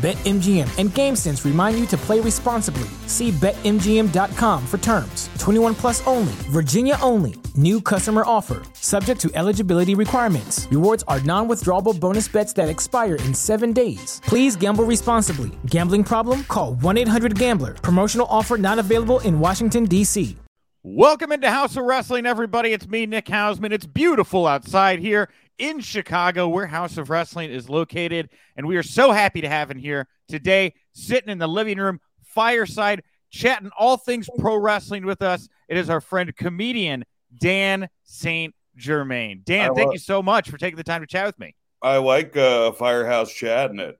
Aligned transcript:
BetMGM 0.00 0.78
and 0.78 0.88
GameSense 0.88 1.44
remind 1.44 1.78
you 1.78 1.84
to 1.88 1.96
play 1.98 2.20
responsibly. 2.20 2.88
See 3.06 3.32
BetMGM.com 3.32 4.66
for 4.66 4.78
terms. 4.78 5.28
21 5.38 5.74
plus 5.74 6.06
only, 6.06 6.32
Virginia 6.48 6.96
only. 7.02 7.34
New 7.54 7.82
customer 7.82 8.22
offer, 8.24 8.62
subject 8.72 9.20
to 9.20 9.30
eligibility 9.34 9.94
requirements. 9.94 10.66
Rewards 10.70 11.04
are 11.06 11.20
non 11.20 11.48
withdrawable 11.48 12.00
bonus 12.00 12.28
bets 12.28 12.54
that 12.54 12.70
expire 12.70 13.16
in 13.16 13.34
seven 13.34 13.74
days. 13.74 14.22
Please 14.24 14.56
gamble 14.56 14.84
responsibly. 14.84 15.50
Gambling 15.66 16.04
problem? 16.04 16.44
Call 16.44 16.76
1 16.76 16.96
800 16.96 17.38
Gambler. 17.38 17.74
Promotional 17.74 18.26
offer 18.30 18.56
not 18.56 18.78
available 18.78 19.20
in 19.20 19.38
Washington, 19.38 19.84
D.C. 19.84 20.34
Welcome 20.82 21.30
into 21.30 21.50
Haus 21.50 21.76
of 21.76 21.84
Wrestling, 21.84 22.24
everybody. 22.24 22.72
It's 22.72 22.88
me, 22.88 23.04
Nick 23.04 23.26
Hausman. 23.26 23.70
It's 23.70 23.84
beautiful 23.84 24.46
outside 24.46 25.00
here 25.00 25.28
in 25.60 25.80
Chicago, 25.80 26.48
where 26.48 26.66
Haus 26.66 26.98
of 26.98 27.10
Wrestling 27.10 27.50
is 27.50 27.68
located. 27.68 28.30
And 28.56 28.66
we 28.66 28.76
are 28.76 28.82
so 28.82 29.12
happy 29.12 29.42
to 29.42 29.48
have 29.48 29.70
him 29.70 29.78
here 29.78 30.08
today, 30.26 30.74
sitting 30.92 31.28
in 31.28 31.38
the 31.38 31.46
living 31.46 31.78
room, 31.78 32.00
fireside, 32.24 33.02
chatting 33.30 33.70
all 33.78 33.96
things 33.96 34.28
pro 34.38 34.56
wrestling 34.56 35.04
with 35.04 35.22
us. 35.22 35.48
It 35.68 35.76
is 35.76 35.90
our 35.90 36.00
friend, 36.00 36.34
comedian 36.34 37.04
Dan 37.38 37.88
St. 38.04 38.54
Germain. 38.76 39.42
Dan, 39.44 39.70
I 39.70 39.74
thank 39.74 39.92
you 39.92 39.98
so 39.98 40.22
much 40.22 40.50
for 40.50 40.56
taking 40.56 40.76
the 40.76 40.84
time 40.84 41.02
to 41.02 41.06
chat 41.06 41.26
with 41.26 41.38
me. 41.38 41.54
I 41.82 41.98
like 41.98 42.36
uh, 42.36 42.72
Firehouse 42.72 43.32
chatting 43.32 43.78
it. 43.78 43.98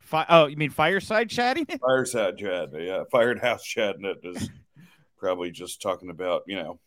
Fi- 0.00 0.26
oh, 0.28 0.46
you 0.46 0.56
mean 0.56 0.70
fireside 0.70 1.30
chatting? 1.30 1.66
Fireside 1.80 2.36
chat, 2.36 2.68
yeah. 2.78 3.04
Firehouse 3.10 3.64
chatting 3.64 4.04
it 4.04 4.18
is 4.22 4.50
probably 5.18 5.50
just 5.50 5.80
talking 5.80 6.10
about 6.10 6.42
you 6.46 6.56
know 6.56 6.78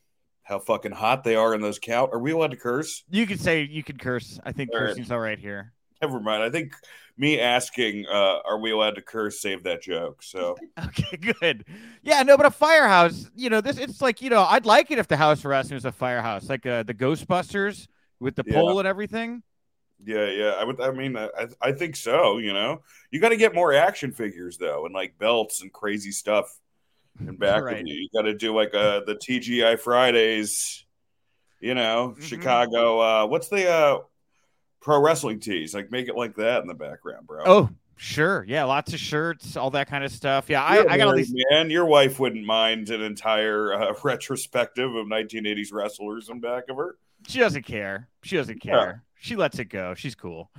how 0.47 0.59
fucking 0.59 0.93
hot 0.93 1.23
they 1.23 1.35
are 1.35 1.53
in 1.53 1.61
those 1.61 1.79
cow. 1.79 2.07
Are 2.11 2.19
we 2.19 2.31
allowed 2.31 2.51
to 2.51 2.57
curse? 2.57 3.03
you 3.09 3.25
could 3.27 3.39
say 3.39 3.63
you 3.63 3.83
could 3.83 3.99
curse. 3.99 4.39
I 4.45 4.51
think 4.51 4.69
All 4.73 4.79
right. 4.79 4.89
cursing's 4.89 5.11
all 5.11 5.19
right 5.19 5.37
here. 5.39 5.73
Never 6.01 6.19
mind. 6.19 6.43
I 6.43 6.49
think 6.49 6.73
me 7.17 7.39
asking, 7.39 8.05
uh, 8.05 8.39
"Are 8.45 8.59
we 8.59 8.71
allowed 8.71 8.95
to 8.95 9.01
curse?" 9.01 9.41
saved 9.41 9.63
that 9.65 9.81
joke. 9.81 10.21
So 10.23 10.55
Okay, 10.85 11.17
good. 11.17 11.65
Yeah, 12.03 12.23
no, 12.23 12.37
but 12.37 12.45
a 12.45 12.51
firehouse, 12.51 13.29
you 13.35 13.49
know, 13.49 13.61
this 13.61 13.77
it's 13.77 14.01
like, 14.01 14.21
you 14.21 14.29
know, 14.29 14.43
I'd 14.43 14.65
like 14.65 14.91
it 14.91 14.99
if 14.99 15.07
the 15.07 15.17
house 15.17 15.43
wrestling 15.43 15.75
was 15.75 15.85
a 15.85 15.91
firehouse, 15.91 16.49
like 16.49 16.65
uh, 16.65 16.83
the 16.83 16.93
Ghostbusters 16.93 17.87
with 18.19 18.35
the 18.35 18.43
Yeah. 18.45 18.53
pole 18.55 18.79
and 18.79 18.87
everything. 18.87 19.43
yeah, 20.05 20.29
yeah. 20.29 20.49
I 20.59 20.63
would. 20.63 20.79
I 20.79 20.91
mean, 20.91 21.17
I, 21.17 21.29
I 21.61 21.71
think 21.71 21.95
so. 21.95 22.37
You 22.37 22.53
know, 22.53 22.81
you 23.11 23.19
got 23.19 23.29
to 23.29 23.37
get 23.37 23.55
more 23.55 23.73
action 23.73 24.11
figures 24.11 24.57
though, 24.57 24.85
and 24.85 24.93
like 24.93 25.17
belts 25.17 25.61
and 25.61 25.73
crazy 25.73 26.11
stuff. 26.11 26.55
And 27.19 27.39
back 27.39 27.63
Right. 27.63 27.81
of 27.81 27.87
you, 27.87 27.93
you 27.95 28.09
got 28.13 28.23
to 28.23 28.33
do 28.33 28.53
like 28.55 28.73
uh, 28.73 29.01
the 29.05 29.15
TGI 29.15 29.79
Fridays. 29.79 30.83
You 31.59 31.73
know, 31.73 32.13
Mhm. 32.15 32.21
Chicago. 32.21 32.99
Uh, 32.99 33.25
what's 33.25 33.49
the 33.49 33.67
uh, 33.67 33.99
pro 34.79 35.01
wrestling 35.01 35.39
tees? 35.39 35.73
Like, 35.73 35.89
make 35.91 36.07
it 36.07 36.15
like 36.15 36.35
that 36.35 36.61
in 36.61 36.67
the 36.67 36.75
background, 36.75 37.25
bro. 37.25 37.41
Oh, 37.47 37.69
sure. 37.95 38.45
Yeah, 38.47 38.65
lots 38.65 38.93
of 38.93 38.99
shirts, 38.99 39.57
all 39.57 39.71
that 39.71 39.87
kind 39.89 40.03
of 40.03 40.11
stuff. 40.11 40.51
Yeah, 40.51 40.63
I, 40.63 40.75
You're 40.75 40.89
I 40.91 40.97
got 40.97 41.07
all 41.07 41.15
these. 41.15 41.33
man. 41.49 41.71
Your 41.71 41.85
wife 41.85 42.19
wouldn't 42.19 42.45
mind 42.45 42.91
an 42.91 43.01
entire 43.01 43.73
uh, 43.73 43.93
retrospective 44.03 44.93
of 44.93 45.07
1980s 45.07 45.73
wrestlers 45.73 46.29
in 46.29 46.39
back 46.39 46.65
of 46.69 46.77
her. 46.77 46.97
She 47.27 47.39
doesn't 47.39 47.63
care. 47.65 48.07
She 48.21 48.37
doesn't 48.37 48.63
Yeah. 48.63 48.71
care. 48.71 49.03
She 49.19 49.35
lets 49.35 49.57
it 49.57 49.65
go. 49.65 49.95
She's 49.95 50.13
cool. 50.13 50.51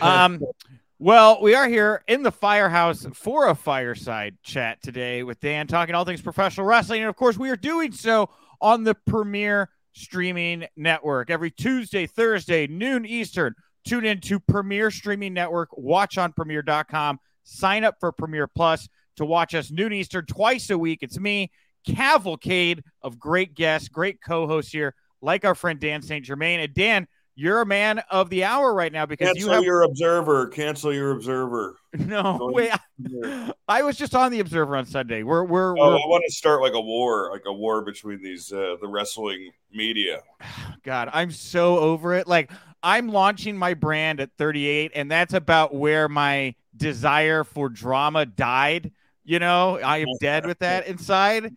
Um, 0.00 0.40
well, 0.98 1.40
we 1.42 1.54
are 1.54 1.68
here 1.68 2.02
in 2.06 2.22
the 2.22 2.30
firehouse 2.30 3.06
for 3.14 3.48
a 3.48 3.54
fireside 3.54 4.36
chat 4.42 4.82
today 4.82 5.22
with 5.22 5.40
Dan, 5.40 5.66
talking 5.66 5.94
all 5.94 6.04
things 6.04 6.22
professional 6.22 6.66
wrestling, 6.66 7.00
and 7.00 7.08
of 7.08 7.16
course, 7.16 7.36
we 7.36 7.50
are 7.50 7.56
doing 7.56 7.92
so 7.92 8.30
on 8.60 8.84
the 8.84 8.94
Premier 8.94 9.70
Streaming 9.92 10.66
Network 10.76 11.30
every 11.30 11.50
Tuesday, 11.50 12.06
Thursday, 12.06 12.66
noon 12.66 13.04
Eastern. 13.04 13.54
Tune 13.84 14.04
in 14.04 14.20
to 14.22 14.40
Premier 14.40 14.90
Streaming 14.90 15.34
Network. 15.34 15.76
Watch 15.76 16.16
on 16.16 16.32
Premier.com. 16.32 17.18
Sign 17.42 17.84
up 17.84 17.96
for 18.00 18.10
Premier 18.12 18.46
Plus 18.46 18.88
to 19.16 19.24
watch 19.24 19.54
us 19.54 19.70
noon 19.70 19.92
Eastern 19.92 20.26
twice 20.26 20.70
a 20.70 20.78
week. 20.78 21.00
It's 21.02 21.18
me, 21.18 21.50
cavalcade 21.86 22.82
of 23.02 23.18
great 23.18 23.54
guests, 23.54 23.88
great 23.88 24.22
co-hosts 24.22 24.72
here, 24.72 24.94
like 25.20 25.44
our 25.44 25.54
friend 25.54 25.78
Dan 25.78 26.02
St. 26.02 26.24
Germain. 26.24 26.60
And 26.60 26.72
Dan, 26.72 27.06
you're 27.36 27.60
a 27.60 27.66
man 27.66 28.02
of 28.10 28.30
the 28.30 28.44
hour 28.44 28.72
right 28.72 28.92
now 28.92 29.06
because 29.06 29.28
Cancel 29.28 29.48
you 29.48 29.50
have 29.50 29.64
your 29.64 29.82
observer. 29.82 30.46
Cancel 30.48 30.92
your 30.92 31.12
observer. 31.12 31.76
no 31.98 32.50
wait. 32.52 32.70
I, 32.72 33.52
I 33.68 33.82
was 33.82 33.96
just 33.96 34.14
on 34.14 34.30
the 34.30 34.40
Observer 34.40 34.76
on 34.76 34.86
Sunday. 34.86 35.22
We're 35.22 35.44
we're, 35.44 35.72
Oh, 35.72 35.90
we're 35.90 35.96
I 35.96 36.06
want 36.06 36.24
to 36.26 36.32
start 36.32 36.62
like 36.62 36.74
a 36.74 36.80
war, 36.80 37.30
like 37.32 37.44
a 37.46 37.52
war 37.52 37.82
between 37.82 38.22
these 38.22 38.52
uh, 38.52 38.76
the 38.80 38.88
wrestling 38.88 39.50
media. 39.72 40.22
God, 40.82 41.10
I'm 41.12 41.30
so 41.30 41.78
over 41.78 42.14
it. 42.14 42.28
Like 42.28 42.50
I'm 42.82 43.08
launching 43.08 43.56
my 43.56 43.74
brand 43.74 44.20
at 44.20 44.30
38, 44.38 44.92
and 44.94 45.10
that's 45.10 45.34
about 45.34 45.74
where 45.74 46.08
my 46.08 46.54
desire 46.76 47.42
for 47.42 47.68
drama 47.68 48.26
died. 48.26 48.92
You 49.24 49.38
know, 49.38 49.78
I 49.78 49.98
am 49.98 50.08
dead 50.20 50.46
with 50.46 50.58
that 50.60 50.86
inside. 50.86 51.56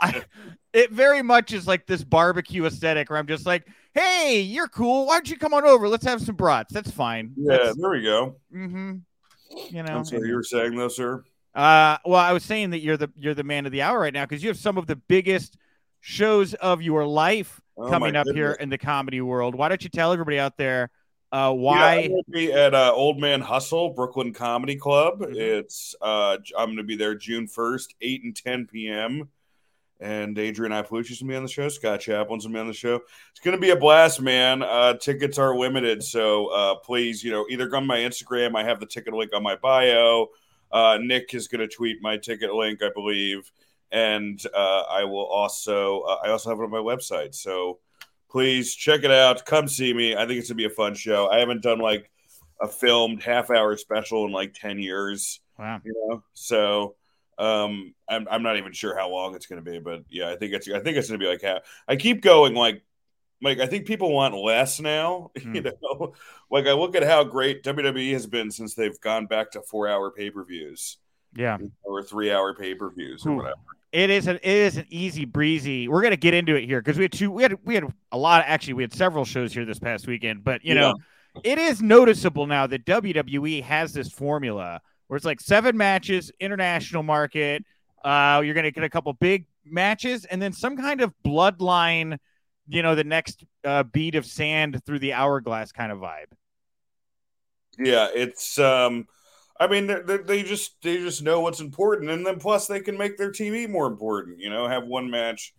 I, 0.00 0.22
it 0.78 0.90
very 0.92 1.22
much 1.22 1.52
is 1.52 1.66
like 1.66 1.86
this 1.86 2.04
barbecue 2.04 2.64
aesthetic 2.64 3.10
where 3.10 3.18
I'm 3.18 3.26
just 3.26 3.46
like, 3.46 3.66
hey, 3.94 4.40
you're 4.40 4.68
cool. 4.68 5.06
Why 5.06 5.14
don't 5.16 5.28
you 5.30 5.36
come 5.36 5.52
on 5.54 5.64
over? 5.64 5.88
Let's 5.88 6.04
have 6.04 6.22
some 6.22 6.36
brats. 6.36 6.72
That's 6.72 6.90
fine. 6.90 7.32
yeah, 7.36 7.72
there 7.76 7.90
we 7.90 8.02
go. 8.02 8.36
Mm-hmm. 8.54 8.96
You 9.70 9.82
know. 9.82 9.92
I'm 9.92 10.04
sorry, 10.04 10.28
you 10.28 10.34
were 10.34 10.42
saying 10.42 10.76
though, 10.76 10.88
sir. 10.88 11.24
Uh, 11.54 11.96
well, 12.04 12.20
I 12.20 12.32
was 12.32 12.44
saying 12.44 12.70
that 12.70 12.80
you're 12.80 12.96
the 12.96 13.10
you're 13.16 13.34
the 13.34 13.42
man 13.44 13.66
of 13.66 13.72
the 13.72 13.82
hour 13.82 13.98
right 13.98 14.12
now 14.12 14.24
because 14.24 14.42
you 14.42 14.48
have 14.48 14.58
some 14.58 14.78
of 14.78 14.86
the 14.86 14.96
biggest 14.96 15.56
shows 16.00 16.54
of 16.54 16.82
your 16.82 17.06
life 17.06 17.60
Oh, 17.76 17.88
coming 17.88 18.16
up 18.16 18.26
here 18.34 18.52
in 18.52 18.70
the 18.70 18.78
comedy 18.78 19.20
world. 19.20 19.54
Why 19.54 19.68
don't 19.68 19.82
you 19.82 19.88
tell 19.88 20.12
everybody 20.12 20.38
out 20.38 20.56
there 20.56 20.90
uh, 21.32 21.36
Yeah, 21.36 21.48
why? 21.50 21.94
I'm 22.00 22.10
gonna 22.10 22.22
be 22.30 22.52
at 22.52 22.74
uh, 22.74 22.92
Old 22.92 23.20
Man 23.20 23.40
Hustle 23.40 23.90
Brooklyn 23.90 24.32
Comedy 24.32 24.74
Club. 24.76 25.20
Mhm. 25.20 25.36
It's 25.36 25.94
uh, 26.00 26.38
I'm 26.58 26.66
going 26.66 26.76
to 26.78 26.82
be 26.82 26.96
there 26.96 27.14
June 27.14 27.46
1st, 27.46 27.94
8 28.00 28.24
and 28.24 28.36
10 28.36 28.66
p.m. 28.66 29.28
And 30.00 30.38
Adrienne 30.38 30.72
Iapalucci's 30.72 31.20
going 31.20 31.28
to 31.28 31.32
be 31.32 31.36
on 31.36 31.42
the 31.42 31.48
show. 31.48 31.68
Scott 31.68 32.00
Chaplin's 32.00 32.44
going 32.44 32.52
to 32.52 32.56
be 32.58 32.60
on 32.60 32.66
the 32.68 32.72
show. 32.72 33.00
It's 33.30 33.40
going 33.42 33.56
to 33.56 33.60
be 33.60 33.70
a 33.70 33.76
blast, 33.76 34.20
man. 34.20 34.62
Uh, 34.62 34.94
tickets 34.94 35.38
are 35.38 35.56
limited, 35.56 36.04
so 36.04 36.46
uh, 36.48 36.74
please, 36.76 37.24
you 37.24 37.32
know, 37.32 37.46
either 37.50 37.66
go 37.68 37.78
on 37.78 37.86
my 37.86 37.98
Instagram. 37.98 38.54
I 38.54 38.62
have 38.62 38.78
the 38.78 38.86
ticket 38.86 39.12
link 39.12 39.32
on 39.34 39.42
my 39.42 39.56
bio. 39.56 40.28
Uh, 40.70 40.98
Nick 41.02 41.34
is 41.34 41.48
going 41.48 41.66
to 41.66 41.74
tweet 41.74 41.96
my 42.00 42.16
ticket 42.16 42.52
link, 42.52 42.80
I 42.82 42.90
believe, 42.94 43.50
and 43.90 44.40
uh, 44.54 44.82
I 44.88 45.02
will 45.04 45.24
also 45.26 46.00
uh, 46.02 46.18
I 46.22 46.28
also 46.30 46.50
have 46.50 46.60
it 46.60 46.62
on 46.62 46.70
my 46.70 46.76
website. 46.78 47.34
So 47.34 47.78
please 48.30 48.74
check 48.74 49.02
it 49.02 49.10
out. 49.10 49.46
Come 49.46 49.66
see 49.66 49.92
me. 49.94 50.14
I 50.14 50.26
think 50.26 50.38
it's 50.38 50.48
gonna 50.48 50.58
be 50.58 50.66
a 50.66 50.70
fun 50.70 50.94
show. 50.94 51.28
I 51.28 51.38
haven't 51.38 51.62
done 51.62 51.78
like 51.78 52.10
a 52.60 52.68
filmed 52.68 53.22
half 53.22 53.50
hour 53.50 53.76
special 53.78 54.26
in 54.26 54.32
like 54.32 54.52
10 54.52 54.78
years, 54.78 55.40
Wow. 55.58 55.80
you 55.84 55.94
know? 56.08 56.22
So 56.34 56.96
um 57.38 57.94
I'm, 58.08 58.26
I'm 58.30 58.42
not 58.42 58.56
even 58.56 58.72
sure 58.72 58.96
how 58.96 59.10
long 59.10 59.34
it's 59.34 59.46
gonna 59.46 59.62
be, 59.62 59.78
but 59.78 60.02
yeah, 60.08 60.30
I 60.30 60.36
think 60.36 60.52
it's 60.54 60.68
I 60.68 60.80
think 60.80 60.96
it's 60.96 61.08
gonna 61.08 61.18
be 61.18 61.26
like 61.28 61.42
half 61.42 61.62
I 61.86 61.96
keep 61.96 62.20
going 62.22 62.54
like 62.54 62.82
like 63.42 63.60
I 63.60 63.66
think 63.66 63.86
people 63.86 64.12
want 64.12 64.34
less 64.34 64.80
now, 64.80 65.30
Hmm. 65.42 65.54
you 65.54 65.62
know. 65.62 66.14
Like 66.50 66.66
I 66.66 66.72
look 66.72 66.96
at 66.96 67.04
how 67.04 67.24
great 67.24 67.62
WWE 67.62 68.12
has 68.12 68.26
been 68.26 68.50
since 68.50 68.74
they've 68.74 68.98
gone 69.00 69.26
back 69.26 69.52
to 69.52 69.62
four 69.62 69.88
hour 69.88 70.10
pay 70.10 70.30
per 70.30 70.44
views 70.44 70.98
Yeah, 71.36 71.58
or 71.84 72.02
three 72.02 72.32
hour 72.32 72.54
pay 72.54 72.74
per 72.74 72.90
views 72.90 73.26
or 73.26 73.30
Ooh. 73.30 73.36
whatever. 73.36 73.54
it 73.92 74.10
is 74.10 74.26
an 74.26 74.36
it 74.36 74.44
is 74.44 74.76
an 74.76 74.86
easy 74.90 75.24
breezy. 75.24 75.88
We're 75.88 76.02
gonna 76.02 76.16
get 76.16 76.34
into 76.34 76.56
it 76.56 76.64
here 76.64 76.80
because 76.80 76.96
we 76.96 77.04
had 77.04 77.12
two 77.12 77.30
we 77.30 77.42
had 77.42 77.54
we 77.64 77.74
had 77.74 77.84
a 78.12 78.18
lot. 78.18 78.44
Actually, 78.46 78.74
we 78.74 78.82
had 78.82 78.92
several 78.92 79.24
shows 79.24 79.52
here 79.52 79.64
this 79.64 79.78
past 79.78 80.06
weekend, 80.06 80.42
but 80.44 80.64
you 80.64 80.74
know. 80.74 80.94
it 81.44 81.58
is 81.58 81.80
noticeable 81.80 82.46
now 82.46 82.66
that 82.66 82.84
WWE 82.84 83.62
has 83.62 83.92
this 83.92 84.10
formula 84.10 84.80
where 85.08 85.16
it's 85.16 85.26
like 85.26 85.40
seven 85.40 85.76
matches, 85.76 86.30
international 86.38 87.02
market. 87.02 87.64
Uh, 88.04 88.40
you're 88.44 88.54
going 88.54 88.64
to 88.64 88.70
get 88.70 88.84
a 88.84 88.88
couple 88.88 89.12
big 89.14 89.46
matches 89.64 90.24
and 90.24 90.40
then 90.40 90.52
some 90.52 90.76
kind 90.76 91.00
of 91.00 91.12
bloodline, 91.26 92.16
you 92.68 92.82
know, 92.82 92.94
the 92.94 93.04
next 93.04 93.44
uh, 93.64 93.82
bead 93.82 94.14
of 94.14 94.24
sand 94.24 94.80
through 94.86 95.00
the 95.00 95.12
hourglass 95.12 95.72
kind 95.72 95.90
of 95.90 95.98
vibe. 95.98 96.30
Yeah, 97.78 98.08
it's 98.12 98.58
um 98.58 99.06
I 99.60 99.66
mean, 99.66 99.86
they, 99.86 100.18
they 100.18 100.42
just 100.42 100.80
they 100.82 100.98
just 100.98 101.22
know 101.22 101.40
what's 101.40 101.60
important, 101.60 102.10
and 102.10 102.24
then 102.24 102.38
plus 102.38 102.66
they 102.66 102.80
can 102.80 102.96
make 102.96 103.16
their 103.16 103.32
TV 103.32 103.68
more 103.68 103.86
important. 103.86 104.40
You 104.40 104.50
know, 104.50 104.68
have 104.68 104.84
one 104.84 105.10
match, 105.10 105.52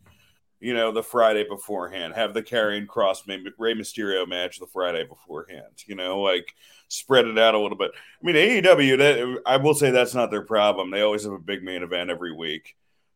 you 0.59 0.73
know, 0.73 0.91
the 0.91 1.03
Friday 1.03 1.45
beforehand, 1.47 2.13
have 2.15 2.33
the 2.33 2.43
Karrion 2.43 2.85
Kross 2.85 3.25
Rey 3.57 3.73
Mysterio 3.73 4.27
match 4.27 4.59
the 4.59 4.67
Friday 4.67 5.05
beforehand. 5.05 5.83
You 5.85 5.95
know, 5.95 6.21
like 6.21 6.53
spread 6.89 7.25
it 7.25 7.39
out 7.39 7.55
a 7.55 7.59
little 7.59 7.77
bit. 7.77 7.91
I 7.95 8.25
mean, 8.25 8.35
AEW, 8.35 8.97
that 8.97 9.41
I 9.45 9.57
will 9.57 9.73
say 9.73 9.91
that's 9.91 10.15
not 10.15 10.31
their 10.31 10.43
problem. 10.43 10.91
They 10.91 11.01
always 11.01 11.23
have 11.23 11.33
a 11.33 11.39
big 11.39 11.63
main 11.63 11.83
event 11.83 12.09
every 12.09 12.33
week, 12.33 12.75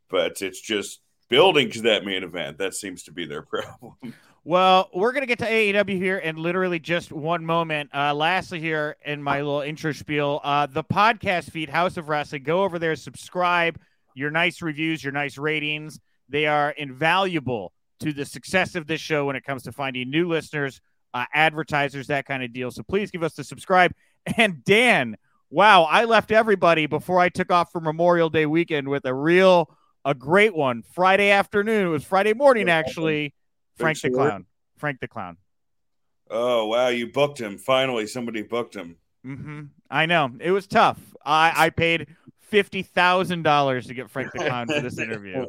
but 0.09 0.41
it's 0.41 0.61
just 0.61 1.01
building 1.29 1.71
to 1.71 1.81
that 1.81 2.05
main 2.05 2.23
event 2.23 2.59
that 2.59 2.75
seems 2.75 3.03
to 3.03 3.11
be 3.11 3.25
their 3.25 3.41
problem. 3.43 3.95
Well, 4.45 4.89
we're 4.93 5.13
going 5.13 5.21
to 5.21 5.27
get 5.27 5.39
to 5.39 5.49
AEW 5.49 5.95
here 5.95 6.17
in 6.17 6.35
literally 6.35 6.77
just 6.77 7.13
one 7.13 7.45
moment. 7.45 7.89
Uh, 7.93 8.13
lastly, 8.13 8.59
here 8.59 8.97
in 9.05 9.23
my 9.23 9.37
little 9.37 9.61
intro 9.61 9.93
spiel, 9.93 10.41
uh, 10.43 10.65
the 10.65 10.83
podcast 10.83 11.49
feed, 11.51 11.69
Haus 11.69 11.95
of 11.95 12.09
Wrestling, 12.09 12.43
go 12.43 12.63
over 12.63 12.77
there, 12.77 12.95
subscribe. 12.97 13.79
Your 14.15 14.31
nice 14.31 14.61
reviews, 14.61 15.03
your 15.03 15.13
nice 15.13 15.37
ratings, 15.37 15.99
they 16.33 16.47
are 16.47 16.71
invaluable 16.71 17.71
to 17.99 18.11
the 18.11 18.25
success 18.25 18.75
of 18.75 18.87
this 18.87 18.99
show 18.99 19.25
when 19.25 19.35
it 19.35 19.45
comes 19.45 19.63
to 19.63 19.71
finding 19.71 20.09
new 20.09 20.27
listeners, 20.27 20.81
uh, 21.13 21.25
advertisers, 21.31 22.07
that 22.07 22.25
kind 22.25 22.43
of 22.43 22.51
deal. 22.51 22.71
So 22.71 22.81
please 22.81 23.11
give 23.11 23.23
us 23.23 23.35
the 23.35 23.45
subscribe. 23.45 23.93
And 24.37 24.63
Dan, 24.63 25.17
wow, 25.49 25.83
I 25.83 26.05
left 26.05 26.31
everybody 26.31 26.85
before 26.85 27.19
I 27.19 27.27
took 27.27 27.51
off 27.51 27.73
for 27.73 27.81
Memorial 27.81 28.29
Day 28.29 28.45
weekend 28.45 28.87
with 28.87 29.03
a 29.03 29.13
real, 29.13 29.69
a 30.05 30.15
great 30.15 30.55
one. 30.55 30.81
Friday 30.93 31.29
afternoon. 31.29 31.87
It 31.87 31.89
was 31.89 32.05
Friday 32.05 32.33
morning, 32.33 32.69
actually. 32.69 33.33
Frank 33.75 33.99
the 33.99 34.11
Clown. 34.11 34.45
Frank 34.77 35.01
the 35.01 35.09
Clown. 35.09 35.35
Oh 36.29 36.67
wow, 36.67 36.87
you 36.87 37.11
booked 37.11 37.37
him. 37.37 37.57
Finally, 37.57 38.07
somebody 38.07 38.43
booked 38.43 38.77
him. 38.77 38.95
Mm-hmm. 39.27 39.63
I 39.91 40.05
know 40.05 40.31
it 40.39 40.51
was 40.51 40.67
tough. 40.67 41.01
I 41.25 41.51
I 41.53 41.69
paid 41.69 42.07
fifty 42.53 42.83
thousand 42.83 43.41
dollars 43.41 43.87
to 43.87 43.95
get 43.95 44.11
Frank 44.11 44.31
the 44.33 44.39
Clown 44.39 44.67
for 44.67 44.79
this 44.79 44.99
interview. 44.99 45.45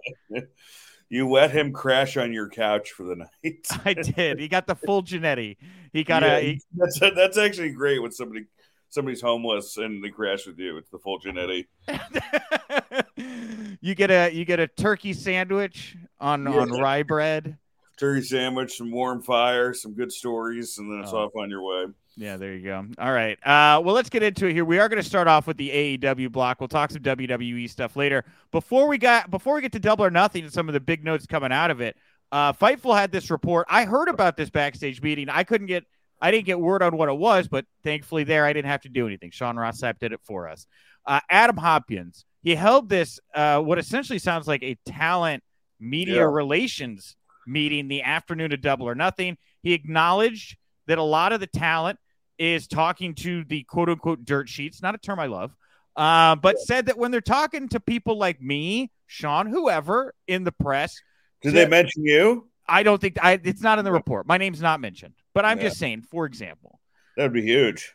you 1.11 1.29
let 1.29 1.51
him 1.51 1.71
crash 1.71 2.17
on 2.17 2.33
your 2.33 2.49
couch 2.49 2.93
for 2.93 3.05
the 3.05 3.17
night. 3.17 3.67
I 3.85 3.93
did. 3.93 4.41
He 4.41 4.49
got 4.49 4.67
the 4.67 4.75
full 4.75 5.03
Genetti. 5.03 5.59
He 5.93 6.03
got 6.03 6.23
yeah, 6.23 6.37
a. 6.37 6.41
He... 6.41 6.61
That's 6.75 6.99
that's 6.99 7.37
actually 7.37 7.73
great 7.73 8.01
when 8.01 8.11
somebody 8.11 8.47
somebody's 8.89 9.21
homeless 9.21 9.77
and 9.77 10.03
they 10.03 10.09
crash 10.09 10.47
with 10.47 10.59
you. 10.59 10.79
It's 10.79 10.89
the 10.89 10.99
full 10.99 11.21
Genetti. 11.21 11.67
you 13.83 13.95
get 13.95 14.11
a 14.11 14.31
you 14.33 14.47
get 14.47 14.61
a 14.61 14.67
turkey 14.67 15.13
sandwich 15.13 15.97
on 16.19 16.45
yeah. 16.45 16.59
on 16.59 16.71
rye 16.71 17.03
bread. 17.03 17.59
Turkey 17.99 18.23
sandwich, 18.23 18.77
some 18.77 18.91
warm 18.91 19.23
fire, 19.23 19.75
some 19.75 19.93
good 19.93 20.11
stories, 20.11 20.79
and 20.79 20.91
then 20.91 21.01
it's 21.01 21.13
oh. 21.13 21.19
off 21.19 21.33
on 21.37 21.51
your 21.51 21.63
way. 21.63 21.93
Yeah, 22.17 22.37
there 22.37 22.55
you 22.55 22.65
go. 22.65 22.87
All 22.99 23.13
right. 23.13 23.37
Uh, 23.45 23.81
well, 23.81 23.95
let's 23.95 24.09
get 24.09 24.23
into 24.23 24.47
it 24.47 24.53
here. 24.53 24.65
We 24.65 24.79
are 24.79 24.89
going 24.89 25.03
to 25.03 25.09
start 25.09 25.27
off 25.27 25.47
with 25.47 25.57
the 25.57 25.99
AEW 25.99 26.31
block. 26.31 26.61
We'll 26.61 26.69
talk 26.69 26.91
some 26.91 27.03
WWE 27.03 27.69
stuff 27.69 27.97
later. 27.97 28.25
Before 28.53 28.87
we 28.87 28.99
got 28.99 29.31
before 29.31 29.55
we 29.55 29.61
get 29.61 29.73
to 29.73 29.81
Double 29.81 30.05
or 30.05 30.11
Nothing 30.11 30.45
and 30.45 30.53
some 30.53 30.69
of 30.69 30.75
the 30.75 30.81
big 30.81 31.05
notes 31.05 31.27
coming 31.27 31.51
out 31.51 31.71
of 31.71 31.81
it, 31.81 31.97
uh, 32.31 32.53
Fightful 32.53 32.97
had 32.97 33.11
this 33.11 33.31
report. 33.31 33.67
I 33.69 33.85
heard 33.85 34.09
about 34.09 34.37
this 34.37 34.51
backstage 34.51 35.03
meeting. 35.03 35.29
I 35.29 35.43
couldn't 35.43 35.67
get 35.67 35.85
I 36.21 36.31
didn't 36.31 36.47
get 36.47 36.61
word 36.61 36.83
on 36.83 36.97
what 36.97 37.09
it 37.09 37.17
was, 37.17 37.49
but 37.49 37.67
thankfully 37.83 38.25
there 38.25 38.45
I 38.45 38.53
didn't 38.53 38.71
have 38.71 38.83
to 38.83 38.89
do 38.89 39.07
anything. 39.07 39.31
Sean 39.33 39.57
Ross 39.57 39.81
Sapp 39.81 39.99
did 39.99 40.13
it 40.13 40.21
for 40.23 40.49
us. 40.49 40.67
Uh, 41.05 41.21
Adam 41.29 41.57
Hopkins 41.57 42.25
he 42.45 42.55
held 42.55 42.89
this 42.89 43.19
uh, 43.35 43.59
what 43.59 43.79
essentially 43.79 44.19
sounds 44.19 44.47
like 44.47 44.63
a 44.63 44.77
talent 44.87 45.43
media 45.81 46.17
yeah. 46.17 46.23
relations 46.23 47.17
meeting 47.47 47.89
the 47.89 48.03
afternoon 48.03 48.53
of 48.53 48.61
Double 48.61 48.87
or 48.87 48.95
Nothing. 48.95 49.37
He 49.63 49.73
acknowledged 49.73 50.57
that 50.87 50.99
a 50.99 51.03
lot 51.03 51.33
of 51.33 51.41
the 51.41 51.47
talent 51.47 51.99
is 52.39 52.67
talking 52.67 53.15
to 53.15 53.45
the 53.45 53.63
quote 53.65 53.89
unquote 53.89 54.25
dirt 54.25 54.49
sheets, 54.49 54.83
not 54.83 54.95
a 54.95 54.99
term 54.99 55.19
I 55.19 55.27
love, 55.27 55.55
uh, 55.97 56.37
but 56.37 56.59
said 56.59 56.87
that 56.87 56.99
when 56.99 57.11
they're 57.11 57.21
talking 57.21 57.69
to 57.69 57.81
people 57.81 58.19
like 58.19 58.41
me, 58.41 58.91
Sean, 59.07 59.47
whoever 59.47 60.15
in 60.27 60.45
the 60.45 60.53
press, 60.53 61.01
did 61.43 61.55
they 61.55 61.67
mention 61.67 62.05
you? 62.05 62.49
I 62.67 62.83
don't 62.83 63.01
think 63.01 63.19
I, 63.23 63.39
it's 63.43 63.61
not 63.61 63.79
in 63.79 63.85
the 63.85 63.93
report. 63.93 64.27
My 64.27 64.39
name's 64.39 64.63
not 64.63 64.81
mentioned, 64.81 65.15
but 65.35 65.45
I'm 65.45 65.59
yeah. 65.59 65.65
just 65.65 65.79
saying, 65.79 66.03
for 66.03 66.25
example, 66.27 66.81
that'd 67.17 67.33
be 67.33 67.43
huge. 67.43 67.95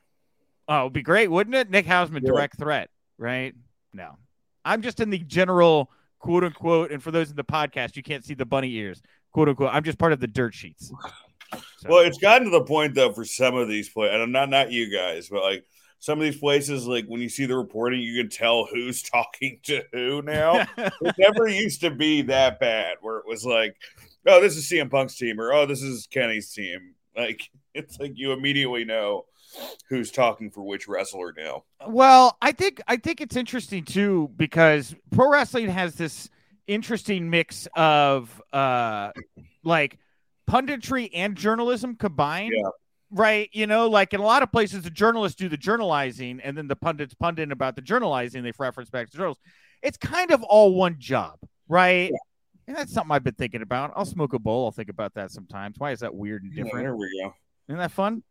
Oh, 0.67 0.81
it'd 0.81 0.93
be 0.93 1.01
great, 1.01 1.29
wouldn't 1.29 1.55
it? 1.55 1.69
Nick 1.69 1.87
Hausman, 1.87 2.21
yeah. 2.21 2.29
direct 2.29 2.57
threat, 2.59 2.89
right? 3.17 3.55
No, 3.93 4.17
I'm 4.63 4.81
just 4.81 4.99
in 4.99 5.09
the 5.09 5.17
general 5.17 5.89
quote 6.19 6.43
unquote, 6.43 6.91
and 6.91 7.01
for 7.01 7.11
those 7.11 7.31
in 7.31 7.35
the 7.35 7.43
podcast, 7.43 7.95
you 7.95 8.03
can't 8.03 8.23
see 8.23 8.35
the 8.35 8.45
bunny 8.45 8.71
ears 8.75 9.01
quote 9.31 9.49
unquote. 9.49 9.71
I'm 9.73 9.83
just 9.83 9.97
part 9.97 10.13
of 10.13 10.19
the 10.19 10.27
dirt 10.27 10.53
sheets. 10.53 10.91
So. 11.51 11.89
Well, 11.89 11.99
it's 11.99 12.17
gotten 12.17 12.45
to 12.45 12.51
the 12.51 12.63
point 12.63 12.95
though 12.95 13.13
for 13.13 13.25
some 13.25 13.55
of 13.55 13.67
these 13.67 13.89
places, 13.89 14.13
and 14.13 14.23
I'm 14.23 14.31
not 14.31 14.49
not 14.49 14.71
you 14.71 14.91
guys, 14.95 15.29
but 15.29 15.43
like 15.43 15.65
some 15.99 16.17
of 16.17 16.23
these 16.23 16.39
places, 16.39 16.87
like 16.87 17.05
when 17.05 17.21
you 17.21 17.29
see 17.29 17.45
the 17.45 17.57
reporting, 17.57 18.01
you 18.01 18.21
can 18.21 18.29
tell 18.29 18.65
who's 18.65 19.03
talking 19.09 19.59
to 19.63 19.83
who 19.91 20.21
now. 20.21 20.65
it 20.77 21.15
never 21.17 21.47
used 21.47 21.81
to 21.81 21.91
be 21.91 22.21
that 22.23 22.59
bad 22.59 22.97
where 23.01 23.17
it 23.17 23.27
was 23.27 23.45
like, 23.45 23.75
oh, 24.25 24.41
this 24.41 24.55
is 24.55 24.69
CM 24.69 24.89
Punk's 24.89 25.17
team, 25.17 25.39
or 25.39 25.53
oh, 25.53 25.65
this 25.65 25.81
is 25.81 26.07
Kenny's 26.07 26.51
team. 26.53 26.95
Like 27.15 27.49
it's 27.73 27.99
like 27.99 28.13
you 28.15 28.31
immediately 28.31 28.85
know 28.85 29.25
who's 29.89 30.11
talking 30.11 30.51
for 30.51 30.61
which 30.61 30.87
wrestler 30.87 31.33
now. 31.35 31.63
Well, 31.87 32.37
I 32.41 32.51
think 32.51 32.81
I 32.87 32.97
think 32.97 33.19
it's 33.19 33.35
interesting 33.35 33.83
too 33.83 34.31
because 34.35 34.95
pro 35.11 35.29
wrestling 35.29 35.69
has 35.69 35.95
this 35.95 36.29
interesting 36.67 37.31
mix 37.31 37.67
of 37.75 38.41
uh 38.53 39.11
like 39.63 39.97
punditry 40.49 41.09
and 41.13 41.35
journalism 41.35 41.95
combined. 41.95 42.53
Yeah. 42.55 42.69
Right, 43.11 43.49
you 43.53 43.65
know, 43.65 43.89
like 43.89 44.13
in 44.13 44.19
a 44.19 44.23
lot 44.23 44.43
of 44.43 44.51
places, 44.51 44.83
the 44.83 44.91
journalists 44.91 45.35
do 45.35 45.49
the 45.49 45.57
journalizing, 45.57 46.41
and 46.43 46.55
then 46.55 46.67
the 46.67 46.75
pundits 46.75 47.15
pundit 47.15 47.51
about 47.51 47.75
the 47.75 47.81
journalizing. 47.81 48.43
They 48.43 48.51
reference 48.59 48.91
back 48.91 49.09
to 49.09 49.17
journals. 49.17 49.39
It's 49.81 49.97
kind 49.97 50.29
of 50.29 50.43
all 50.43 50.75
one 50.75 50.97
job, 50.99 51.39
right? 51.67 52.11
Yeah. 52.11 52.17
And 52.67 52.77
that's 52.77 52.93
something 52.93 53.11
I've 53.11 53.23
been 53.23 53.33
thinking 53.33 53.63
about. 53.63 53.93
I'll 53.95 54.05
smoke 54.05 54.33
a 54.33 54.39
bowl. 54.39 54.65
I'll 54.65 54.71
think 54.71 54.89
about 54.89 55.15
that 55.15 55.31
sometimes. 55.31 55.79
Why 55.79 55.89
is 55.89 56.01
that 56.01 56.13
weird 56.13 56.43
and 56.43 56.53
different? 56.53 56.75
Yeah, 56.75 56.81
there 56.81 56.95
we 56.95 57.19
go. 57.23 57.33
Isn't 57.67 57.79
that 57.79 57.91
fun? 57.91 58.21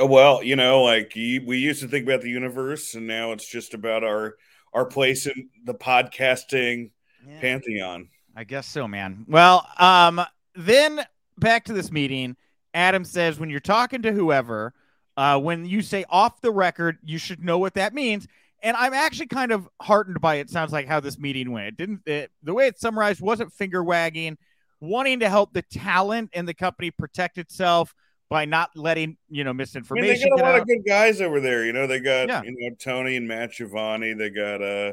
Uh, 0.00 0.06
well, 0.06 0.42
you 0.42 0.56
know, 0.56 0.82
like 0.82 1.12
we 1.14 1.58
used 1.58 1.82
to 1.82 1.86
think 1.86 2.04
about 2.04 2.20
the 2.20 2.30
universe, 2.30 2.96
and 2.96 3.06
now 3.06 3.30
it's 3.30 3.48
just 3.48 3.72
about 3.72 4.02
our 4.02 4.34
our 4.72 4.84
place 4.84 5.26
in 5.26 5.48
the 5.64 5.74
podcasting 5.74 6.90
yeah. 7.24 7.40
pantheon. 7.40 8.08
I 8.34 8.42
guess 8.42 8.66
so, 8.66 8.88
man. 8.88 9.26
Well, 9.28 9.64
um, 9.78 10.20
then 10.56 11.04
back 11.38 11.64
to 11.64 11.72
this 11.72 11.90
meeting. 11.90 12.36
Adam 12.74 13.04
says 13.04 13.40
when 13.40 13.50
you're 13.50 13.60
talking 13.60 14.02
to 14.02 14.12
whoever, 14.12 14.74
uh, 15.16 15.38
when 15.38 15.64
you 15.64 15.82
say 15.82 16.04
off 16.08 16.40
the 16.40 16.50
record, 16.50 16.98
you 17.02 17.18
should 17.18 17.42
know 17.42 17.58
what 17.58 17.74
that 17.74 17.94
means. 17.94 18.26
And 18.62 18.76
I'm 18.76 18.94
actually 18.94 19.26
kind 19.26 19.52
of 19.52 19.68
heartened 19.80 20.20
by 20.20 20.36
it. 20.36 20.50
Sounds 20.50 20.72
like 20.72 20.86
how 20.86 21.00
this 21.00 21.18
meeting 21.18 21.52
went. 21.52 21.68
It 21.68 21.76
didn't 21.76 22.00
it, 22.06 22.30
the 22.42 22.54
way 22.54 22.66
it 22.66 22.78
summarized 22.78 23.20
wasn't 23.20 23.52
finger 23.52 23.82
wagging, 23.82 24.36
wanting 24.80 25.20
to 25.20 25.28
help 25.28 25.52
the 25.52 25.62
talent 25.62 26.30
and 26.34 26.46
the 26.46 26.54
company 26.54 26.90
protect 26.90 27.38
itself 27.38 27.94
by 28.28 28.44
not 28.44 28.70
letting 28.76 29.16
you 29.28 29.44
know 29.44 29.52
misinformation. 29.52 30.10
I 30.10 30.12
mean, 30.12 30.22
they 30.22 30.28
got 30.28 30.40
a 30.40 30.42
lot 30.42 30.54
out. 30.56 30.60
of 30.62 30.66
good 30.66 30.84
guys 30.86 31.20
over 31.20 31.40
there. 31.40 31.64
You 31.64 31.72
know, 31.72 31.86
they 31.86 32.00
got 32.00 32.28
yeah. 32.28 32.42
you 32.42 32.54
know 32.56 32.74
Tony 32.78 33.16
and 33.16 33.26
Matt 33.26 33.52
Giovanni. 33.52 34.12
They 34.14 34.30
got 34.30 34.62
uh 34.62 34.92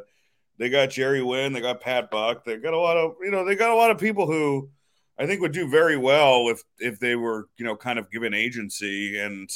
they 0.58 0.70
got 0.70 0.90
Jerry 0.90 1.22
Lynn. 1.22 1.54
They 1.54 1.62
got 1.62 1.82
Pat 1.82 2.10
Buck. 2.10 2.46
They 2.46 2.58
got 2.58 2.74
a 2.74 2.80
lot 2.80 2.98
of 2.98 3.16
you 3.22 3.32
know 3.32 3.46
they 3.46 3.56
got 3.56 3.72
a 3.72 3.76
lot 3.76 3.92
of 3.92 3.98
people 3.98 4.26
who 4.26 4.70
I 5.18 5.26
think 5.26 5.42
would 5.42 5.54
do 5.54 5.70
very 5.70 5.98
well 5.98 6.50
if 6.50 6.62
if 6.80 7.00
they 7.00 7.16
were 7.16 7.48
you 7.58 7.66
know 7.66 7.76
kind 7.76 8.00
of 8.00 8.12
given 8.12 8.34
agency. 8.34 9.20
And 9.20 9.50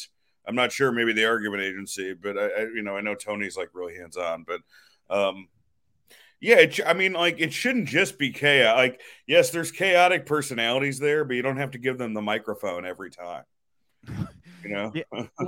I'm 0.48 0.56
not 0.56 0.72
sure 0.72 0.92
maybe 0.92 1.14
they 1.14 1.26
are 1.26 1.40
given 1.40 1.60
agency, 1.60 2.14
but 2.14 2.38
I, 2.38 2.46
I 2.48 2.62
you 2.74 2.82
know 2.82 2.96
I 2.96 3.02
know 3.02 3.16
Tony's 3.16 3.58
like 3.58 3.70
really 3.74 3.96
hands 3.96 4.18
on, 4.18 4.46
but 4.48 4.62
um 5.10 5.48
yeah, 6.42 6.60
it, 6.60 6.80
I 6.86 6.94
mean, 6.94 7.14
like 7.14 7.40
it 7.40 7.52
shouldn't 7.52 7.88
just 7.88 8.18
be 8.18 8.32
chaos. 8.32 8.78
Like, 8.78 9.02
yes, 9.28 9.50
there's 9.50 9.72
chaotic 9.72 10.26
personalities 10.26 10.98
there, 10.98 11.26
but 11.26 11.36
you 11.36 11.42
don't 11.42 11.58
have 11.58 11.72
to 11.72 11.78
give 11.78 11.98
them 11.98 12.14
the 12.14 12.22
microphone 12.22 12.86
every 12.86 13.12
time. 13.12 13.44
You 14.62 14.72
know. 14.72 14.92
Yeah. 14.94 15.26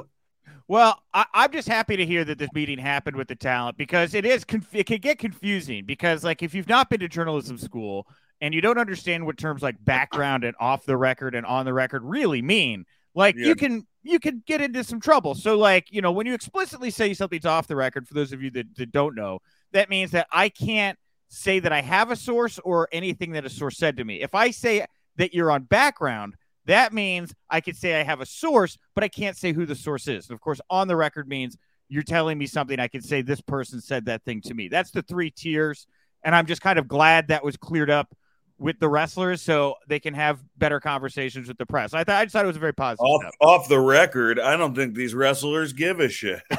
Well, 0.68 1.03
I, 1.13 1.25
am 1.34 1.51
just 1.51 1.68
happy 1.68 1.98
to 1.98 2.06
hear 2.06 2.24
that 2.24 2.38
this 2.38 2.48
meeting 2.53 2.77
happened 2.77 3.18
with 3.18 3.27
the 3.27 3.36
talent 3.36 3.77
because 3.77 4.13
it 4.13 4.25
is 4.25 4.46
conf- 4.46 4.74
it 4.74 4.86
can 4.86 5.00
get 5.00 5.20
confusing 5.20 5.84
because 5.84 6.24
like 6.24 6.41
if 6.41 6.56
you've 6.56 6.70
not 6.70 6.89
been 6.89 7.01
to 7.01 7.10
journalism 7.10 7.58
school 7.58 8.08
and 8.41 8.53
you 8.53 8.62
don't 8.62 8.79
understand 8.79 9.25
what 9.25 9.38
terms 9.38 9.62
like 9.62 9.83
background 9.86 10.43
and 10.43 10.55
off 10.60 10.83
the 10.86 10.98
record 10.98 11.36
and 11.36 11.45
on 11.45 11.65
the 11.65 11.74
record 11.74 12.03
really 12.03 12.41
mean, 12.41 12.86
like 13.13 13.36
yeah. 13.38 13.48
you 13.48 13.55
can 13.55 13.88
you 14.03 14.19
can 14.19 14.43
get 14.48 14.62
into 14.62 14.83
some 14.83 15.00
trouble. 15.00 15.36
So 15.36 15.57
like 15.57 15.88
you 15.91 16.01
know 16.01 16.12
when 16.12 16.25
you 16.25 16.33
explicitly 16.33 16.89
say 16.89 17.13
something's 17.13 17.45
off 17.45 17.67
the 17.67 17.75
record, 17.75 18.07
for 18.07 18.15
those 18.15 18.33
of 18.33 18.41
you 18.41 18.50
that, 18.51 18.75
that 18.75 18.91
don't 18.91 19.15
know, 19.15 19.39
that 19.71 19.89
means 19.89 20.12
that 20.12 20.27
I 20.31 20.50
can't 20.50 20.98
say 21.29 21.60
that 21.60 21.71
I 21.71 21.81
have 21.81 22.12
a 22.12 22.15
source 22.15 22.60
or 22.60 22.89
anything 22.91 23.31
that 23.33 23.45
a 23.45 23.50
source 23.50 23.77
said 23.77 23.98
to 23.98 24.03
me. 24.03 24.21
If 24.21 24.36
I 24.36 24.51
say 24.51 24.86
that 25.15 25.33
you're 25.33 25.51
on 25.51 25.63
background, 25.63 26.36
that 26.65 26.93
means 26.93 27.33
I 27.50 27.62
could 27.62 27.77
say 27.77 28.00
I 28.00 28.03
have 28.03 28.21
a 28.21 28.25
source, 28.25 28.77
but 28.95 29.03
I 29.03 29.07
can't 29.07 29.38
say 29.38 29.53
who 29.53 29.65
the 29.65 29.75
source 29.75 30.07
is. 30.07 30.27
And 30.29 30.36
of 30.36 30.41
course, 30.41 30.60
on 30.69 30.88
the 30.88 30.95
record 30.95 31.27
means 31.27 31.57
you're 31.89 32.03
telling 32.03 32.38
me 32.38 32.48
something. 32.48 32.79
I 32.79 32.88
can 32.88 33.01
say 33.01 33.21
this 33.21 33.41
person 33.41 33.81
said 33.81 34.05
that 34.05 34.24
thing 34.24 34.41
to 34.41 34.53
me. 34.53 34.67
That's 34.67 34.91
the 34.91 35.01
three 35.01 35.29
tiers. 35.29 35.88
And 36.24 36.36
I'm 36.36 36.45
just 36.45 36.62
kind 36.62 36.79
of 36.79 36.88
glad 36.88 37.29
that 37.29 37.43
was 37.43 37.57
cleared 37.57 37.89
up 37.89 38.13
with 38.62 38.80
the 38.80 38.88
wrestlers 38.88 39.41
so 39.41 39.75
they 39.88 40.00
can 40.00 40.13
have 40.13 40.39
better 40.58 40.80
conversations 40.80 41.48
with 41.48 41.58
the 41.58 41.65
press. 41.65 41.94
I 41.94 42.03
thought 42.03 42.18
I 42.22 42.25
just 42.25 42.34
thought 42.34 42.46
it 42.46 42.48
was 42.48 42.58
a 42.58 42.60
very 42.60 42.74
positive. 42.74 43.06
Off, 43.06 43.34
off 43.41 43.68
the 43.68 43.80
record, 43.80 44.39
I 44.39 44.56
don't 44.56 44.75
think 44.75 44.94
these 44.94 45.15
wrestlers 45.15 45.74
give 45.74 46.00
a 46.00 46.08
shit. 46.08 46.41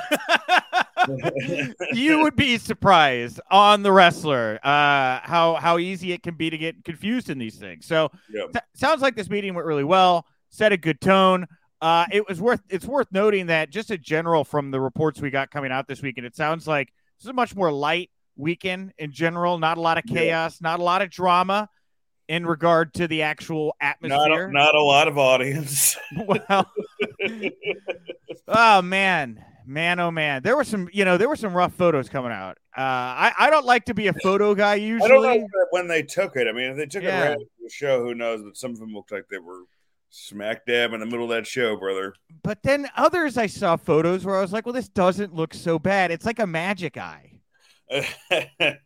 you 1.92 2.21
would 2.21 2.37
be 2.37 2.59
surprised 2.59 3.40
on 3.50 3.82
the 3.82 3.90
wrestler 3.90 4.59
uh, 4.62 5.21
how 5.23 5.56
how 5.61 5.78
easy 5.78 6.12
it 6.12 6.23
can 6.23 6.35
be 6.35 6.50
to 6.50 6.59
get 6.59 6.85
confused 6.85 7.30
in 7.30 7.38
these 7.38 7.56
things. 7.56 7.87
So 7.87 8.11
Yep. 8.30 8.52
t- 8.52 8.61
sounds 8.75 9.00
like 9.00 9.14
this 9.16 9.30
meeting 9.30 9.54
went 9.54 9.66
really 9.66 9.85
well. 9.85 10.26
Set 10.50 10.73
a 10.73 10.76
good 10.76 11.00
tone. 11.00 11.47
Uh, 11.80 12.06
it 12.12 12.28
was 12.28 12.40
worth 12.40 12.62
it's 12.68 12.87
worth 12.87 13.09
noting 13.12 13.47
that 13.47 13.71
just 13.71 13.90
a 13.90 13.99
general 13.99 14.44
from 14.44 14.71
the 14.71 14.80
reports 14.80 15.21
we 15.21 15.30
got 15.30 15.50
coming 15.50 15.73
out 15.73 15.87
this 15.88 16.02
week, 16.02 16.18
and 16.18 16.26
it 16.26 16.37
sounds 16.37 16.66
like 16.66 16.88
this 17.18 17.25
is 17.25 17.30
a 17.30 17.32
much 17.32 17.54
more 17.54 17.73
light 17.73 18.11
weekend 18.37 18.92
in 18.99 19.12
general. 19.12 19.59
Not 19.59 19.78
a 19.78 19.80
lot 19.80 19.99
of 19.99 20.04
chaos, 20.04 20.61
not 20.61 20.80
a 20.80 20.82
lot 20.82 21.02
of 21.02 21.11
drama 21.11 21.68
in 22.32 22.46
regard 22.46 22.94
to 22.94 23.06
the 23.06 23.20
actual 23.20 23.76
not 23.82 23.88
atmosphere. 24.02 24.48
a, 24.48 24.52
not 24.52 24.74
a 24.74 24.82
lot 24.82 25.06
of 25.06 25.18
audience. 25.18 25.98
well, 26.48 26.72
oh 28.48 28.80
man, 28.80 29.44
man, 29.66 30.00
oh 30.00 30.10
man, 30.10 30.42
there 30.42 30.56
were 30.56 30.64
some, 30.64 30.88
you 30.94 31.04
know, 31.04 31.18
there 31.18 31.28
were 31.28 31.36
some 31.36 31.52
rough 31.52 31.74
photos 31.74 32.08
coming 32.08 32.32
out. 32.32 32.56
Uh, 32.76 32.80
I 32.80 33.32
I 33.38 33.50
don't 33.50 33.66
like 33.66 33.84
to 33.84 33.94
be 33.94 34.06
a 34.06 34.14
photo 34.14 34.54
guy 34.54 34.72
I 34.72 34.74
usually. 34.76 35.08
don't 35.10 35.22
know 35.40 35.46
when 35.72 35.88
they 35.88 36.02
took 36.02 36.36
it. 36.36 36.46
I 36.48 36.52
mean, 36.52 36.70
if 36.70 36.76
they 36.78 36.86
took 36.86 37.02
Yeah. 37.02 37.32
it 37.32 37.38
the 37.62 37.68
show, 37.68 38.02
who 38.02 38.14
knows? 38.14 38.40
But 38.42 38.56
some 38.56 38.70
of 38.70 38.78
them 38.78 38.94
looked 38.94 39.12
like 39.12 39.24
they 39.30 39.36
were 39.38 39.64
smack 40.08 40.64
dab 40.64 40.94
in 40.94 41.00
the 41.00 41.06
middle 41.06 41.24
of 41.24 41.30
that 41.30 41.46
show, 41.46 41.76
brother. 41.76 42.14
But 42.42 42.62
then 42.62 42.88
others 42.96 43.36
I 43.36 43.46
saw 43.46 43.76
photos 43.76 44.24
where 44.24 44.38
I 44.38 44.40
was 44.40 44.52
like, 44.54 44.64
well, 44.64 44.72
this 44.72 44.88
doesn't 44.88 45.34
look 45.34 45.52
so 45.52 45.78
bad. 45.78 46.10
It's 46.10 46.24
like 46.24 46.38
a 46.38 46.46
magic 46.46 46.96
eye. 46.96 47.31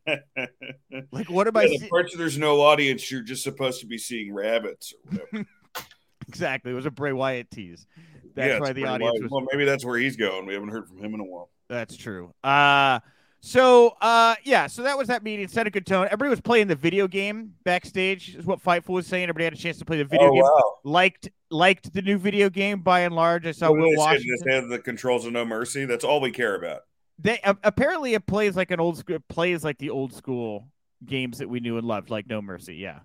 Like, 1.13 1.31
what 1.31 1.47
am 1.47 1.57
I 1.57 1.67
the 1.67 1.79
see- 1.79 1.89
parts 1.89 2.13
where 2.15 2.19
there's 2.19 2.39
no 2.39 2.61
audience, 2.63 3.11
you're 3.11 3.23
just 3.23 3.43
supposed 3.43 3.81
to 3.81 3.87
be 3.87 3.99
seeing 3.99 4.33
rabbits 4.33 4.93
or 4.93 5.11
whatever. 5.33 5.49
exactly? 6.29 6.73
It 6.73 6.75
was 6.75 6.87
a 6.87 6.91
Bray 6.91 7.13
Wyatt 7.13 7.51
tease. 7.51 7.87
That's 8.35 8.49
Yeah, 8.49 8.59
why 8.61 8.69
the 8.69 8.83
pretty 8.83 8.87
audience 8.87 9.21
was. 9.23 9.31
Well, 9.31 9.47
maybe 9.53 9.65
that's 9.65 9.85
where 9.85 9.99
he's 9.99 10.17
going. 10.17 10.47
We 10.47 10.55
haven't 10.55 10.71
heard 10.71 10.89
from 10.89 10.99
him 10.99 11.15
in 11.15 11.21
a 11.21 11.25
while. 11.25 11.51
That's 11.69 11.97
true. 11.97 12.33
Uh 12.45 13.01
so 13.41 13.95
uh 14.01 14.35
yeah, 14.45 14.67
so 14.67 14.83
that 14.83 14.97
was 14.99 15.09
that 15.09 15.23
meeting. 15.23 15.47
Set 15.49 15.67
a 15.67 15.71
good 15.71 15.87
tone. 15.87 16.07
Everybody 16.07 16.31
was 16.31 16.41
playing 16.41 16.67
the 16.69 16.75
video 16.75 17.07
game 17.09 17.55
backstage, 17.65 18.35
is 18.35 18.45
what 18.45 18.63
Fightful 18.63 18.89
was 18.91 19.07
saying. 19.07 19.25
Everybody 19.25 19.45
had 19.45 19.53
a 19.53 19.57
chance 19.57 19.79
to 19.79 19.85
play 19.85 19.99
the 19.99 20.05
video 20.05 20.29
oh 20.29 20.33
game. 20.33 20.43
wow! 20.43 20.75
Liked 20.85 21.29
liked 21.51 21.93
the 21.93 22.03
new 22.03 22.19
video 22.19 22.49
game 22.51 22.81
by 22.81 23.01
and 23.01 23.15
large. 23.15 23.47
I 23.47 23.53
saw 23.53 23.71
What 23.71 23.79
Will 23.81 23.85
did 23.87 23.93
they 23.93 23.97
say? 23.97 23.99
Washington. 24.05 24.37
Just 24.39 24.49
have 24.49 24.69
the 24.69 24.79
controls 24.79 25.27
of 25.27 25.33
No 25.33 25.45
Mercy. 25.45 25.85
That's 25.85 26.05
all 26.05 26.21
we 26.21 26.31
care 26.33 26.55
about. 26.57 26.81
They 27.19 27.41
a- 27.45 27.57
apparently 27.65 28.15
it 28.15 28.27
plays 28.27 28.57
like 28.57 28.71
an 28.71 28.81
old 28.81 28.99
school 28.99 29.19
plays 29.29 29.65
like 29.65 29.79
the 29.79 29.91
old 29.91 30.13
school 30.13 30.69
games 31.05 31.39
that 31.39 31.49
we 31.49 31.61
knew 31.61 31.79
and 31.79 31.87
loved, 31.87 32.11
like 32.11 32.27
No 32.29 32.43
Mercy. 32.43 32.77
Yeah, 32.77 33.01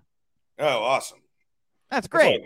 Oh, 0.58 0.66
awesome! 0.82 1.18
that's 1.90 2.06
That's 2.06 2.08
great. 2.08 2.42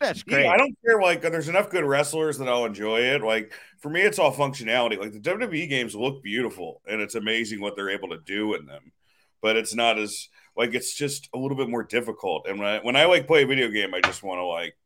That's 0.00 0.24
Yeah, 0.26 0.34
great. 0.34 0.46
I 0.46 0.56
don't 0.56 0.76
care. 0.84 1.00
Like, 1.00 1.22
there's 1.22 1.48
enough 1.48 1.70
good 1.70 1.84
wrestlers 1.84 2.38
that 2.38 2.48
I'll 2.48 2.64
enjoy 2.64 3.00
it. 3.00 3.22
Like, 3.22 3.52
for 3.78 3.88
me, 3.88 4.00
it's 4.00 4.18
all 4.18 4.32
functionality. 4.34 4.98
Like, 4.98 5.12
the 5.12 5.20
WWE 5.20 5.68
games 5.68 5.94
look 5.94 6.22
beautiful, 6.24 6.82
and 6.88 7.00
it's 7.00 7.14
amazing 7.14 7.60
what 7.60 7.76
they're 7.76 7.90
able 7.90 8.08
to 8.08 8.18
do 8.18 8.54
in 8.54 8.66
them. 8.66 8.92
But 9.40 9.56
it's 9.56 9.74
not 9.74 9.98
as 9.98 10.28
like 10.56 10.74
it's 10.74 10.94
just 10.94 11.28
a 11.34 11.38
little 11.38 11.56
bit 11.56 11.68
more 11.68 11.82
difficult. 11.84 12.46
And 12.48 12.58
when 12.58 12.68
I, 12.68 12.78
when 12.80 12.96
I 12.96 13.04
like 13.06 13.26
play 13.26 13.42
a 13.42 13.46
video 13.46 13.68
game, 13.68 13.94
I 13.94 14.00
just 14.00 14.22
want 14.22 14.38
to 14.38 14.44
like 14.44 14.76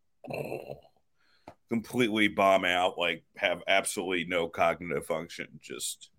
completely 1.71 2.29
bomb 2.29 2.65
out, 2.65 2.99
like 2.99 3.25
have 3.37 3.63
absolutely 3.67 4.25
no 4.29 4.49
cognitive 4.49 5.07
function. 5.07 5.47
Just 5.61 6.11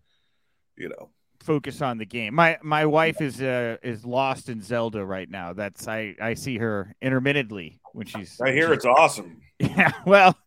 you 0.78 0.90
know, 0.90 1.10
Focus 1.40 1.82
on 1.82 1.98
the 1.98 2.06
game. 2.06 2.34
My 2.36 2.58
my 2.64 2.86
wife 2.86 3.22
is 3.22 3.42
uh 3.42 3.78
is 3.84 4.06
lost 4.06 4.50
in 4.50 4.62
Zelda 4.62 5.06
right 5.06 5.30
now. 5.30 5.54
That's 5.54 5.88
I 5.88 6.16
I 6.22 6.34
see 6.34 6.58
her 6.58 6.96
intermittently 7.02 7.80
when 7.94 8.06
she's. 8.08 8.40
I 8.42 8.52
hear 8.52 8.68
she's- 8.68 8.78
it's 8.78 8.86
awesome. 8.86 9.42
Yeah, 9.60 9.92
well, 10.06 10.38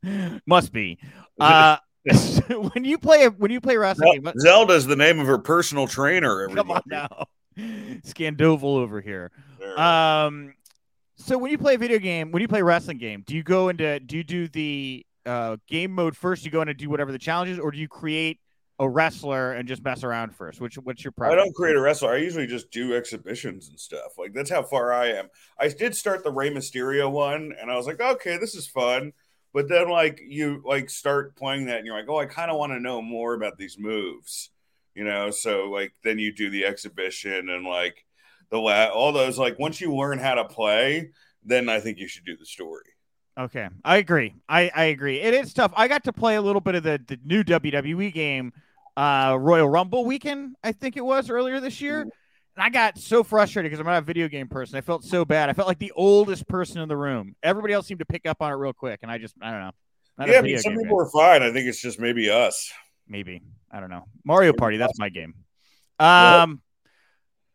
must 0.47 0.73
be. 0.73 0.99
Uh, 1.41 1.79
when 2.75 2.85
you 2.85 2.99
play 2.99 3.27
when 3.29 3.51
you 3.51 3.61
play 3.63 3.77
wrestling, 3.79 4.21
Zel- 4.23 4.33
game, 4.33 4.41
Zelda's 4.41 4.87
the 4.87 4.95
name 4.97 5.19
of 5.21 5.27
her 5.27 5.39
personal 5.39 5.87
trainer. 5.87 6.47
come 6.49 6.71
on 6.71 6.83
Everybody. 6.93 7.27
now, 7.59 7.99
Scandoval 8.05 8.63
over 8.77 9.01
here. 9.01 9.31
Um, 9.77 10.55
so 11.21 11.39
when 11.39 11.51
you 11.51 11.59
play 11.59 11.75
a 11.75 11.79
video 11.79 11.99
game, 11.99 12.33
when 12.33 12.43
you 12.43 12.49
play 12.49 12.61
a 12.61 12.65
wrestling 12.65 12.99
game, 12.99 13.23
do 13.27 13.37
you 13.37 13.43
go 13.43 13.69
into 13.69 14.01
do 14.01 14.17
you 14.17 14.25
do 14.25 14.49
the 14.49 15.05
uh, 15.27 15.57
game 15.69 15.93
mode 15.93 16.17
first? 16.17 16.45
You 16.45 16.51
go 16.51 16.63
in 16.63 16.69
and 16.69 16.79
do 16.79 16.89
whatever 16.89 17.13
the 17.13 17.19
challenge 17.19 17.51
is, 17.51 17.59
or 17.59 17.71
do 17.71 17.79
you 17.79 17.89
create 17.89 18.41
a 18.79 18.89
wrestler 18.89 19.53
and 19.53 19.69
just 19.69 19.85
mess 19.85 20.03
around 20.03 20.35
first? 20.35 20.61
Which 20.61 20.77
what's 20.77 21.05
your 21.05 21.13
I 21.21 21.35
don't 21.35 21.55
create 21.55 21.77
a 21.77 21.81
wrestler. 21.81 22.13
I 22.13 22.17
usually 22.17 22.47
just 22.47 22.71
do 22.71 22.95
exhibitions 22.95 23.69
and 23.69 23.79
stuff. 23.79 24.19
Like 24.19 24.33
that's 24.33 24.51
how 24.51 24.63
far 24.63 24.93
I 24.93 25.09
am. 25.09 25.29
I 25.59 25.69
did 25.69 25.95
start 25.95 26.25
the 26.25 26.33
Rey 26.33 26.51
Mysterio 26.51 27.11
one, 27.11 27.55
and 27.61 27.71
I 27.71 27.77
was 27.77 27.87
like, 27.87 28.01
okay, 28.01 28.39
this 28.39 28.55
is 28.55 28.67
fun. 28.67 29.13
But 29.53 29.69
then, 29.69 29.91
like 29.91 30.21
you 30.27 30.63
like 30.65 30.89
start 30.89 31.37
playing 31.37 31.67
that, 31.67 31.79
and 31.79 31.87
you're 31.87 31.97
like, 31.97 32.09
oh, 32.09 32.19
I 32.19 32.27
kind 32.27 32.51
of 32.51 32.57
want 32.57 32.73
to 32.73 32.81
know 32.81 33.03
more 33.03 33.35
about 33.35 33.59
these 33.59 33.79
moves, 33.79 34.51
you 34.95 35.05
know. 35.05 35.31
So 35.31 35.65
like 35.65 35.93
then 36.03 36.19
you 36.19 36.33
do 36.33 36.51
the 36.51 36.65
exhibition 36.65 37.51
and 37.51 37.67
like 37.67 38.05
the 38.51 38.59
la- 38.59 38.87
all 38.87 39.13
those. 39.13 39.39
Like 39.39 39.59
once 39.59 39.81
you 39.81 39.95
learn 39.95 40.19
how 40.19 40.35
to 40.35 40.45
play, 40.45 41.11
then 41.45 41.69
I 41.69 41.81
think 41.81 41.99
you 41.99 42.09
should 42.09 42.25
do 42.25 42.37
the 42.37 42.47
story. 42.47 42.85
Okay, 43.39 43.69
I 43.85 43.97
agree. 43.99 44.35
I, 44.49 44.71
I 44.75 44.85
agree. 44.87 45.21
It 45.21 45.33
is 45.33 45.55
tough. 45.55 45.73
I 45.77 45.89
got 45.89 46.05
to 46.05 46.13
play 46.13 46.35
a 46.35 46.43
little 46.43 46.61
bit 46.61 46.75
of 46.75 46.83
the, 46.83 47.01
the 47.07 47.19
new 47.25 47.43
WWE 47.43 48.13
game, 48.13 48.53
uh, 48.97 49.37
Royal 49.41 49.69
Rumble 49.69 50.05
weekend. 50.05 50.57
I 50.63 50.73
think 50.73 50.97
it 50.97 51.05
was 51.05 51.31
earlier 51.31 51.59
this 51.61 51.81
year, 51.81 52.03
and 52.03 52.13
I 52.59 52.69
got 52.69 52.99
so 52.99 53.23
frustrated 53.23 53.71
because 53.71 53.81
I'm 53.81 53.87
not 53.87 53.99
a 53.99 54.05
video 54.05 54.29
game 54.29 54.49
person. 54.49 54.77
I 54.77 54.83
felt 54.83 55.05
so 55.05 55.25
bad. 55.25 55.49
I 55.49 55.55
felt 55.55 55.69
like 55.69 55.79
the 55.79 55.93
oldest 55.93 56.47
person 56.49 56.83
in 56.83 56.89
the 56.89 56.97
room. 56.97 57.35
Everybody 57.43 57.73
else 57.73 57.87
seemed 57.87 58.01
to 58.01 58.05
pick 58.05 58.27
up 58.27 58.43
on 58.43 58.53
it 58.53 58.57
real 58.57 58.75
quick, 58.75 59.01
and 59.03 59.11
I 59.11 59.17
just 59.17 59.35
I 59.41 59.53
don't 59.53 59.61
know. 59.61 59.73
Not 60.19 60.29
yeah, 60.29 60.43
but 60.43 60.61
some 60.61 60.77
people 60.77 60.99
guy. 60.99 61.05
are 61.05 61.11
fine. 61.11 61.43
I 61.43 61.51
think 61.51 61.67
it's 61.67 61.81
just 61.81 61.99
maybe 61.99 62.29
us. 62.29 62.71
maybe 63.09 63.41
I 63.71 63.81
don't 63.81 63.91
know. 63.91 64.05
Mario 64.25 64.53
Party. 64.53 64.77
That's 64.77 64.99
my 64.99 65.09
game. 65.09 65.35
Um. 65.99 66.61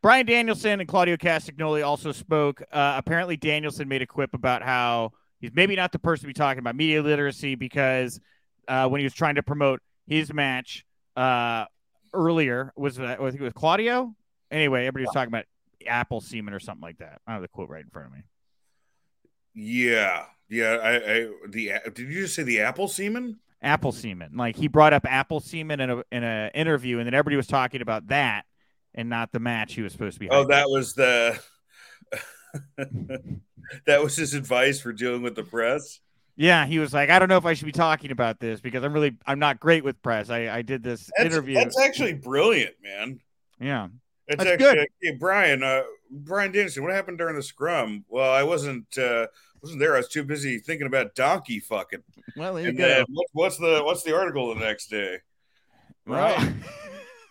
Bryan 0.05 0.27
Danielson 0.27 0.79
and 0.81 0.87
Claudio 0.87 1.17
Castagnoli 1.17 1.83
also 1.83 2.11
spoke. 2.11 2.61
Uh, 2.71 2.93
apparently, 2.95 3.37
Danielson 3.37 3.87
made 3.87 4.03
a 4.03 4.05
quip 4.05 4.35
about 4.35 4.61
how 4.61 5.13
he's 5.39 5.49
maybe 5.55 5.75
not 5.75 5.91
the 5.91 5.97
person 5.97 6.25
to 6.25 6.27
be 6.27 6.33
talking 6.33 6.59
about 6.59 6.75
media 6.75 7.01
literacy 7.01 7.55
because 7.55 8.19
uh, 8.67 8.87
when 8.87 8.99
he 8.99 9.03
was 9.03 9.15
trying 9.15 9.33
to 9.33 9.41
promote 9.41 9.81
his 10.05 10.31
match 10.31 10.85
uh, 11.15 11.65
earlier 12.13 12.71
was 12.75 12.99
uh, 12.99 13.15
I 13.19 13.31
think 13.31 13.41
it 13.41 13.41
was 13.41 13.53
Claudio. 13.53 14.13
Anyway, 14.51 14.81
everybody 14.81 15.05
was 15.05 15.13
talking 15.15 15.29
about 15.29 15.45
apple 15.87 16.21
semen 16.21 16.53
or 16.53 16.59
something 16.59 16.83
like 16.83 16.99
that. 16.99 17.19
I 17.25 17.33
have 17.33 17.41
the 17.41 17.47
quote 17.47 17.69
right 17.69 17.83
in 17.83 17.89
front 17.89 18.09
of 18.09 18.13
me. 18.13 18.19
Yeah, 19.55 20.25
yeah. 20.47 20.77
I, 20.83 20.95
I 20.97 21.29
the 21.49 21.71
did 21.95 22.11
you 22.11 22.21
just 22.21 22.35
say 22.35 22.43
the 22.43 22.59
apple 22.59 22.87
semen? 22.87 23.39
Apple 23.59 23.91
semen. 23.91 24.37
Like 24.37 24.55
he 24.55 24.67
brought 24.67 24.93
up 24.93 25.07
apple 25.09 25.39
semen 25.39 25.79
in 25.79 25.89
a 25.89 26.03
in 26.11 26.23
a 26.23 26.51
interview, 26.53 26.99
and 26.99 27.07
then 27.07 27.15
everybody 27.15 27.37
was 27.37 27.47
talking 27.47 27.81
about 27.81 28.09
that 28.09 28.45
and 28.95 29.07
not 29.09 29.31
the 29.31 29.39
match 29.39 29.73
he 29.75 29.81
was 29.83 29.91
supposed 29.91 30.15
to 30.15 30.19
be. 30.19 30.29
Oh, 30.29 30.43
hyping. 30.45 30.49
that 30.49 30.69
was 30.69 30.93
the 30.95 31.39
that 33.85 34.03
was 34.03 34.15
his 34.15 34.33
advice 34.33 34.79
for 34.81 34.93
dealing 34.93 35.21
with 35.21 35.35
the 35.35 35.43
press. 35.43 35.99
Yeah, 36.37 36.65
he 36.65 36.79
was 36.79 36.93
like, 36.93 37.09
I 37.09 37.17
don't 37.19 37.29
know 37.29 37.37
if 37.37 37.45
I 37.45 37.53
should 37.53 37.65
be 37.65 37.71
talking 37.71 38.11
about 38.11 38.39
this 38.39 38.59
because 38.59 38.83
I'm 38.83 38.91
really 38.93 39.15
I'm 39.25 39.39
not 39.39 39.59
great 39.59 39.83
with 39.83 40.01
press. 40.01 40.29
I, 40.29 40.49
I 40.49 40.61
did 40.63 40.83
this 40.83 41.09
That's, 41.17 41.33
interview. 41.33 41.55
that's 41.55 41.79
actually 41.79 42.13
brilliant, 42.13 42.75
man. 42.83 43.19
yeah. 43.59 43.87
It's 44.27 44.43
That's 44.43 44.53
actually 44.53 44.75
good. 44.75 44.87
hey 45.03 45.11
Brian, 45.19 45.61
uh, 45.61 45.83
Brian 46.09 46.51
Dennison, 46.51 46.81
what 46.83 46.91
happened 46.91 47.19
during 47.19 47.35
the 47.35 47.43
scrum? 47.43 48.05
Well, 48.09 48.31
I 48.33 48.41
wasn't 48.41 48.97
uh, 48.97 49.27
wasn't 49.61 49.79
there. 49.79 49.93
I 49.93 49.97
was 49.97 50.07
too 50.07 50.23
busy 50.23 50.57
thinking 50.57 50.87
about 50.87 51.13
donkey 51.13 51.59
fucking. 51.59 52.01
Well, 52.35 52.55
there 52.55 52.63
you 52.63 52.69
And 52.69 52.77
go. 52.79 52.87
then 52.87 53.05
what's 53.33 53.57
the 53.57 53.81
what's 53.83 54.01
the 54.01 54.15
article 54.17 54.51
the 54.55 54.59
next 54.59 54.87
day? 54.87 55.19
Well, 56.07 56.35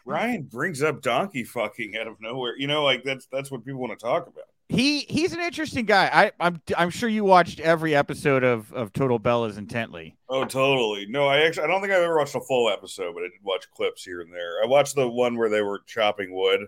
Ryan 0.04 0.42
brings 0.42 0.82
up 0.82 1.02
donkey 1.02 1.44
fucking 1.44 1.96
out 1.96 2.06
of 2.06 2.20
nowhere. 2.20 2.54
You 2.58 2.66
know, 2.66 2.84
like 2.84 3.04
that's 3.04 3.26
that's 3.32 3.50
what 3.50 3.64
people 3.64 3.80
want 3.80 3.98
to 3.98 4.04
talk 4.04 4.26
about. 4.26 4.44
he 4.68 5.00
he's 5.00 5.32
an 5.32 5.40
interesting 5.40 5.84
guy. 5.86 6.10
I 6.12 6.32
I'm 6.40 6.60
I'm 6.76 6.90
sure 6.90 7.08
you 7.08 7.24
watched 7.24 7.60
every 7.60 7.94
episode 7.94 8.44
of 8.44 8.72
of 8.72 8.92
Total 8.92 9.18
Bellas 9.18 9.56
intently. 9.58 10.16
Oh, 10.28 10.44
totally. 10.44 11.06
No, 11.08 11.26
I 11.26 11.38
actually 11.46 11.64
I 11.64 11.66
don't 11.68 11.80
think 11.80 11.92
I've 11.92 12.02
ever 12.02 12.16
watched 12.18 12.34
a 12.34 12.40
full 12.40 12.70
episode, 12.70 13.14
but 13.14 13.20
I 13.22 13.28
did 13.28 13.40
watch 13.42 13.66
clips 13.70 14.04
here 14.04 14.20
and 14.20 14.32
there. 14.32 14.62
I 14.62 14.66
watched 14.66 14.94
the 14.94 15.08
one 15.08 15.36
where 15.38 15.48
they 15.48 15.62
were 15.62 15.80
chopping 15.86 16.34
wood. 16.34 16.66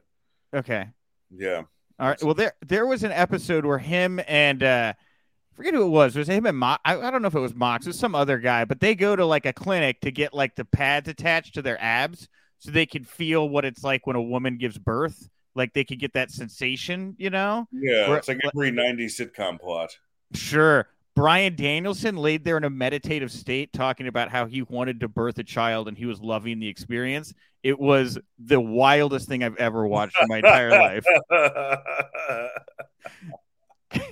Okay. 0.55 0.89
Yeah. 1.35 1.63
All 1.99 2.09
right. 2.09 2.23
Well, 2.23 2.35
there 2.35 2.53
there 2.67 2.87
was 2.87 3.03
an 3.03 3.13
episode 3.13 3.65
where 3.67 3.79
him 3.79 4.21
and 4.27 4.63
uh 4.63 4.93
I 4.97 5.57
forget 5.57 5.73
who 5.75 5.85
it 5.87 5.91
was. 5.91 6.15
It 6.15 6.19
was 6.21 6.29
him 6.29 6.45
and 6.45 6.59
Mo- 6.59 6.77
I, 6.85 6.99
I 6.99 7.11
don't 7.11 7.23
know 7.23 7.29
if 7.29 7.35
it 7.35 7.41
was 7.41 7.55
Mox. 7.55 7.87
It 7.87 7.91
was 7.91 7.99
some 7.99 8.15
other 8.15 8.39
guy, 8.39 8.67
but 8.67 8.81
they 8.81 8.95
go 8.95 9.17
to 9.17 9.25
like 9.25 9.47
a 9.47 9.55
clinic 9.55 10.01
to 10.03 10.11
get 10.11 10.35
like 10.35 10.55
the 10.55 10.67
pads 10.67 11.09
attached 11.09 11.55
to 11.55 11.63
their 11.63 11.83
abs 11.83 12.29
so 12.67 12.73
they 12.73 12.87
can 12.87 13.05
feel 13.05 13.49
what 13.49 13.65
it's 13.65 13.85
like 13.85 14.07
when 14.07 14.17
a 14.17 14.23
woman 14.23 14.59
gives 14.59 14.77
birth. 14.77 15.29
Like 15.55 15.73
they 15.73 15.85
could 15.85 16.01
get 16.01 16.13
that 16.15 16.33
sensation, 16.33 17.15
you 17.17 17.31
know? 17.31 17.67
Yeah. 17.73 18.09
Where- 18.09 18.19
it's 18.19 18.29
like 18.29 18.41
every 18.45 18.73
90s 18.73 19.21
sitcom 19.21 19.61
plot. 19.61 19.97
Sure. 20.35 20.89
Bryan 21.15 21.57
Danielson 21.57 22.17
laid 22.17 22.45
there 22.45 22.59
in 22.59 22.65
a 22.65 22.71
meditative 22.71 23.33
state 23.33 23.73
talking 23.73 24.07
about 24.07 24.31
how 24.31 24.45
he 24.45 24.63
wanted 24.63 25.01
to 25.01 25.09
birth 25.09 25.39
a 25.39 25.45
child 25.45 25.89
and 25.89 25.97
he 25.97 26.05
was 26.05 26.21
loving 26.21 26.59
the 26.59 26.69
experience. 26.69 27.33
It 27.63 27.79
was 27.79 28.19
the 28.39 28.61
wildest 28.61 29.29
thing 29.29 29.43
I've 29.43 29.57
ever 29.57 29.87
watched 29.87 30.19
in 30.21 30.29
my 30.29 30.39
entire 30.39 30.71
life. 30.71 31.07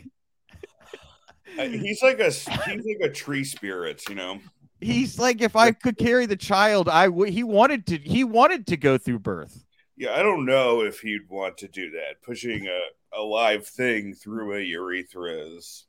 he's 1.56 2.02
like 2.02 2.20
a 2.20 2.30
he's 2.30 2.49
like 2.49 3.00
a 3.02 3.11
tree 3.11 3.44
spirit, 3.44 4.02
you 4.08 4.14
know. 4.14 4.38
He's 4.84 5.18
like, 5.18 5.40
if 5.40 5.56
I 5.56 5.72
could 5.72 5.96
carry 5.96 6.26
the 6.26 6.36
child, 6.36 6.88
I 6.88 7.08
would. 7.08 7.30
He 7.30 7.42
wanted 7.42 7.86
to. 7.86 7.98
He 7.98 8.22
wanted 8.22 8.66
to 8.68 8.76
go 8.76 8.98
through 8.98 9.20
birth. 9.20 9.64
Yeah, 9.96 10.12
I 10.12 10.22
don't 10.22 10.44
know 10.44 10.82
if 10.82 11.00
he'd 11.00 11.28
want 11.28 11.58
to 11.58 11.68
do 11.68 11.90
that. 11.92 12.22
Pushing 12.22 12.66
a, 12.66 13.18
a 13.18 13.22
live 13.22 13.66
thing 13.66 14.12
through 14.12 14.56
a 14.56 14.60
urethra 14.60 15.32
is, 15.56 15.86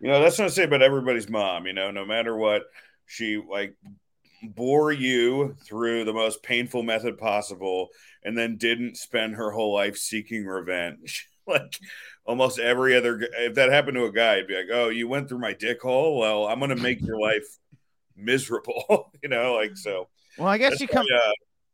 you 0.00 0.08
know, 0.08 0.20
that's 0.20 0.38
not 0.38 0.46
to 0.46 0.50
say 0.50 0.64
about 0.64 0.82
everybody's 0.82 1.28
mom. 1.28 1.66
You 1.66 1.72
know, 1.72 1.90
no 1.90 2.04
matter 2.04 2.36
what, 2.36 2.64
she 3.06 3.42
like 3.48 3.74
bore 4.42 4.92
you 4.92 5.56
through 5.64 6.04
the 6.04 6.12
most 6.12 6.42
painful 6.42 6.82
method 6.82 7.16
possible, 7.16 7.88
and 8.24 8.36
then 8.36 8.56
didn't 8.56 8.98
spend 8.98 9.36
her 9.36 9.50
whole 9.52 9.72
life 9.72 9.96
seeking 9.96 10.44
revenge. 10.44 11.28
like 11.46 11.78
almost 12.26 12.58
every 12.58 12.96
other, 12.96 13.26
if 13.38 13.54
that 13.54 13.70
happened 13.70 13.94
to 13.96 14.04
a 14.04 14.12
guy, 14.12 14.34
it'd 14.34 14.48
be 14.48 14.56
like, 14.56 14.66
"Oh, 14.72 14.88
you 14.88 15.08
went 15.08 15.28
through 15.28 15.38
my 15.38 15.54
dick 15.54 15.80
hole. 15.80 16.18
Well, 16.18 16.46
I'm 16.46 16.60
gonna 16.60 16.76
make 16.76 17.00
your 17.00 17.20
life 17.20 17.46
miserable." 18.16 19.12
you 19.22 19.28
know, 19.28 19.54
like 19.54 19.76
so. 19.76 20.08
Well, 20.38 20.48
I 20.48 20.58
guess 20.58 20.80
you 20.80 20.88
come. 20.88 21.06
My, 21.08 21.16
uh, 21.16 21.32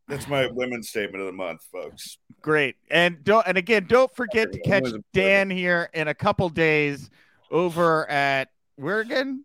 that's 0.08 0.28
my 0.28 0.46
women's 0.46 0.88
statement 0.88 1.20
of 1.20 1.26
the 1.26 1.32
month, 1.32 1.64
folks. 1.72 2.18
Great, 2.40 2.76
and 2.90 3.22
don't 3.24 3.46
and 3.46 3.56
again, 3.56 3.86
don't 3.88 4.14
forget 4.14 4.52
to 4.52 4.60
catch 4.60 4.88
Dan 5.12 5.50
here 5.50 5.88
in 5.94 6.08
a 6.08 6.14
couple 6.14 6.48
days 6.48 7.10
over 7.50 8.08
at 8.10 8.48
where 8.76 9.00
again? 9.00 9.44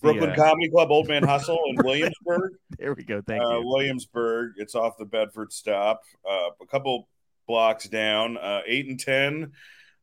Brooklyn 0.00 0.30
the, 0.30 0.42
uh, 0.42 0.48
Comedy 0.48 0.68
Club, 0.68 0.90
Old 0.90 1.08
Man 1.08 1.22
Hustle 1.26 1.58
in 1.68 1.76
Williamsburg. 1.84 2.52
there 2.78 2.92
we 2.92 3.04
go. 3.04 3.22
Thank 3.22 3.42
uh, 3.42 3.58
you. 3.58 3.66
Williamsburg. 3.66 4.54
It's 4.56 4.74
off 4.74 4.96
the 4.98 5.04
Bedford 5.04 5.52
stop, 5.52 6.02
uh, 6.28 6.50
a 6.60 6.66
couple 6.66 7.08
blocks 7.46 7.88
down, 7.88 8.36
uh, 8.36 8.60
eight 8.66 8.86
and 8.86 8.98
ten. 8.98 9.52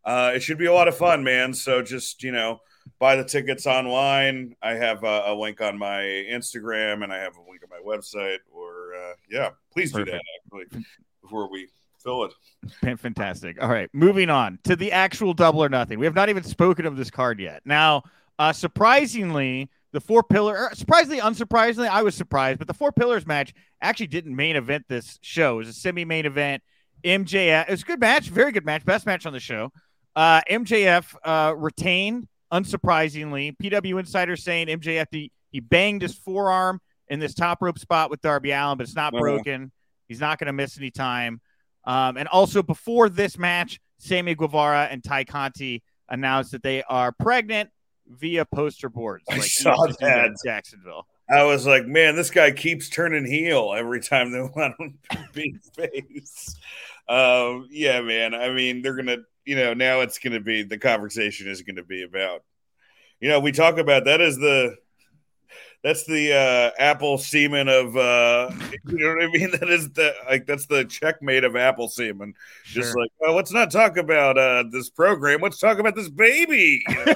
Uh, 0.05 0.31
it 0.35 0.41
should 0.41 0.57
be 0.57 0.65
a 0.65 0.73
lot 0.73 0.87
of 0.87 0.97
fun, 0.97 1.23
man. 1.23 1.53
So 1.53 1.81
just 1.81 2.23
you 2.23 2.31
know, 2.31 2.59
buy 2.99 3.15
the 3.15 3.23
tickets 3.23 3.67
online. 3.67 4.55
I 4.61 4.71
have 4.71 5.03
a, 5.03 5.23
a 5.27 5.35
link 5.35 5.61
on 5.61 5.77
my 5.77 6.01
Instagram, 6.01 7.03
and 7.03 7.13
I 7.13 7.17
have 7.17 7.35
a 7.37 7.49
link 7.49 7.61
on 7.63 7.69
my 7.69 7.81
website. 7.85 8.39
Or 8.51 8.95
uh, 8.95 9.13
yeah, 9.29 9.49
please 9.71 9.91
Perfect. 9.91 10.07
do 10.07 10.11
that 10.13 10.65
actually 10.65 10.85
before 11.21 11.51
we 11.51 11.67
fill 12.03 12.25
it. 12.25 12.99
Fantastic. 12.99 13.61
All 13.61 13.69
right, 13.69 13.89
moving 13.93 14.29
on 14.29 14.59
to 14.63 14.75
the 14.75 14.91
actual 14.91 15.33
double 15.33 15.63
or 15.63 15.69
nothing. 15.69 15.99
We 15.99 16.05
have 16.05 16.15
not 16.15 16.29
even 16.29 16.43
spoken 16.43 16.85
of 16.85 16.97
this 16.97 17.11
card 17.11 17.39
yet. 17.39 17.61
Now, 17.65 18.03
uh, 18.37 18.53
surprisingly, 18.53 19.69
the 19.91 19.99
four 19.99 20.23
pillar, 20.23 20.53
er, 20.53 20.69
surprisingly, 20.73 21.19
unsurprisingly, 21.19 21.87
I 21.87 22.03
was 22.03 22.15
surprised, 22.15 22.59
but 22.59 22.67
the 22.67 22.73
four 22.73 22.91
pillars 22.91 23.25
match 23.25 23.53
actually 23.81 24.07
didn't 24.07 24.35
main 24.35 24.55
event 24.55 24.85
this 24.87 25.19
show. 25.21 25.55
It 25.55 25.57
was 25.57 25.69
a 25.69 25.73
semi 25.73 26.05
main 26.05 26.25
event. 26.25 26.63
MJF, 27.03 27.67
it 27.67 27.71
was 27.71 27.81
a 27.81 27.85
good 27.85 27.99
match, 27.99 28.27
very 28.29 28.51
good 28.51 28.65
match, 28.65 28.85
best 28.85 29.05
match 29.05 29.25
on 29.25 29.33
the 29.33 29.39
show. 29.39 29.71
Uh, 30.15 30.41
MJF 30.49 31.15
uh, 31.23 31.55
retained, 31.55 32.27
unsurprisingly. 32.51 33.55
PW 33.57 33.99
Insider 33.99 34.35
saying 34.35 34.67
MJF 34.67 35.07
he, 35.11 35.31
he 35.51 35.59
banged 35.59 36.01
his 36.01 36.15
forearm 36.15 36.79
in 37.07 37.19
this 37.19 37.33
top 37.33 37.61
rope 37.61 37.79
spot 37.79 38.09
with 38.09 38.21
Darby 38.21 38.51
Allin, 38.51 38.77
but 38.77 38.85
it's 38.85 38.95
not 38.95 39.13
uh-huh. 39.13 39.21
broken. 39.21 39.71
He's 40.07 40.19
not 40.19 40.39
going 40.39 40.47
to 40.47 40.53
miss 40.53 40.77
any 40.77 40.91
time. 40.91 41.41
Um, 41.85 42.17
and 42.17 42.27
also 42.27 42.61
before 42.61 43.09
this 43.09 43.37
match, 43.37 43.79
Sammy 43.99 44.35
Guevara 44.35 44.87
and 44.89 45.03
Tay 45.03 45.25
Conti 45.25 45.83
announced 46.07 46.51
that 46.51 46.63
they 46.63 46.83
are 46.83 47.11
pregnant 47.11 47.69
via 48.07 48.45
poster 48.45 48.89
boards. 48.89 49.23
Like 49.29 49.39
I 49.39 49.41
saw 49.41 49.87
that 49.99 50.31
Jacksonville. 50.43 51.05
I 51.29 51.43
was 51.43 51.67
like, 51.67 51.85
man, 51.85 52.15
this 52.15 52.31
guy 52.31 52.51
keeps 52.51 52.89
turning 52.89 53.25
heel 53.25 53.73
every 53.77 54.01
time 54.01 54.31
they 54.31 54.41
want 54.55 54.75
him 54.79 54.97
to 55.11 55.25
be 55.33 55.55
face. 55.75 56.55
Um, 57.07 57.67
yeah, 57.69 58.01
man. 58.01 58.33
I 58.33 58.51
mean, 58.51 58.81
they're 58.81 58.95
gonna, 58.95 59.17
you 59.49 59.55
know, 59.55 59.73
now 59.73 60.01
it's 60.01 60.19
gonna 60.19 60.39
be 60.39 60.61
the 60.61 60.77
conversation 60.77 61.47
is 61.47 61.63
gonna 61.63 61.83
be 61.83 62.03
about, 62.03 62.43
you 63.19 63.29
know, 63.29 63.39
we 63.39 63.51
talk 63.51 63.79
about 63.79 64.05
that 64.05 64.21
is 64.21 64.37
the 64.37 64.75
that's 65.81 66.05
the 66.05 66.33
uh, 66.33 66.71
apple 66.77 67.17
semen 67.17 67.69
of 67.69 67.95
uh, 67.95 68.51
you 68.87 68.97
know 68.97 69.15
what 69.15 69.23
I 69.23 69.27
mean. 69.27 69.51
That 69.59 69.69
is 69.69 69.89
the 69.91 70.13
like 70.27 70.45
that's 70.45 70.65
the 70.67 70.85
checkmate 70.85 71.43
of 71.43 71.55
apple 71.55 71.87
semen. 71.87 72.33
Sure. 72.63 72.83
Just 72.83 72.95
like, 72.95 73.09
oh, 73.25 73.33
let's 73.33 73.51
not 73.51 73.71
talk 73.71 73.97
about 73.97 74.37
uh, 74.37 74.63
this 74.71 74.89
program. 74.89 75.41
Let's 75.41 75.59
talk 75.59 75.79
about 75.79 75.95
this 75.95 76.09
baby. 76.09 76.83
You 76.87 76.95
know? 76.95 77.13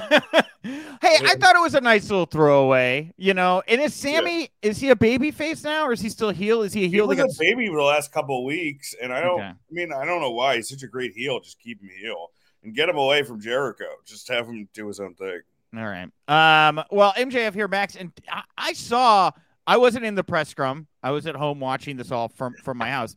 hey, 0.62 1.16
I 1.22 1.36
thought 1.38 1.56
it 1.56 1.60
was 1.60 1.74
a 1.74 1.80
nice 1.80 2.10
little 2.10 2.26
throwaway. 2.26 3.12
You 3.16 3.34
know, 3.34 3.62
and 3.68 3.80
is 3.80 3.94
Sammy 3.94 4.40
yeah. 4.40 4.46
is 4.62 4.78
he 4.78 4.90
a 4.90 4.96
baby 4.96 5.30
face 5.30 5.62
now, 5.62 5.86
or 5.86 5.92
is 5.92 6.00
he 6.00 6.08
still 6.08 6.30
heel? 6.30 6.62
Is 6.62 6.72
he 6.72 6.84
a 6.84 6.88
heel? 6.88 7.08
He 7.10 7.22
was 7.22 7.36
a 7.36 7.42
baby 7.42 7.68
for 7.68 7.76
the 7.76 7.82
last 7.82 8.12
couple 8.12 8.38
of 8.38 8.44
weeks, 8.44 8.94
and 9.00 9.12
I 9.12 9.20
don't. 9.20 9.40
Okay. 9.40 9.48
I 9.48 9.56
mean, 9.70 9.92
I 9.92 10.04
don't 10.04 10.20
know 10.20 10.32
why 10.32 10.56
he's 10.56 10.68
such 10.68 10.82
a 10.82 10.88
great 10.88 11.12
heel. 11.14 11.40
Just 11.40 11.60
keep 11.60 11.80
him 11.80 11.90
heel 12.00 12.30
and 12.62 12.74
get 12.74 12.88
him 12.88 12.96
away 12.96 13.22
from 13.22 13.40
Jericho. 13.40 13.84
Just 14.04 14.28
have 14.28 14.46
him 14.46 14.68
do 14.72 14.88
his 14.88 15.00
own 15.00 15.14
thing. 15.14 15.42
All 15.78 15.84
right. 15.84 16.08
Um, 16.28 16.82
well, 16.90 17.12
MJF 17.12 17.54
here, 17.54 17.68
Max, 17.68 17.96
and 17.96 18.12
I, 18.28 18.42
I, 18.56 18.72
saw 18.72 19.30
I 19.66 19.76
wasn't 19.76 20.04
in 20.04 20.14
the 20.14 20.24
press 20.24 20.48
scrum. 20.48 20.86
I 21.02 21.10
was 21.10 21.26
at 21.26 21.34
home 21.34 21.60
watching 21.60 21.96
this 21.96 22.10
all 22.10 22.28
from 22.28 22.54
from 22.62 22.78
my 22.78 22.90
house. 22.90 23.14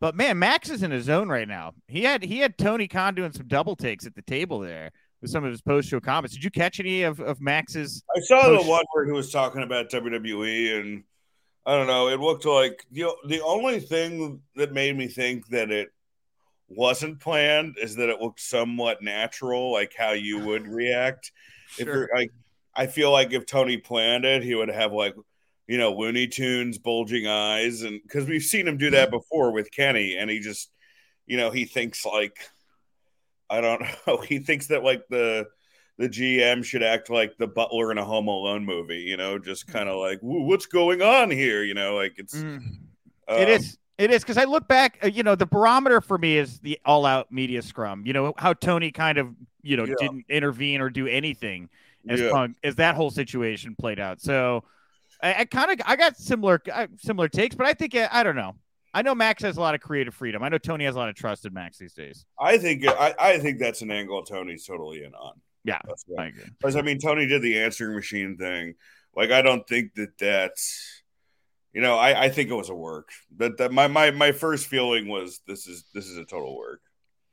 But 0.00 0.14
man, 0.14 0.38
Max 0.38 0.68
is 0.68 0.82
in 0.82 0.90
his 0.90 1.04
zone 1.04 1.28
right 1.28 1.48
now. 1.48 1.72
He 1.88 2.02
had 2.02 2.22
he 2.22 2.38
had 2.38 2.58
Tony 2.58 2.88
Khan 2.88 3.14
doing 3.14 3.32
some 3.32 3.48
double 3.48 3.76
takes 3.76 4.06
at 4.06 4.14
the 4.14 4.22
table 4.22 4.60
there 4.60 4.92
with 5.22 5.30
some 5.30 5.44
of 5.44 5.50
his 5.50 5.62
post 5.62 5.88
show 5.88 6.00
comments. 6.00 6.34
Did 6.34 6.44
you 6.44 6.50
catch 6.50 6.80
any 6.80 7.02
of, 7.02 7.20
of 7.20 7.40
Max's? 7.40 8.02
I 8.14 8.20
saw 8.20 8.42
post- 8.42 8.64
the 8.64 8.70
one 8.70 8.84
where 8.92 9.06
he 9.06 9.12
was 9.12 9.30
talking 9.30 9.62
about 9.62 9.90
WWE 9.90 10.80
and 10.80 11.04
I 11.64 11.76
don't 11.76 11.88
know. 11.88 12.08
It 12.08 12.20
looked 12.20 12.44
like 12.44 12.86
the 12.92 13.12
the 13.26 13.42
only 13.42 13.80
thing 13.80 14.40
that 14.54 14.72
made 14.72 14.96
me 14.96 15.08
think 15.08 15.48
that 15.48 15.70
it 15.70 15.88
wasn't 16.68 17.20
planned 17.20 17.76
is 17.80 17.96
that 17.96 18.08
it 18.08 18.20
looked 18.20 18.40
somewhat 18.40 19.02
natural, 19.02 19.72
like 19.72 19.92
how 19.96 20.12
you 20.12 20.38
would 20.40 20.68
react. 20.68 21.32
Sure. 21.84 21.88
If 21.88 21.94
you're 21.94 22.08
like, 22.14 22.32
I 22.74 22.86
feel 22.86 23.10
like 23.10 23.32
if 23.32 23.46
Tony 23.46 23.76
planned 23.76 24.24
it, 24.24 24.42
he 24.42 24.54
would 24.54 24.68
have 24.68 24.92
like, 24.92 25.14
you 25.66 25.78
know, 25.78 25.92
Looney 25.92 26.26
Tunes, 26.26 26.78
bulging 26.78 27.26
eyes, 27.26 27.82
and 27.82 28.00
because 28.02 28.26
we've 28.26 28.42
seen 28.42 28.68
him 28.68 28.76
do 28.76 28.90
that 28.90 29.10
before 29.10 29.52
with 29.52 29.70
Kenny, 29.70 30.16
and 30.16 30.30
he 30.30 30.40
just, 30.40 30.70
you 31.26 31.36
know, 31.36 31.50
he 31.50 31.64
thinks 31.64 32.06
like, 32.06 32.38
I 33.50 33.60
don't 33.60 33.82
know, 34.06 34.18
he 34.18 34.38
thinks 34.38 34.68
that 34.68 34.84
like 34.84 35.06
the 35.08 35.46
the 35.98 36.08
GM 36.08 36.64
should 36.64 36.82
act 36.82 37.08
like 37.08 37.36
the 37.38 37.46
butler 37.46 37.90
in 37.90 37.98
a 37.98 38.04
Home 38.04 38.28
Alone 38.28 38.64
movie, 38.64 39.00
you 39.00 39.16
know, 39.16 39.38
just 39.38 39.66
kind 39.66 39.88
of 39.88 39.98
like, 39.98 40.18
what's 40.20 40.66
going 40.66 41.00
on 41.00 41.30
here, 41.30 41.62
you 41.62 41.74
know, 41.74 41.96
like 41.96 42.14
it's. 42.18 42.34
Mm. 42.34 42.58
Um, 43.28 43.38
it 43.38 43.48
is. 43.48 43.78
It 43.98 44.10
is 44.10 44.22
because 44.22 44.36
I 44.36 44.44
look 44.44 44.68
back, 44.68 44.98
uh, 45.02 45.06
you 45.06 45.22
know, 45.22 45.34
the 45.34 45.46
barometer 45.46 46.02
for 46.02 46.18
me 46.18 46.36
is 46.36 46.60
the 46.60 46.78
all 46.84 47.06
out 47.06 47.32
media 47.32 47.62
scrum. 47.62 48.02
You 48.04 48.12
know, 48.12 48.34
how 48.36 48.52
Tony 48.52 48.92
kind 48.92 49.16
of, 49.16 49.34
you 49.66 49.76
know, 49.76 49.84
yeah. 49.84 49.94
didn't 49.98 50.24
intervene 50.28 50.80
or 50.80 50.90
do 50.90 51.06
anything 51.06 51.68
as 52.08 52.20
yeah. 52.20 52.30
Punk 52.30 52.56
as 52.62 52.76
that 52.76 52.94
whole 52.94 53.10
situation 53.10 53.74
played 53.78 53.98
out. 53.98 54.20
So 54.20 54.64
I, 55.22 55.34
I 55.34 55.44
kind 55.44 55.70
of 55.72 55.86
I 55.86 55.96
got 55.96 56.16
similar 56.16 56.62
uh, 56.72 56.86
similar 56.98 57.28
takes, 57.28 57.54
but 57.54 57.66
I 57.66 57.74
think 57.74 57.94
uh, 57.94 58.08
I 58.10 58.22
don't 58.22 58.36
know. 58.36 58.56
I 58.94 59.02
know 59.02 59.14
Max 59.14 59.42
has 59.42 59.58
a 59.58 59.60
lot 59.60 59.74
of 59.74 59.80
creative 59.80 60.14
freedom. 60.14 60.42
I 60.42 60.48
know 60.48 60.58
Tony 60.58 60.84
has 60.86 60.94
a 60.94 60.98
lot 60.98 61.10
of 61.10 61.14
trust 61.14 61.44
in 61.44 61.52
Max 61.52 61.76
these 61.76 61.92
days. 61.92 62.24
I 62.40 62.56
think 62.56 62.86
I, 62.86 63.14
I 63.18 63.38
think 63.38 63.58
that's 63.58 63.82
an 63.82 63.90
angle 63.90 64.22
Tony's 64.22 64.64
totally 64.64 65.04
in 65.04 65.14
on. 65.14 65.34
Yeah, 65.64 65.80
I 66.18 66.26
agree. 66.26 66.44
Because 66.58 66.76
I 66.76 66.82
mean, 66.82 66.98
Tony 66.98 67.26
did 67.26 67.42
the 67.42 67.60
answering 67.60 67.96
machine 67.96 68.36
thing. 68.36 68.74
Like, 69.14 69.32
I 69.32 69.42
don't 69.42 69.66
think 69.66 69.94
that 69.94 70.16
that's 70.18 71.02
you 71.76 71.82
know, 71.82 71.98
I, 71.98 72.22
I 72.22 72.28
think 72.30 72.48
it 72.48 72.54
was 72.54 72.70
a 72.70 72.74
work. 72.74 73.10
But 73.30 73.58
that 73.58 73.70
my, 73.70 73.86
my 73.86 74.10
my 74.10 74.32
first 74.32 74.66
feeling 74.66 75.08
was 75.08 75.40
this 75.46 75.66
is 75.66 75.84
this 75.92 76.06
is 76.06 76.16
a 76.16 76.24
total 76.24 76.56
work. 76.56 76.80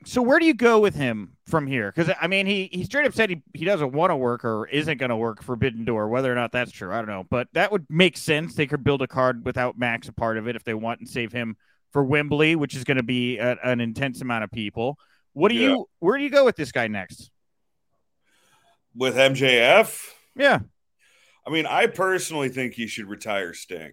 So 0.04 0.22
where 0.22 0.38
do 0.38 0.46
you 0.46 0.54
go 0.54 0.80
with 0.80 0.94
him 0.94 1.36
from 1.46 1.66
here? 1.66 1.92
Because 1.94 2.14
I 2.20 2.26
mean, 2.26 2.46
he 2.46 2.68
he 2.72 2.84
straight 2.84 3.06
up 3.06 3.14
said 3.14 3.30
he, 3.30 3.42
he 3.54 3.64
doesn't 3.64 3.92
want 3.92 4.10
to 4.10 4.16
work 4.16 4.44
or 4.44 4.66
isn't 4.68 4.98
going 4.98 5.10
to 5.10 5.16
work 5.16 5.40
for 5.40 5.46
Forbidden 5.46 5.84
Door. 5.84 6.08
Whether 6.08 6.30
or 6.30 6.34
not 6.34 6.52
that's 6.52 6.70
true, 6.70 6.92
I 6.92 6.96
don't 6.96 7.06
know. 7.06 7.26
But 7.28 7.48
that 7.52 7.72
would 7.72 7.86
make 7.88 8.16
sense. 8.16 8.54
They 8.54 8.66
could 8.66 8.84
build 8.84 9.02
a 9.02 9.06
card 9.06 9.44
without 9.44 9.78
Max 9.78 10.08
a 10.08 10.12
part 10.12 10.36
of 10.36 10.46
it 10.46 10.56
if 10.56 10.64
they 10.64 10.74
want 10.74 11.00
and 11.00 11.08
save 11.08 11.32
him 11.32 11.56
for 11.92 12.04
Wembley, 12.04 12.56
which 12.56 12.74
is 12.74 12.84
going 12.84 12.96
to 12.98 13.02
be 13.02 13.38
a, 13.38 13.56
an 13.62 13.80
intense 13.80 14.20
amount 14.20 14.44
of 14.44 14.50
people. 14.50 14.98
What 15.32 15.50
do 15.50 15.54
yeah. 15.54 15.68
you? 15.68 15.88
Where 16.00 16.18
do 16.18 16.24
you 16.24 16.30
go 16.30 16.44
with 16.44 16.56
this 16.56 16.72
guy 16.72 16.88
next? 16.88 17.30
With 18.94 19.16
MJF? 19.16 20.06
Yeah. 20.36 20.60
I 21.46 21.50
mean, 21.50 21.66
I 21.66 21.86
personally 21.86 22.48
think 22.48 22.74
he 22.74 22.86
should 22.86 23.08
retire 23.08 23.54
Sting. 23.54 23.92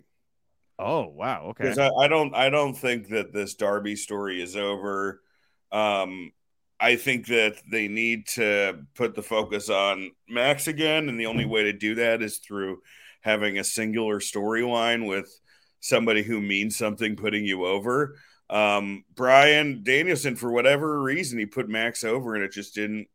Oh 0.80 1.08
wow, 1.08 1.48
okay. 1.50 1.66
Because 1.66 1.78
I, 1.78 1.90
I, 1.90 2.08
don't 2.08 2.34
I 2.34 2.50
don't 2.50 2.74
think 2.74 3.10
that 3.10 3.34
this 3.34 3.54
Darby 3.54 3.96
story 3.96 4.42
is 4.42 4.56
over. 4.56 5.22
Um, 5.72 6.32
I 6.80 6.96
think 6.96 7.28
that 7.28 7.62
they 7.70 7.88
need 7.88 8.28
to 8.30 8.86
put 8.96 9.16
the 9.16 9.22
focus 9.22 9.70
on 9.70 10.12
Max 10.28 10.68
again, 10.68 11.10
and 11.10 11.20
the 11.20 11.28
only 11.28 11.46
way 11.46 11.64
to 11.64 11.74
do 11.74 11.96
that 11.96 12.22
is 12.22 12.38
through 12.38 12.82
having 13.22 13.60
a 13.60 13.64
singular 13.64 14.20
storyline 14.20 15.08
with 15.08 15.30
somebody 15.80 16.24
who 16.24 16.42
means 16.42 16.78
something 16.78 17.16
putting 17.16 17.46
you 17.46 17.66
over. 17.66 18.16
Um, 18.50 19.06
Bryan 19.16 19.84
Danielson, 19.84 20.36
for 20.36 20.52
whatever 20.52 21.02
reason, 21.02 21.38
he 21.40 21.46
put 21.46 21.70
Max 21.70 22.04
over, 22.04 22.36
and 22.36 22.44
it 22.44 22.52
just 22.52 22.76
didn't. 22.76 23.08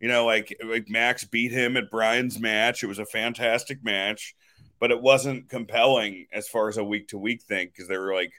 You 0.00 0.08
know, 0.08 0.24
like 0.24 0.56
like 0.64 0.88
Max 0.88 1.24
beat 1.24 1.52
him 1.52 1.76
at 1.76 1.90
Brian's 1.90 2.40
match. 2.40 2.82
It 2.82 2.86
was 2.86 2.98
a 2.98 3.04
fantastic 3.04 3.84
match 3.84 4.34
but 4.80 4.90
it 4.90 5.00
wasn't 5.00 5.48
compelling 5.48 6.26
as 6.32 6.48
far 6.48 6.68
as 6.68 6.78
a 6.78 6.84
week 6.84 7.08
to 7.08 7.18
week 7.18 7.42
thing 7.42 7.68
because 7.68 7.86
they 7.86 7.98
were 7.98 8.14
like 8.14 8.32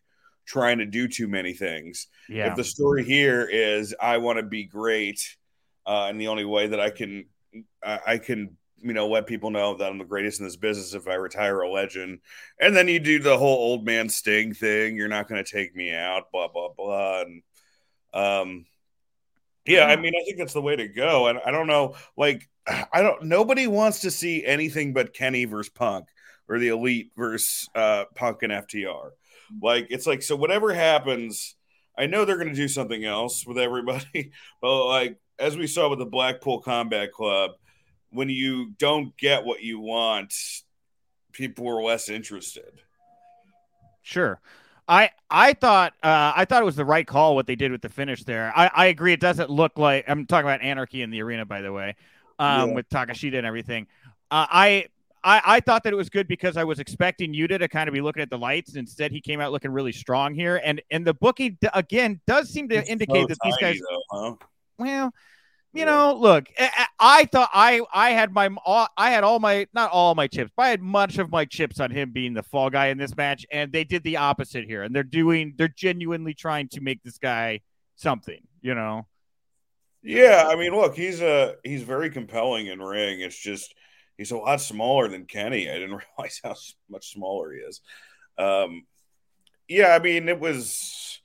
trying 0.52 0.80
to 0.80 0.86
do 0.86 1.08
too 1.08 1.28
many 1.28 1.54
things. 1.54 2.08
Yeah. 2.28 2.50
If 2.50 2.56
the 2.56 2.64
story 2.64 3.04
here 3.04 3.48
is 3.50 3.96
I 4.00 4.18
want 4.18 4.38
to 4.38 4.44
be 4.44 4.66
great, 4.66 5.38
uh, 5.86 6.08
and 6.10 6.20
the 6.20 6.28
only 6.28 6.46
way 6.46 6.68
that 6.68 6.80
I 6.80 6.90
can 6.90 7.26
I 7.84 8.18
can 8.18 8.58
you 8.84 8.94
know, 8.94 9.08
let 9.08 9.28
people 9.28 9.52
know 9.52 9.76
that 9.76 9.90
I'm 9.90 9.98
the 9.98 10.06
greatest 10.06 10.40
in 10.40 10.46
this 10.46 10.56
business 10.56 10.94
if 10.94 11.08
I 11.08 11.14
retire 11.14 11.62
a 11.62 11.70
legend. 11.70 12.20
And 12.60 12.76
then 12.76 12.88
you 12.88 13.00
do 13.00 13.20
the 13.20 13.38
whole 13.38 13.58
old 13.58 13.86
man 13.86 14.10
Sting 14.10 14.54
thing. 14.54 14.96
You're 14.96 15.08
not 15.08 15.28
going 15.28 15.44
to 15.44 15.50
take 15.50 15.76
me 15.76 15.94
out, 15.94 16.32
blah, 16.32 16.48
blah, 16.48 16.70
blah. 16.76 17.22
And, 17.22 17.44
um, 18.14 18.66
yeah, 19.66 19.86
I 19.86 19.96
mean, 19.96 20.14
I 20.20 20.24
think 20.26 20.38
that's 20.40 20.54
the 20.54 20.62
way 20.62 20.76
to 20.76 20.88
go. 20.88 21.28
And 21.28 21.40
I 21.46 21.52
don't 21.52 21.68
know, 21.68 21.96
like, 22.18 22.50
I 22.68 23.02
don't, 23.02 23.24
nobody 23.24 23.68
wants 23.68 24.02
to 24.02 24.12
see 24.12 24.46
anything 24.46 24.94
but 24.94 25.14
Kenny 25.14 25.46
versus 25.46 25.70
Punk 25.70 26.08
or 26.50 26.60
the 26.60 26.70
Elite 26.70 27.12
versus 27.16 27.70
uh, 27.76 28.06
Punk 28.16 28.44
and 28.44 28.52
FTR. 28.52 29.12
Like, 29.62 29.88
it's 29.90 30.08
like, 30.08 30.22
so 30.22 30.36
whatever 30.36 30.74
happens, 30.74 31.56
I 31.98 32.06
know 32.06 32.26
they're 32.26 32.38
going 32.38 32.50
to 32.50 32.56
do 32.56 32.68
something 32.68 33.04
else 33.04 33.46
with 33.46 33.58
everybody, 33.58 34.32
but 34.62 34.88
like, 34.88 35.18
as 35.40 35.58
we 35.58 35.68
saw 35.68 35.90
with 35.90 36.00
the 36.00 36.06
Blackpool 36.06 36.62
Combat 36.62 37.12
Club, 37.12 37.52
when 38.12 38.30
you 38.30 38.72
don't 38.78 39.16
get 39.18 39.44
what 39.44 39.62
you 39.62 39.80
want, 39.80 40.34
people 41.32 41.68
are 41.68 41.82
less 41.82 42.10
interested. 42.10 42.82
Sure. 44.04 44.40
I 44.88 45.12
I 45.30 45.54
thought 45.54 45.94
uh, 46.04 46.34
I 46.36 46.46
thought 46.46 46.62
it 46.62 46.66
was 46.66 46.76
the 46.76 46.86
right 46.86 47.08
call 47.08 47.36
what 47.36 47.48
they 47.48 47.56
did 47.56 47.72
with 47.72 47.82
the 47.82 47.90
finish 47.90 48.24
there. 48.24 48.52
I, 48.56 48.70
I 48.74 48.86
agree. 48.88 49.14
It 49.14 49.20
doesn't 49.20 49.50
look 49.50 49.78
like 49.78 50.06
I'm 50.08 50.26
talking 50.26 50.46
about 50.46 50.62
anarchy 50.62 51.02
in 51.02 51.12
the 51.12 51.22
arena, 51.22 51.46
by 51.46 51.62
the 51.62 51.72
way, 51.72 51.96
um, 52.40 52.70
yeah. 52.70 52.76
with 52.76 52.90
Takeshita 52.90 53.38
and 53.38 53.48
everything. 53.48 53.88
Uh, 54.30 54.48
I, 54.50 54.86
I 55.24 55.42
I 55.46 55.60
thought 55.60 55.84
that 55.84 55.94
it 55.94 55.98
was 55.98 56.10
good 56.10 56.28
because 56.28 56.58
I 56.58 56.64
was 56.64 56.80
expecting 56.80 57.34
Yuta 57.34 57.60
to 57.60 57.68
kind 57.68 57.88
of 57.88 57.94
be 57.94 58.02
looking 58.02 58.22
at 58.22 58.30
the 58.30 58.38
lights. 58.38 58.76
Instead, 58.76 59.12
he 59.12 59.22
came 59.22 59.40
out 59.40 59.52
looking 59.52 59.72
really 59.72 59.92
strong 59.92 60.34
here, 60.34 60.62
and 60.64 60.82
and 60.92 61.06
the 61.06 61.14
bookie 61.14 61.58
again 61.74 62.20
does 62.28 62.50
seem 62.50 62.70
to 62.70 62.76
it's 62.76 62.90
indicate 62.90 63.22
so 63.22 63.28
that 63.28 63.38
these 63.44 63.58
guys. 63.58 63.80
Though, 63.80 64.02
huh? 64.12 64.36
Well, 64.78 65.14
you 65.74 65.86
know, 65.86 66.16
look, 66.20 66.48
I, 67.00 67.26
thought 67.32 67.50
I 67.54 67.82
I 67.94 68.12
had 68.12 68.34
my 68.34 68.50
all, 68.66 68.88
I 68.98 69.12
had 69.12 69.24
all 69.24 69.40
my 69.40 69.68
not 69.74 69.92
all 69.92 70.16
my 70.16 70.28
chips, 70.28 70.52
but 70.56 70.64
I 70.64 70.70
had 70.70 70.82
much 70.82 71.18
of 71.18 71.32
my 71.32 71.46
chips 71.46 71.80
on 71.80 71.92
him 71.92 72.12
being 72.12 72.34
the 72.34 72.44
fall 72.44 72.70
guy 72.70 72.88
in 72.88 72.98
this 72.98 73.16
match, 73.16 73.46
and 73.52 73.72
they 73.72 73.86
did 73.86 74.04
the 74.04 74.18
opposite 74.18 74.66
here, 74.66 74.84
and 74.84 74.94
they're 74.94 75.04
doing 75.04 75.54
they're 75.58 75.70
genuinely 75.70 76.34
trying 76.34 76.68
to 76.70 76.82
make 76.82 77.02
this 77.04 77.18
guy 77.18 77.62
something, 77.96 78.42
you 78.62 78.76
know. 78.76 79.08
Yeah, 80.04 80.46
I 80.50 80.56
mean, 80.56 80.74
look, 80.74 80.96
he's 80.96 81.22
a 81.22 81.56
he's 81.64 81.84
very 81.84 82.10
compelling 82.10 82.68
in 82.68 82.82
ring. 82.82 83.22
It's 83.22 83.38
just 83.38 83.74
he's 84.22 84.30
a 84.30 84.38
lot 84.38 84.62
smaller 84.62 85.08
than 85.08 85.26
Kenny. 85.26 85.68
I 85.68 85.74
didn't 85.74 86.00
realize 86.18 86.40
how 86.44 86.54
much 86.90 87.12
smaller 87.12 87.54
he 87.54 87.60
is. 87.60 87.82
Um, 88.38 88.86
yeah, 89.68 89.96
I 89.96 90.00
mean, 90.00 90.30
it 90.30 90.40
was 90.40 91.20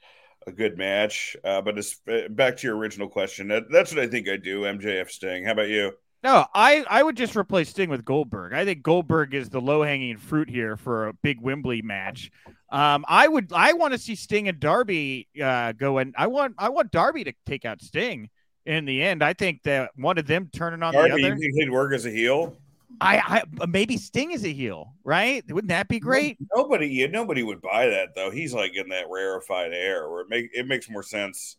a 0.46 0.52
good 0.52 0.78
match. 0.78 1.36
Uh, 1.44 1.60
but 1.60 1.76
it's 1.76 2.00
uh, 2.08 2.28
back 2.30 2.56
to 2.56 2.66
your 2.66 2.76
original 2.76 3.08
question. 3.08 3.48
That, 3.48 3.64
that's 3.70 3.94
what 3.94 4.02
I 4.02 4.06
think 4.06 4.30
I 4.30 4.38
do. 4.38 4.62
MJF 4.62 5.10
Sting. 5.10 5.44
How 5.44 5.52
about 5.52 5.68
you? 5.68 5.92
No, 6.22 6.46
I, 6.54 6.86
I 6.88 7.02
would 7.02 7.18
just 7.18 7.36
replace 7.36 7.68
Sting 7.68 7.90
with 7.90 8.02
Goldberg. 8.02 8.54
I 8.54 8.64
think 8.64 8.82
Goldberg 8.82 9.34
is 9.34 9.50
the 9.50 9.60
low 9.60 9.82
hanging 9.82 10.16
fruit 10.16 10.48
here 10.48 10.78
for 10.78 11.08
a 11.08 11.12
big 11.12 11.38
Wembley 11.42 11.82
match. 11.82 12.30
Um, 12.72 13.04
I 13.06 13.28
would 13.28 13.52
I 13.52 13.74
want 13.74 13.92
to 13.92 13.98
see 13.98 14.14
Sting 14.14 14.48
and 14.48 14.58
Darby 14.58 15.28
uh, 15.40 15.72
go 15.72 15.98
and 15.98 16.14
I 16.16 16.28
want 16.28 16.54
I 16.58 16.70
want 16.70 16.90
Darby 16.90 17.24
to 17.24 17.32
take 17.44 17.66
out 17.66 17.82
Sting 17.82 18.30
in 18.64 18.86
the 18.86 19.02
end. 19.02 19.22
I 19.22 19.34
think 19.34 19.62
that 19.64 19.90
one 19.94 20.18
of 20.18 20.26
them 20.26 20.48
turning 20.52 20.82
on 20.82 20.94
Darby, 20.94 21.10
the 21.10 21.14
other. 21.14 21.34
You 21.34 21.40
think 21.40 21.54
he'd 21.54 21.70
work 21.70 21.92
as 21.92 22.06
a 22.06 22.10
heel? 22.10 22.56
I, 23.00 23.16
I 23.18 23.42
uh, 23.60 23.66
maybe 23.66 23.96
Sting 23.96 24.32
is 24.32 24.44
a 24.44 24.52
heel, 24.52 24.94
right? 25.04 25.44
Wouldn't 25.48 25.68
that 25.68 25.88
be 25.88 25.98
great? 25.98 26.38
Nobody, 26.54 27.06
nobody 27.08 27.42
would 27.42 27.60
buy 27.60 27.86
that 27.88 28.14
though. 28.14 28.30
He's 28.30 28.54
like 28.54 28.74
in 28.74 28.88
that 28.88 29.06
rarefied 29.10 29.72
air 29.72 30.10
where 30.10 30.22
it 30.22 30.28
make 30.28 30.50
it 30.52 30.66
makes 30.66 30.88
more 30.88 31.02
sense. 31.02 31.56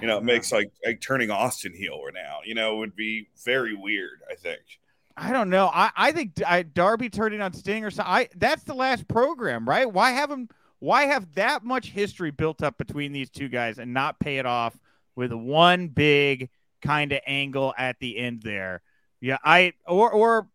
You 0.00 0.06
know, 0.06 0.18
it 0.18 0.24
makes 0.24 0.52
like 0.52 0.70
like 0.84 1.00
turning 1.00 1.30
Austin 1.30 1.72
heel 1.74 1.94
or 1.94 2.12
now. 2.12 2.38
You 2.44 2.54
know, 2.54 2.76
would 2.76 2.96
be 2.96 3.28
very 3.44 3.74
weird. 3.74 4.20
I 4.30 4.34
think. 4.34 4.60
I 5.16 5.32
don't 5.32 5.50
know. 5.50 5.70
I 5.72 5.90
I 5.96 6.12
think 6.12 6.42
I, 6.44 6.62
Darby 6.62 7.08
turning 7.08 7.40
on 7.40 7.52
Sting 7.52 7.84
or 7.84 7.90
something. 7.90 8.12
I 8.12 8.28
that's 8.36 8.64
the 8.64 8.74
last 8.74 9.06
program, 9.08 9.68
right? 9.68 9.90
Why 9.90 10.10
have 10.10 10.30
him? 10.30 10.48
Why 10.80 11.04
have 11.06 11.34
that 11.34 11.64
much 11.64 11.90
history 11.90 12.30
built 12.30 12.62
up 12.62 12.76
between 12.76 13.12
these 13.12 13.30
two 13.30 13.48
guys 13.48 13.78
and 13.78 13.94
not 13.94 14.18
pay 14.18 14.38
it 14.38 14.46
off 14.46 14.78
with 15.16 15.32
one 15.32 15.88
big 15.88 16.50
kind 16.82 17.12
of 17.12 17.20
angle 17.26 17.72
at 17.78 17.98
the 18.00 18.18
end 18.18 18.42
there? 18.42 18.82
Yeah, 19.20 19.38
I 19.44 19.72
or 19.86 20.10
or 20.10 20.48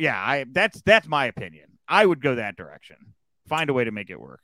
yeah, 0.00 0.18
I 0.18 0.46
that's 0.50 0.80
that's 0.82 1.06
my 1.06 1.26
opinion. 1.26 1.66
I 1.88 2.04
would 2.04 2.20
go 2.20 2.36
that 2.36 2.56
direction. 2.56 2.96
Find 3.48 3.68
a 3.70 3.72
way 3.72 3.84
to 3.84 3.90
make 3.90 4.10
it 4.10 4.20
work. 4.20 4.40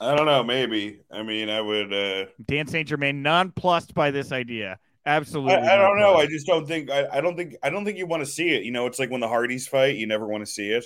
I 0.00 0.14
don't 0.14 0.26
know. 0.26 0.42
Maybe. 0.42 1.00
I 1.10 1.22
mean, 1.22 1.50
I 1.50 1.60
would. 1.60 1.92
uh 1.92 2.26
Dan 2.46 2.66
St. 2.66 2.88
Germain 2.88 3.22
nonplussed 3.22 3.94
by 3.94 4.10
this 4.10 4.32
idea. 4.32 4.78
Absolutely. 5.06 5.54
I, 5.54 5.74
I 5.74 5.76
don't 5.76 5.98
know. 5.98 6.16
I 6.16 6.26
just 6.26 6.46
don't 6.46 6.66
think. 6.66 6.90
I, 6.90 7.06
I 7.12 7.20
don't 7.20 7.36
think. 7.36 7.56
I 7.62 7.70
don't 7.70 7.84
think 7.84 7.98
you 7.98 8.06
want 8.06 8.24
to 8.24 8.30
see 8.30 8.50
it. 8.50 8.64
You 8.64 8.72
know, 8.72 8.86
it's 8.86 8.98
like 8.98 9.10
when 9.10 9.20
the 9.20 9.28
Hardys 9.28 9.66
fight. 9.66 9.96
You 9.96 10.06
never 10.06 10.26
want 10.26 10.44
to 10.44 10.50
see 10.50 10.70
it. 10.70 10.84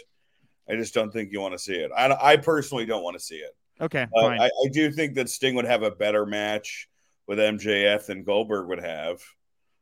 I 0.68 0.76
just 0.76 0.94
don't 0.94 1.12
think 1.12 1.32
you 1.32 1.40
want 1.40 1.52
to 1.52 1.58
see 1.58 1.74
it. 1.74 1.90
I, 1.96 2.16
I 2.20 2.36
personally 2.38 2.86
don't 2.86 3.02
want 3.02 3.18
to 3.18 3.22
see 3.22 3.36
it. 3.36 3.54
Okay. 3.80 4.06
Uh, 4.16 4.26
I, 4.26 4.46
I 4.46 4.68
do 4.72 4.90
think 4.90 5.14
that 5.14 5.28
Sting 5.28 5.54
would 5.56 5.64
have 5.64 5.82
a 5.82 5.90
better 5.90 6.24
match 6.24 6.88
with 7.26 7.38
MJF 7.38 8.06
than 8.06 8.24
Goldberg 8.24 8.68
would 8.68 8.82
have. 8.82 9.20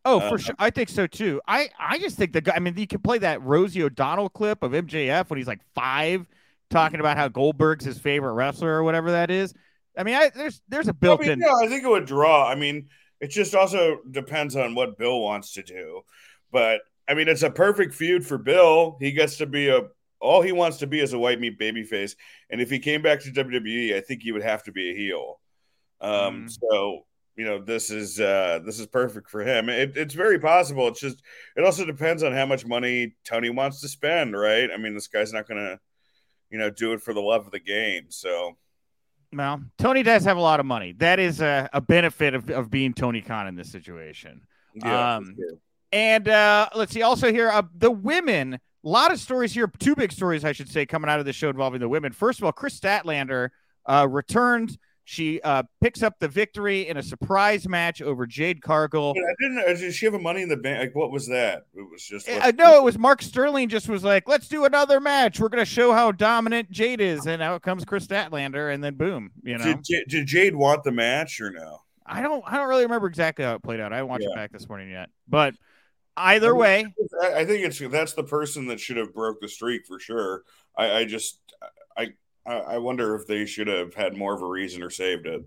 Oh, 0.05 0.21
for 0.21 0.35
uh, 0.35 0.39
sure. 0.39 0.55
I 0.59 0.71
think 0.71 0.89
so 0.89 1.07
too. 1.07 1.41
I, 1.47 1.69
I 1.79 1.99
just 1.99 2.17
think 2.17 2.33
the 2.33 2.41
guy, 2.41 2.55
I 2.57 2.59
mean, 2.59 2.77
you 2.77 2.87
can 2.87 3.01
play 3.01 3.19
that 3.19 3.43
Rosie 3.43 3.83
O'Donnell 3.83 4.29
clip 4.29 4.63
of 4.63 4.73
MJF 4.73 5.31
when 5.31 5.39
he's 5.39 5.47
like 5.47 5.61
five 5.75 6.27
talking 6.71 7.01
about 7.01 7.17
how 7.17 7.29
Goldberg's 7.29 7.85
his 7.85 7.99
favorite 7.99 8.33
wrestler 8.33 8.71
or 8.71 8.83
whatever 8.83 9.13
that 9.13 9.31
is. 9.31 9.55
I 9.97 10.05
mean, 10.05 10.15
I, 10.15 10.31
there's 10.35 10.63
there's 10.69 10.89
a 10.89 10.95
built 10.95 11.23
in. 11.23 11.31
I 11.31 11.35
mean, 11.35 11.41
yeah, 11.41 11.67
I 11.67 11.69
think 11.69 11.85
it 11.85 11.89
would 11.89 12.07
draw. 12.07 12.49
I 12.49 12.55
mean, 12.55 12.89
it 13.21 13.29
just 13.29 13.55
also 13.55 13.99
depends 14.11 14.57
on 14.57 14.75
what 14.75 14.99
Bill 14.99 15.21
wants 15.21 15.53
to 15.55 15.63
do. 15.63 16.03
But 16.51 16.81
I 17.09 17.15
mean, 17.15 17.29
it's 17.29 17.43
a 17.43 17.51
perfect 17.51 17.95
feud 17.95 18.27
for 18.27 18.39
Bill. 18.39 18.97
He 19.01 19.13
gets 19.13 19.37
to 19.37 19.47
be 19.47 19.69
a 19.69 19.83
all 20.21 20.41
he 20.41 20.53
wants 20.53 20.79
to 20.79 20.87
be 20.87 21.01
is 21.01 21.13
a 21.13 21.19
white 21.19 21.41
meat 21.41 21.59
babyface. 21.59 22.15
And 22.49 22.61
if 22.61 22.71
he 22.71 22.79
came 22.79 23.03
back 23.03 23.21
to 23.21 23.31
WWE, 23.31 23.95
I 23.95 24.01
think 24.01 24.23
he 24.23 24.33
would 24.33 24.43
have 24.43 24.63
to 24.65 24.73
be 24.73 24.91
a 24.91 24.95
heel. 24.95 25.41
Um, 26.01 26.47
mm. 26.47 26.59
so 26.61 27.07
you 27.37 27.45
know 27.45 27.59
this 27.61 27.91
is 27.91 28.21
uh 28.21 28.61
this 28.65 28.79
is 28.79 28.87
perfect 28.87 29.31
for 29.31 29.43
him. 29.43 29.69
It, 29.69 29.97
it's 29.97 30.15
very 30.15 30.39
possible. 30.39 30.89
It's 30.89 31.01
just 31.01 31.23
it 31.57 31.65
also 31.65 31.85
depends 31.85 32.23
on 32.23 32.33
how 32.33 32.47
much 32.47 32.67
money 32.67 33.15
tony 33.25 33.51
wants 33.51 33.81
to 33.81 33.89
spend 33.89 34.37
right? 34.39 34.71
I 34.71 34.77
mean 34.77 34.95
this 34.95 35.09
guy's 35.09 35.33
not 35.33 35.49
gonna 35.49 35.81
you 36.51 36.59
know 36.59 36.71
do 36.71 36.93
it 36.93 37.01
for 37.01 37.15
the 37.15 37.21
love 37.21 37.47
of 37.47 37.53
the 37.53 37.61
game 37.61 38.07
so. 38.11 38.57
Well 39.33 39.63
tony 39.79 40.03
does 40.03 40.25
have 40.25 40.37
a 40.37 40.41
lot 40.41 40.61
of 40.61 40.67
money. 40.67 40.93
That 40.99 41.19
is 41.19 41.41
a, 41.41 41.71
a 41.73 41.81
benefit 41.81 42.35
of, 42.35 42.51
of 42.51 42.71
being 42.71 42.93
tony 42.93 43.23
khan 43.23 43.47
in 43.47 43.57
this 43.57 43.73
situation. 43.73 44.43
Yeah, 44.75 45.17
um 45.17 45.37
and 45.91 46.29
uh 46.29 46.69
let's 46.75 46.93
see 46.93 47.03
also 47.03 47.33
here 47.33 47.51
uh, 47.51 47.63
the 47.75 47.91
women 47.91 48.55
a 48.55 48.89
lot 48.89 49.13
of 49.13 49.21
stories 49.21 49.53
here 49.55 49.71
two 49.79 49.95
big 49.95 50.11
stories 50.11 50.45
i 50.45 50.53
should 50.53 50.69
say 50.69 50.85
coming 50.87 51.11
out 51.11 51.21
of 51.21 51.27
the 51.27 51.33
show 51.33 51.49
involving 51.49 51.81
the 51.81 51.89
women. 51.89 52.13
First 52.13 52.41
of 52.41 52.45
all 52.45 52.53
kris 52.53 52.79
statlander 52.79 53.51
uh 53.87 54.07
returned 54.11 54.77
she 55.13 55.43
uh, 55.43 55.63
picks 55.83 56.03
up 56.03 56.19
the 56.21 56.29
victory 56.29 56.89
in 56.89 56.97
a 56.97 57.03
surprise 57.03 57.69
match 57.69 58.01
over 58.01 58.27
Jade 58.27 58.63
Cargill. 58.63 59.15
I 59.15 59.35
didn't. 59.39 59.79
Did 59.79 59.93
she 59.93 60.07
have 60.07 60.15
a 60.15 60.19
Money 60.19 60.41
in 60.41 60.49
the 60.49 60.57
Bank? 60.57 60.81
Like, 60.81 60.95
what 60.95 61.11
was 61.11 61.29
that? 61.29 61.67
It 61.75 61.83
was 61.91 62.03
just. 62.03 62.29
Uh, 62.31 62.51
no, 62.57 62.79
it 62.79 62.83
was 62.83 62.99
Mark 62.99 63.21
Sterling. 63.21 63.69
Just 63.69 63.91
was 63.91 64.03
like, 64.03 64.27
let's 64.27 64.49
do 64.49 64.65
another 64.65 65.01
match. 65.01 65.39
We're 65.39 65.51
gonna 65.51 65.67
show 65.67 65.93
how 65.93 66.13
dominant 66.13 66.71
Jade 66.71 67.03
is, 67.03 67.27
and 67.27 67.43
out 67.43 67.61
comes 67.61 67.85
Kris 67.85 68.07
Statlander, 68.07 68.73
and 68.73 68.83
then 68.83 68.95
boom, 68.95 69.33
you 69.43 69.59
know. 69.59 69.75
Did, 69.85 70.09
did 70.09 70.27
Jade 70.27 70.57
want 70.57 70.83
the 70.83 70.93
match 70.93 71.41
or 71.43 71.51
no? 71.51 71.83
I 72.07 72.23
don't. 72.23 72.43
I 72.47 72.57
don't 72.57 72.69
really 72.69 72.85
remember 72.85 73.07
exactly 73.07 73.45
how 73.45 73.55
it 73.55 73.63
played 73.63 73.81
out. 73.81 73.93
I 73.93 73.97
haven't 73.97 74.11
watched 74.11 74.25
yeah. 74.25 74.31
it 74.31 74.37
back 74.37 74.53
this 74.53 74.67
morning 74.67 74.91
yet, 74.91 75.11
but 75.29 75.55
either 76.17 76.55
way, 76.55 76.87
I 77.23 77.45
think 77.45 77.67
it's 77.67 77.79
that's 77.79 78.15
the 78.15 78.25
person 78.25 78.67
that 78.69 78.81
should 78.81 78.97
have 78.97 79.13
broke 79.13 79.43
the 79.43 79.49
streak 79.49 79.87
for 79.87 80.01
sure. 80.01 80.45
I, 80.75 81.01
I 81.01 81.05
just 81.05 81.39
I 81.99 82.15
I, 82.45 82.79
wonder 82.79 83.15
if 83.15 83.27
they 83.27 83.47
should 83.47 83.69
have 83.69 83.95
had 83.95 84.17
more 84.17 84.35
of 84.35 84.43
a 84.43 84.47
reason 84.47 84.83
or 84.83 84.91
saved 84.91 85.27
it. 85.27 85.45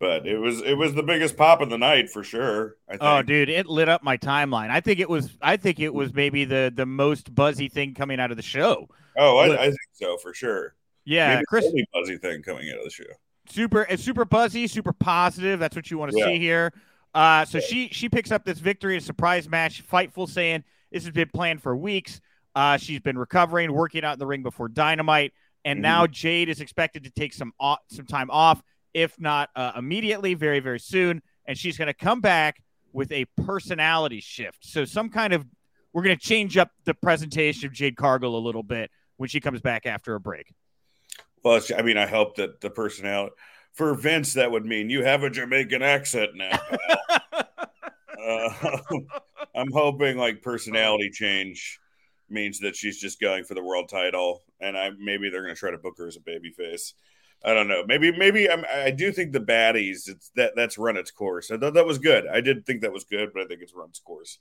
But 0.00 0.26
it 0.26 0.36
was 0.38 0.60
it 0.62 0.74
was 0.74 0.94
the 0.94 1.04
biggest 1.04 1.36
pop 1.36 1.60
of 1.60 1.70
the 1.70 1.78
night 1.78 2.10
for 2.10 2.24
sure. 2.24 2.76
Oh, 3.00 3.22
dude, 3.22 3.48
it 3.48 3.68
lit 3.68 3.88
up 3.88 4.02
my 4.02 4.16
timeline. 4.16 4.68
I 4.68 4.80
think 4.80 4.98
it 4.98 5.08
was 5.08 5.36
I 5.40 5.56
think 5.56 5.78
it 5.78 5.94
was 5.94 6.12
maybe 6.12 6.44
the 6.44 6.72
the 6.74 6.86
most 6.86 7.32
buzzy 7.32 7.68
thing 7.68 7.94
coming 7.94 8.18
out 8.18 8.32
of 8.32 8.36
the 8.36 8.42
show. 8.42 8.88
Oh, 9.16 9.38
I, 9.38 9.54
I 9.54 9.66
think 9.66 9.78
so 9.92 10.16
for 10.16 10.34
sure. 10.34 10.74
Yeah, 11.04 11.34
maybe 11.34 11.44
Kris, 11.48 11.72
buzzy 11.92 12.16
thing 12.16 12.42
coming 12.42 12.68
out 12.70 12.78
of 12.78 12.84
the 12.84 12.90
show. 12.90 13.04
Super, 13.48 13.86
it's 13.88 14.02
super 14.02 14.24
buzzy, 14.24 14.66
super 14.66 14.92
positive. 14.92 15.60
That's 15.60 15.76
what 15.76 15.90
you 15.90 15.98
want 15.98 16.12
to 16.12 16.18
yeah. 16.18 16.24
see 16.24 16.38
here. 16.38 16.72
Uh, 17.14 17.44
so 17.44 17.58
yeah. 17.58 17.64
she 17.66 17.88
she 17.90 18.08
picks 18.08 18.32
up 18.32 18.44
this 18.44 18.58
victory, 18.58 18.96
a 18.96 19.00
surprise 19.00 19.48
match. 19.48 19.86
Fightful 19.86 20.28
saying 20.28 20.64
this 20.90 21.04
has 21.04 21.12
been 21.12 21.28
planned 21.32 21.62
for 21.62 21.76
weeks. 21.76 22.20
Uh, 22.54 22.76
she's 22.76 23.00
been 23.00 23.18
recovering, 23.18 23.72
working 23.72 24.04
out 24.04 24.14
in 24.14 24.18
the 24.18 24.26
ring 24.26 24.42
before 24.42 24.68
Dynamite. 24.68 25.32
And 25.64 25.78
mm-hmm. 25.78 25.82
now 25.82 26.06
Jade 26.06 26.48
is 26.48 26.60
expected 26.60 27.04
to 27.04 27.10
take 27.10 27.32
some 27.32 27.52
off, 27.58 27.78
some 27.88 28.06
time 28.06 28.30
off, 28.30 28.62
if 28.94 29.18
not 29.20 29.50
uh, 29.56 29.72
immediately, 29.76 30.34
very 30.34 30.60
very 30.60 30.80
soon. 30.80 31.22
And 31.46 31.58
she's 31.58 31.76
going 31.76 31.88
to 31.88 31.94
come 31.94 32.20
back 32.20 32.62
with 32.92 33.10
a 33.12 33.24
personality 33.44 34.20
shift. 34.20 34.58
So 34.60 34.84
some 34.84 35.08
kind 35.08 35.32
of 35.32 35.44
we're 35.92 36.02
going 36.02 36.16
to 36.16 36.22
change 36.22 36.56
up 36.56 36.70
the 36.84 36.94
presentation 36.94 37.66
of 37.66 37.72
Jade 37.72 37.96
Cargill 37.96 38.36
a 38.36 38.40
little 38.40 38.62
bit 38.62 38.90
when 39.16 39.28
she 39.28 39.40
comes 39.40 39.60
back 39.60 39.86
after 39.86 40.14
a 40.14 40.20
break. 40.20 40.52
Well, 41.44 41.60
I 41.76 41.82
mean, 41.82 41.98
I 41.98 42.06
hope 42.06 42.36
that 42.36 42.60
the 42.60 42.70
personality 42.70 43.34
for 43.72 43.94
Vince 43.94 44.34
that 44.34 44.50
would 44.50 44.64
mean 44.64 44.90
you 44.90 45.04
have 45.04 45.22
a 45.22 45.30
Jamaican 45.30 45.82
accent 45.82 46.30
now. 46.34 46.58
uh, 48.22 48.78
I'm 49.54 49.72
hoping 49.72 50.16
like 50.16 50.42
personality 50.42 51.10
change 51.10 51.78
means 52.28 52.60
that 52.60 52.76
she's 52.76 52.98
just 52.98 53.20
going 53.20 53.44
for 53.44 53.54
the 53.54 53.62
world 53.62 53.88
title, 53.88 54.42
and 54.62 54.76
I 54.76 54.90
maybe 54.98 55.30
they're 55.30 55.42
going 55.42 55.54
to 55.54 55.58
try 55.58 55.70
to 55.70 55.78
book 55.78 55.94
her 55.98 56.06
as 56.06 56.16
a 56.16 56.20
babyface. 56.20 56.92
I 57.44 57.54
don't 57.54 57.68
know. 57.68 57.84
Maybe 57.86 58.16
maybe 58.16 58.48
I'm, 58.48 58.64
i 58.72 58.90
do 58.90 59.10
think 59.10 59.32
the 59.32 59.40
baddies 59.40 60.08
it's 60.08 60.30
that 60.36 60.52
that's 60.54 60.78
run 60.78 60.96
its 60.96 61.10
course. 61.10 61.50
I 61.50 61.58
thought 61.58 61.74
that 61.74 61.86
was 61.86 61.98
good. 61.98 62.26
I 62.26 62.40
did 62.40 62.64
think 62.64 62.82
that 62.82 62.92
was 62.92 63.04
good, 63.04 63.30
but 63.34 63.42
I 63.42 63.46
think 63.46 63.62
it's 63.62 63.74
run 63.74 63.88
its 63.88 64.00
course. 64.00 64.38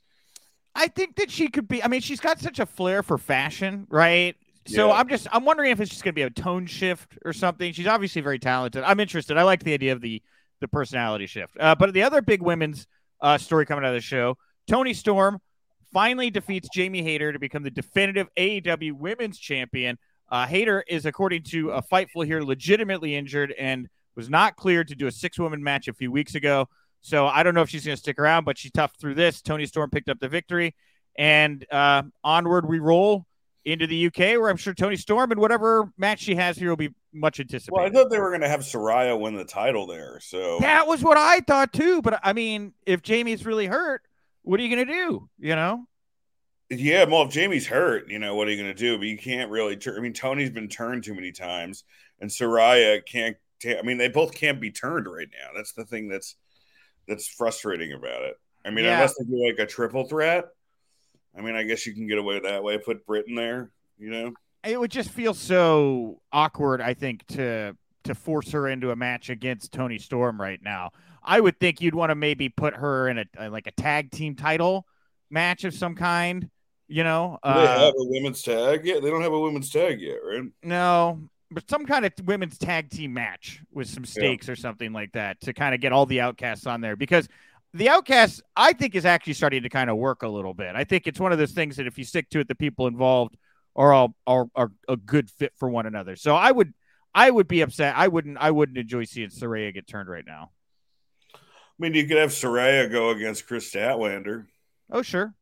I 0.75 0.87
think 0.87 1.15
that 1.17 1.31
she 1.31 1.47
could 1.47 1.67
be. 1.67 1.83
I 1.83 1.87
mean, 1.87 2.01
she's 2.01 2.19
got 2.19 2.39
such 2.39 2.59
a 2.59 2.65
flair 2.65 3.03
for 3.03 3.17
fashion, 3.17 3.87
right? 3.89 4.35
So 4.67 4.87
yeah. 4.87 4.93
I'm 4.93 5.09
just 5.09 5.27
I'm 5.31 5.43
wondering 5.45 5.71
if 5.71 5.81
it's 5.81 5.89
just 5.89 6.03
going 6.03 6.13
to 6.13 6.19
be 6.19 6.21
a 6.21 6.29
tone 6.29 6.67
shift 6.67 7.17
or 7.25 7.33
something. 7.33 7.73
She's 7.73 7.87
obviously 7.87 8.21
very 8.21 8.39
talented. 8.39 8.83
I'm 8.83 8.99
interested. 8.99 9.37
I 9.37 9.43
like 9.43 9.63
the 9.63 9.73
idea 9.73 9.93
of 9.93 10.01
the 10.01 10.21
the 10.59 10.67
personality 10.67 11.25
shift. 11.25 11.57
Uh, 11.59 11.75
but 11.75 11.93
the 11.93 12.03
other 12.03 12.21
big 12.21 12.41
women's 12.41 12.87
uh, 13.19 13.37
story 13.37 13.65
coming 13.65 13.83
out 13.83 13.89
of 13.89 13.95
the 13.95 14.01
show, 14.01 14.37
Toni 14.67 14.93
Storm 14.93 15.39
finally 15.91 16.29
defeats 16.29 16.69
Jamie 16.73 17.01
Hayter 17.01 17.33
to 17.33 17.39
become 17.39 17.63
the 17.63 17.71
definitive 17.71 18.27
AEW 18.37 18.93
Women's 18.93 19.37
Champion. 19.37 19.97
Uh, 20.31 20.47
Hayter 20.47 20.83
is, 20.87 21.05
according 21.05 21.43
to 21.43 21.71
a 21.71 21.81
Fightful 21.81 22.25
here, 22.25 22.41
legitimately 22.41 23.15
injured 23.15 23.53
and 23.59 23.89
was 24.15 24.29
not 24.29 24.55
cleared 24.55 24.87
to 24.87 24.95
do 24.95 25.07
a 25.07 25.11
six 25.11 25.37
woman 25.37 25.61
match 25.61 25.89
a 25.89 25.93
few 25.93 26.11
weeks 26.11 26.35
ago. 26.35 26.69
So 27.01 27.27
I 27.27 27.43
don't 27.43 27.53
know 27.53 27.61
if 27.61 27.69
she's 27.69 27.85
going 27.85 27.95
to 27.95 27.99
stick 27.99 28.17
around, 28.17 28.45
but 28.45 28.57
she 28.57 28.69
toughed 28.69 28.97
through 28.99 29.15
this. 29.15 29.41
Toni 29.41 29.65
Storm 29.65 29.89
picked 29.89 30.07
up 30.07 30.19
the 30.19 30.29
victory, 30.29 30.75
and 31.17 31.65
uh, 31.71 32.03
onward 32.23 32.67
we 32.67 32.79
roll 32.79 33.25
into 33.65 33.87
the 33.87 34.07
UK, 34.07 34.39
where 34.39 34.49
I'm 34.49 34.57
sure 34.57 34.73
Toni 34.73 34.95
Storm 34.95 35.31
and 35.31 35.39
whatever 35.39 35.91
match 35.97 36.19
she 36.19 36.35
has 36.35 36.57
here 36.57 36.69
will 36.69 36.77
be 36.77 36.93
much 37.13 37.39
anticipated. 37.39 37.73
Well, 37.73 37.85
I 37.85 37.89
thought 37.89 38.09
they 38.09 38.19
were 38.19 38.29
going 38.29 38.41
to 38.41 38.49
have 38.49 38.61
Saraya 38.61 39.19
win 39.19 39.35
the 39.35 39.45
title 39.45 39.85
there, 39.85 40.19
so 40.21 40.59
that 40.61 40.87
was 40.87 41.03
what 41.03 41.17
I 41.17 41.41
thought 41.41 41.73
too. 41.73 42.01
But 42.01 42.19
I 42.23 42.33
mean, 42.33 42.73
if 42.85 43.01
Jamie's 43.01 43.45
really 43.45 43.65
hurt, 43.65 44.01
what 44.43 44.59
are 44.59 44.63
you 44.63 44.73
going 44.73 44.87
to 44.87 44.93
do? 44.93 45.29
You 45.39 45.55
know? 45.55 45.85
Yeah, 46.73 47.03
well, 47.03 47.23
if 47.23 47.31
Jamie's 47.31 47.67
hurt, 47.67 48.09
you 48.09 48.17
know 48.17 48.33
what 48.33 48.47
are 48.47 48.51
you 48.51 48.61
going 48.61 48.73
to 48.73 48.79
do? 48.79 48.97
But 48.97 49.07
you 49.07 49.17
can't 49.17 49.51
really. 49.51 49.75
Tur- 49.75 49.97
I 49.97 49.99
mean, 49.99 50.13
Toni's 50.13 50.49
been 50.49 50.69
turned 50.69 51.03
too 51.03 51.13
many 51.13 51.33
times, 51.33 51.83
and 52.21 52.29
Saraya 52.29 53.05
can't. 53.05 53.35
T- 53.59 53.77
I 53.77 53.81
mean, 53.81 53.97
they 53.97 54.07
both 54.07 54.33
can't 54.33 54.61
be 54.61 54.71
turned 54.71 55.05
right 55.05 55.27
now. 55.31 55.49
That's 55.53 55.73
the 55.73 55.83
thing 55.83 56.07
that's 56.07 56.37
that's 57.09 57.27
frustrating 57.27 57.91
about 57.91 58.23
it. 58.23 58.35
I 58.63 58.69
mean, 58.69 58.85
yeah. 58.85 58.93
unless 58.93 59.17
they 59.17 59.25
do 59.25 59.45
like 59.45 59.59
a 59.59 59.65
triple 59.65 60.05
threat. 60.05 60.45
I 61.37 61.41
mean, 61.41 61.55
I 61.55 61.63
guess 61.63 61.85
you 61.85 61.93
can 61.93 62.07
get 62.07 62.17
away 62.17 62.39
that 62.39 62.63
way. 62.63 62.77
Put 62.77 63.05
Britain 63.05 63.35
there, 63.35 63.71
you 63.97 64.09
know. 64.09 64.33
It 64.63 64.79
would 64.79 64.91
just 64.91 65.09
feel 65.09 65.33
so 65.33 66.21
awkward, 66.31 66.79
I 66.79 66.93
think, 66.93 67.27
to 67.27 67.75
to 68.05 68.15
force 68.15 68.51
her 68.51 68.69
into 68.69 68.91
a 68.91 68.95
match 68.95 69.29
against 69.29 69.73
Toni 69.73 69.97
Storm 69.97 70.39
right 70.39 70.59
now. 70.63 70.91
I 71.21 71.41
would 71.41 71.59
think 71.59 71.81
you'd 71.81 71.95
want 71.95 72.11
to 72.11 72.15
maybe 72.15 72.47
put 72.47 72.75
her 72.75 73.09
in 73.09 73.25
a 73.37 73.49
like 73.49 73.67
a 73.67 73.71
tag 73.71 74.11
team 74.11 74.35
title 74.35 74.85
match 75.29 75.63
of 75.63 75.73
some 75.73 75.95
kind. 75.95 76.49
You 76.91 77.05
know, 77.05 77.39
do 77.41 77.53
they 77.53 77.59
uh, 77.59 77.79
have 77.85 77.93
a 77.97 78.03
women's 78.03 78.41
tag 78.41 78.85
yet? 78.85 79.01
They 79.01 79.09
don't 79.09 79.21
have 79.21 79.31
a 79.31 79.39
women's 79.39 79.69
tag 79.69 80.01
yet, 80.01 80.17
right? 80.25 80.43
No, 80.61 81.21
but 81.49 81.69
some 81.69 81.85
kind 81.85 82.03
of 82.03 82.11
women's 82.25 82.57
tag 82.57 82.89
team 82.89 83.13
match 83.13 83.61
with 83.71 83.87
some 83.87 84.03
stakes 84.03 84.47
yeah. 84.47 84.51
or 84.51 84.55
something 84.57 84.91
like 84.91 85.13
that 85.13 85.39
to 85.41 85.53
kind 85.53 85.73
of 85.73 85.79
get 85.79 85.93
all 85.93 86.05
the 86.05 86.19
outcasts 86.19 86.67
on 86.67 86.81
there 86.81 86.97
because 86.97 87.29
the 87.73 87.87
outcast 87.87 88.41
I 88.57 88.73
think 88.73 88.95
is 88.95 89.05
actually 89.05 89.33
starting 89.33 89.63
to 89.63 89.69
kind 89.69 89.89
of 89.89 89.95
work 89.95 90.23
a 90.23 90.27
little 90.27 90.53
bit. 90.53 90.75
I 90.75 90.83
think 90.83 91.07
it's 91.07 91.17
one 91.17 91.31
of 91.31 91.37
those 91.37 91.53
things 91.53 91.77
that 91.77 91.87
if 91.87 91.97
you 91.97 92.03
stick 92.03 92.29
to 92.31 92.39
it, 92.39 92.49
the 92.49 92.55
people 92.55 92.87
involved 92.87 93.37
are 93.73 93.93
all 93.93 94.13
are, 94.27 94.47
are 94.53 94.71
a 94.89 94.97
good 94.97 95.29
fit 95.29 95.53
for 95.57 95.69
one 95.69 95.85
another. 95.85 96.17
So 96.17 96.35
I 96.35 96.51
would 96.51 96.73
I 97.15 97.31
would 97.31 97.47
be 97.47 97.61
upset. 97.61 97.95
I 97.95 98.09
wouldn't 98.09 98.37
I 98.37 98.51
wouldn't 98.51 98.77
enjoy 98.77 99.05
seeing 99.05 99.29
Saraya 99.29 99.73
get 99.73 99.87
turned 99.87 100.09
right 100.09 100.25
now. 100.27 100.51
I 101.33 101.39
mean, 101.79 101.93
you 101.93 102.05
could 102.05 102.17
have 102.17 102.31
Saraya 102.31 102.91
go 102.91 103.11
against 103.11 103.47
Kris 103.47 103.73
Statlander. 103.73 104.47
Oh, 104.91 105.01
sure. 105.01 105.33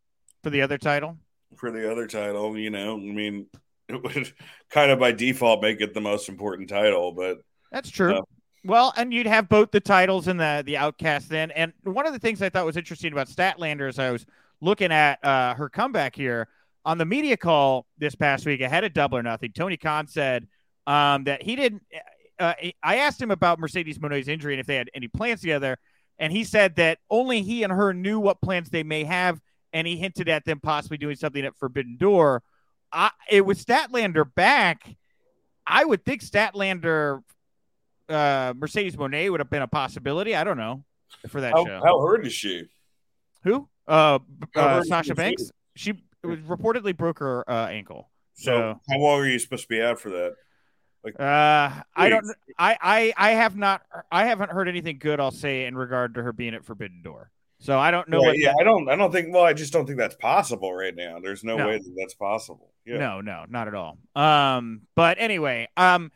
For 0.43 0.51
the 0.51 0.61
other 0.61 0.77
title. 0.77 1.17
For 1.55 1.71
the 1.71 1.91
other 1.91 2.07
title, 2.07 2.57
you 2.57 2.69
know, 2.69 2.95
I 2.95 2.99
mean, 2.99 3.47
it 3.89 4.01
would 4.03 4.31
kind 4.69 4.91
of 4.91 4.99
by 4.99 5.11
default 5.11 5.61
make 5.61 5.81
it 5.81 5.93
the 5.93 6.01
most 6.01 6.29
important 6.29 6.69
title, 6.69 7.11
but 7.11 7.39
that's 7.71 7.89
true. 7.89 8.17
Uh, 8.17 8.21
well, 8.65 8.93
and 8.97 9.13
you'd 9.13 9.25
have 9.25 9.47
both 9.47 9.71
the 9.71 9.79
titles 9.79 10.27
and 10.27 10.39
the 10.39 10.63
the 10.65 10.77
outcast 10.77 11.29
then. 11.29 11.51
And 11.51 11.73
one 11.83 12.05
of 12.05 12.13
the 12.13 12.19
things 12.19 12.41
I 12.41 12.49
thought 12.49 12.65
was 12.65 12.77
interesting 12.77 13.13
about 13.13 13.27
Statlander 13.27 13.87
as 13.87 13.99
I 13.99 14.11
was 14.11 14.25
looking 14.61 14.91
at 14.91 15.23
uh, 15.23 15.55
her 15.55 15.69
comeback 15.69 16.15
here 16.15 16.49
on 16.85 16.97
the 16.97 17.05
media 17.05 17.37
call 17.37 17.85
this 17.97 18.15
past 18.15 18.45
week 18.45 18.61
ahead 18.61 18.83
of 18.83 18.93
Double 18.93 19.17
or 19.17 19.23
Nothing. 19.23 19.51
Tony 19.53 19.77
Khan 19.77 20.07
said 20.07 20.47
um, 20.87 21.23
that 21.25 21.41
he 21.41 21.55
didn't. 21.55 21.83
Uh, 22.37 22.53
I 22.81 22.97
asked 22.97 23.21
him 23.21 23.31
about 23.31 23.59
Mercedes 23.59 23.99
Moné's 23.99 24.27
injury 24.27 24.53
and 24.53 24.61
if 24.61 24.67
they 24.67 24.75
had 24.75 24.89
any 24.93 25.07
plans 25.07 25.41
together, 25.41 25.77
and 26.17 26.31
he 26.31 26.43
said 26.43 26.75
that 26.75 26.99
only 27.09 27.41
he 27.41 27.63
and 27.63 27.71
her 27.71 27.93
knew 27.93 28.19
what 28.19 28.41
plans 28.41 28.69
they 28.69 28.83
may 28.83 29.03
have, 29.03 29.41
and 29.73 29.87
he 29.87 29.97
hinted 29.97 30.29
at 30.29 30.45
them 30.45 30.59
possibly 30.59 30.97
doing 30.97 31.15
something 31.15 31.43
at 31.45 31.55
Forbidden 31.57 31.97
Door. 31.97 32.43
I, 32.91 33.11
it 33.29 33.45
was 33.45 33.63
Statlander 33.63 34.25
back. 34.33 34.95
I 35.65 35.85
would 35.85 36.03
think 36.03 36.23
Statlander 36.23 37.21
uh, 38.09 38.53
Mercedes 38.57 38.95
Moné 38.95 39.29
would 39.29 39.39
have 39.39 39.49
been 39.49 39.61
a 39.61 39.67
possibility. 39.67 40.35
I 40.35 40.43
don't 40.43 40.57
know 40.57 40.83
for 41.27 41.41
that 41.41 41.53
how, 41.53 41.65
show. 41.65 41.81
How 41.83 42.01
hurt 42.01 42.25
is 42.25 42.33
she? 42.33 42.65
Who? 43.43 43.69
Uh, 43.87 44.19
uh 44.55 44.83
Sasha 44.83 45.15
Banks. 45.15 45.51
She 45.75 45.93
reportedly 46.25 46.95
broke 46.95 47.19
her 47.19 47.49
uh, 47.49 47.67
ankle. 47.67 48.09
So, 48.33 48.51
so, 48.51 48.81
how 48.89 48.99
long 48.99 49.21
are 49.21 49.27
you 49.27 49.39
supposed 49.39 49.63
to 49.63 49.69
be 49.69 49.81
out 49.81 49.99
for 49.99 50.09
that? 50.09 50.35
Like, 51.03 51.19
uh, 51.19 51.81
I 51.95 52.09
don't. 52.09 52.25
I, 52.57 52.77
I 52.81 53.13
I 53.17 53.31
have 53.31 53.55
not. 53.55 53.81
I 54.11 54.25
haven't 54.25 54.51
heard 54.51 54.67
anything 54.67 54.97
good. 54.99 55.19
I'll 55.19 55.31
say 55.31 55.65
in 55.65 55.75
regard 55.77 56.15
to 56.15 56.23
her 56.23 56.33
being 56.33 56.53
at 56.53 56.65
Forbidden 56.65 57.01
Door. 57.01 57.31
So 57.59 57.77
I 57.77 57.91
don't 57.91 58.07
know. 58.07 58.23
Yeah, 58.23 58.31
yeah 58.35 58.47
that, 58.53 58.61
I 58.61 58.63
don't. 58.63 58.89
I 58.89 58.95
don't 58.95 59.11
think. 59.11 59.33
Well, 59.33 59.43
I 59.43 59.53
just 59.53 59.73
don't 59.73 59.85
think 59.85 59.97
that's 59.97 60.15
possible 60.15 60.73
right 60.73 60.95
now. 60.95 61.19
There's 61.19 61.43
no, 61.43 61.57
no. 61.57 61.67
way 61.67 61.77
that 61.77 61.95
that's 61.97 62.13
possible. 62.13 62.71
Yeah. 62.85 62.97
No, 62.97 63.21
no, 63.21 63.45
not 63.49 63.67
at 63.67 63.75
all. 63.75 63.97
Um, 64.15 64.81
but 64.95 65.17
anyway, 65.19 65.67
um, 65.75 66.11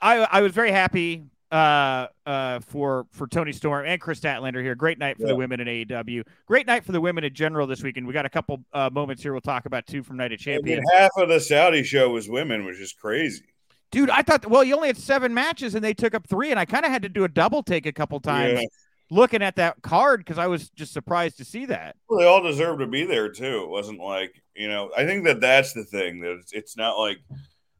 I 0.00 0.18
I 0.18 0.40
was 0.40 0.52
very 0.52 0.70
happy 0.70 1.24
uh 1.52 2.08
uh 2.26 2.58
for 2.60 3.06
for 3.12 3.26
Toni 3.26 3.52
Storm 3.52 3.86
and 3.86 4.00
Kris 4.00 4.20
Statlander 4.20 4.62
here. 4.62 4.74
Great 4.74 4.98
night 4.98 5.18
for 5.18 5.24
yeah. 5.24 5.28
the 5.28 5.36
women 5.36 5.60
in 5.60 5.68
AEW. 5.68 6.24
Great 6.46 6.66
night 6.66 6.84
for 6.84 6.92
the 6.92 7.00
women 7.00 7.24
in 7.24 7.34
general 7.34 7.66
this 7.66 7.82
weekend. 7.82 8.06
We 8.06 8.14
got 8.14 8.26
a 8.26 8.30
couple 8.30 8.64
uh, 8.72 8.88
moments 8.90 9.22
here 9.22 9.32
we'll 9.32 9.42
talk 9.42 9.66
about 9.66 9.86
two 9.86 10.02
from 10.02 10.16
Night 10.16 10.32
of 10.32 10.38
Champions. 10.38 10.82
half 10.94 11.10
of 11.18 11.28
the 11.28 11.40
Saudi 11.40 11.82
show 11.82 12.10
was 12.10 12.28
women, 12.28 12.64
which 12.64 12.80
is 12.80 12.92
crazy. 12.92 13.44
Dude, 13.90 14.10
I 14.10 14.22
thought 14.22 14.48
well, 14.50 14.64
you 14.64 14.74
only 14.74 14.88
had 14.88 14.96
seven 14.96 15.34
matches 15.34 15.74
and 15.74 15.84
they 15.84 15.94
took 15.94 16.14
up 16.14 16.26
three, 16.26 16.50
and 16.50 16.58
I 16.58 16.64
kind 16.64 16.86
of 16.86 16.90
had 16.90 17.02
to 17.02 17.08
do 17.08 17.22
a 17.22 17.28
double 17.28 17.62
take 17.62 17.86
a 17.86 17.92
couple 17.92 18.18
times. 18.18 18.60
Yeah. 18.60 18.66
Looking 19.10 19.42
at 19.42 19.56
that 19.56 19.82
card 19.82 20.20
because 20.20 20.38
I 20.38 20.46
was 20.46 20.70
just 20.70 20.92
surprised 20.92 21.36
to 21.38 21.44
see 21.44 21.66
that. 21.66 21.96
Well, 22.08 22.18
they 22.18 22.26
all 22.26 22.42
deserve 22.42 22.78
to 22.78 22.86
be 22.86 23.04
there 23.04 23.28
too. 23.28 23.62
It 23.62 23.68
wasn't 23.68 24.00
like 24.00 24.42
you 24.56 24.68
know. 24.68 24.90
I 24.96 25.04
think 25.04 25.24
that 25.24 25.40
that's 25.40 25.72
the 25.72 25.84
thing 25.84 26.20
that 26.20 26.32
it's, 26.32 26.52
it's 26.52 26.76
not 26.76 26.98
like 26.98 27.18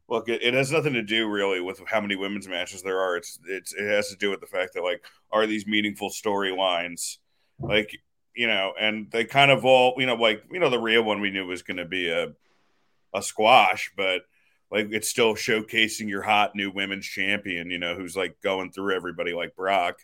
look, 0.07 0.29
it, 0.29 0.43
it, 0.43 0.53
has 0.53 0.71
nothing 0.71 0.93
to 0.93 1.01
do 1.01 1.27
really 1.27 1.61
with 1.61 1.81
how 1.87 1.99
many 1.99 2.15
women's 2.15 2.47
matches 2.47 2.83
there 2.83 2.99
are. 2.99 3.17
It's 3.17 3.39
it's 3.47 3.73
it 3.73 3.87
has 3.87 4.09
to 4.09 4.15
do 4.15 4.29
with 4.29 4.39
the 4.39 4.47
fact 4.47 4.73
that 4.73 4.83
like 4.83 5.03
are 5.31 5.47
these 5.47 5.67
meaningful 5.67 6.09
storylines, 6.09 7.17
like 7.59 7.97
you 8.35 8.47
know, 8.47 8.73
and 8.79 9.09
they 9.11 9.25
kind 9.25 9.51
of 9.51 9.65
all 9.65 9.95
you 9.97 10.05
know 10.05 10.15
like 10.15 10.43
you 10.51 10.59
know 10.59 10.69
the 10.69 10.79
real 10.79 11.03
one 11.03 11.21
we 11.21 11.31
knew 11.31 11.47
was 11.47 11.63
going 11.63 11.77
to 11.77 11.85
be 11.85 12.09
a 12.09 12.33
a 13.13 13.21
squash, 13.21 13.91
but 13.95 14.23
like 14.71 14.89
it's 14.91 15.09
still 15.09 15.35
showcasing 15.35 16.09
your 16.09 16.21
hot 16.21 16.55
new 16.55 16.71
women's 16.71 17.05
champion, 17.05 17.69
you 17.69 17.79
know, 17.79 17.95
who's 17.95 18.15
like 18.15 18.35
going 18.41 18.71
through 18.71 18.95
everybody 18.95 19.33
like 19.33 19.55
Brock. 19.55 19.99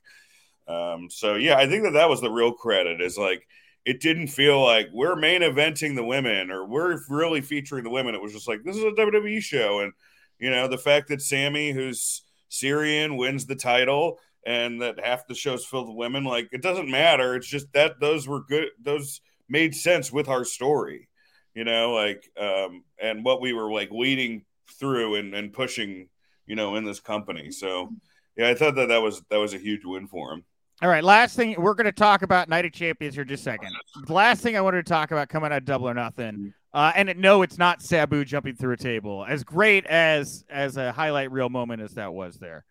Um, 0.68 1.10
so 1.10 1.36
yeah, 1.36 1.58
I 1.58 1.68
think 1.68 1.84
that 1.84 1.94
that 1.94 2.10
was 2.10 2.22
the 2.22 2.32
real 2.32 2.54
credit 2.54 3.02
is 3.02 3.18
like 3.18 3.48
it 3.86 4.00
didn't 4.00 4.28
feel 4.28 4.62
like 4.62 4.90
we're 4.94 5.16
main 5.16 5.42
eventing 5.42 5.96
the 5.96 6.04
women 6.04 6.52
or 6.52 6.66
we're 6.66 7.00
really 7.10 7.42
featuring 7.42 7.84
the 7.84 7.90
women. 7.90 8.14
It 8.14 8.22
was 8.22 8.34
just 8.34 8.48
like 8.48 8.64
this 8.64 8.78
is 8.78 8.84
a 8.84 8.92
WWE 8.92 9.42
show, 9.42 9.80
and 9.80 9.94
you 10.40 10.50
know 10.50 10.68
the 10.68 10.78
fact 10.78 11.10
that 11.10 11.22
Sammy, 11.22 11.72
who's 11.72 12.24
Syrian, 12.50 13.18
wins 13.18 13.46
the 13.46 13.56
title, 13.56 14.20
and 14.46 14.82
that 14.82 15.04
half 15.04 15.28
the 15.28 15.36
show's 15.36 15.66
filled 15.66 15.88
with 15.88 15.98
women. 15.98 16.24
Like 16.24 16.50
it 16.52 16.62
doesn't 16.62 16.90
matter. 16.90 17.36
It's 17.36 17.48
just 17.48 17.72
that 17.74 18.00
those 18.00 18.28
were 18.28 18.44
good. 18.44 18.70
Those 18.82 19.22
made 19.50 19.76
sense 19.76 20.12
with 20.12 20.30
our 20.30 20.46
story, 20.46 21.10
you 21.54 21.64
know, 21.64 21.94
like 21.94 22.30
um, 22.40 22.84
and 23.02 23.26
what 23.26 23.42
we 23.42 23.54
were 23.54 23.72
like 23.72 23.90
leading 23.92 24.44
through 24.80 25.16
and, 25.16 25.34
and 25.34 25.54
pushing, 25.54 26.08
you 26.46 26.56
know, 26.56 26.76
in 26.76 26.86
this 26.86 27.00
company. 27.00 27.52
So 27.52 27.90
yeah, 28.38 28.50
I 28.50 28.54
thought 28.54 28.76
that 28.76 28.88
that 28.90 29.02
was 29.02 29.22
that 29.30 29.38
was 29.38 29.54
a 29.54 29.60
huge 29.60 29.86
win 29.86 30.08
for 30.08 30.34
him. 30.34 30.46
All 30.84 30.90
right, 30.90 31.04
last 31.04 31.36
thing 31.36 31.56
we're 31.60 31.76
going 31.76 31.86
to 31.86 31.92
talk 31.92 32.24
about 32.24 32.50
Night 32.50 32.66
of 32.66 32.72
Champions 32.72 33.14
here 33.14 33.24
just 33.24 33.42
a 33.42 33.44
second. 33.44 33.70
The 34.08 34.14
last 34.14 34.42
thing 34.42 34.58
I 34.58 34.62
wanted 34.62 34.84
to 34.84 34.90
talk 34.90 35.12
about 35.12 35.30
coming 35.30 35.52
out 35.52 35.60
of 35.60 35.66
Double 35.66 35.88
or 35.88 35.94
Nothing, 35.94 36.56
uh, 36.74 36.92
and 36.96 37.14
no, 37.18 37.44
it's 37.44 37.60
not 37.60 37.84
Sabu 37.84 38.26
jumping 38.26 38.56
through 38.56 38.74
a 38.74 38.78
table. 38.78 39.24
As 39.24 39.44
great 39.44 39.86
as 39.86 40.44
as 40.50 40.78
a 40.78 40.92
highlight 40.92 41.32
reel 41.32 41.50
moment 41.50 41.84
as 41.84 41.94
that 41.94 42.12
was 42.12 42.38
there, 42.38 42.66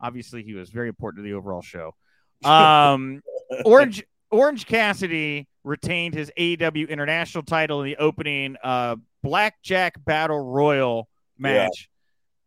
obviously 0.00 0.44
he 0.44 0.54
was 0.54 0.70
very 0.70 0.86
important 0.86 1.24
to 1.24 1.28
the 1.28 1.34
overall 1.34 1.60
show. 1.60 1.96
Um, 2.44 3.20
Orange 3.64 4.04
Orange 4.30 4.66
Cassidy 4.66 5.48
retained 5.64 6.14
his 6.14 6.30
AEW 6.38 6.88
International 6.88 7.42
title 7.42 7.80
in 7.80 7.86
the 7.86 7.96
opening 7.96 8.56
uh, 8.62 8.94
Blackjack 9.24 10.04
Battle 10.04 10.38
Royal 10.38 11.08
match. 11.36 11.88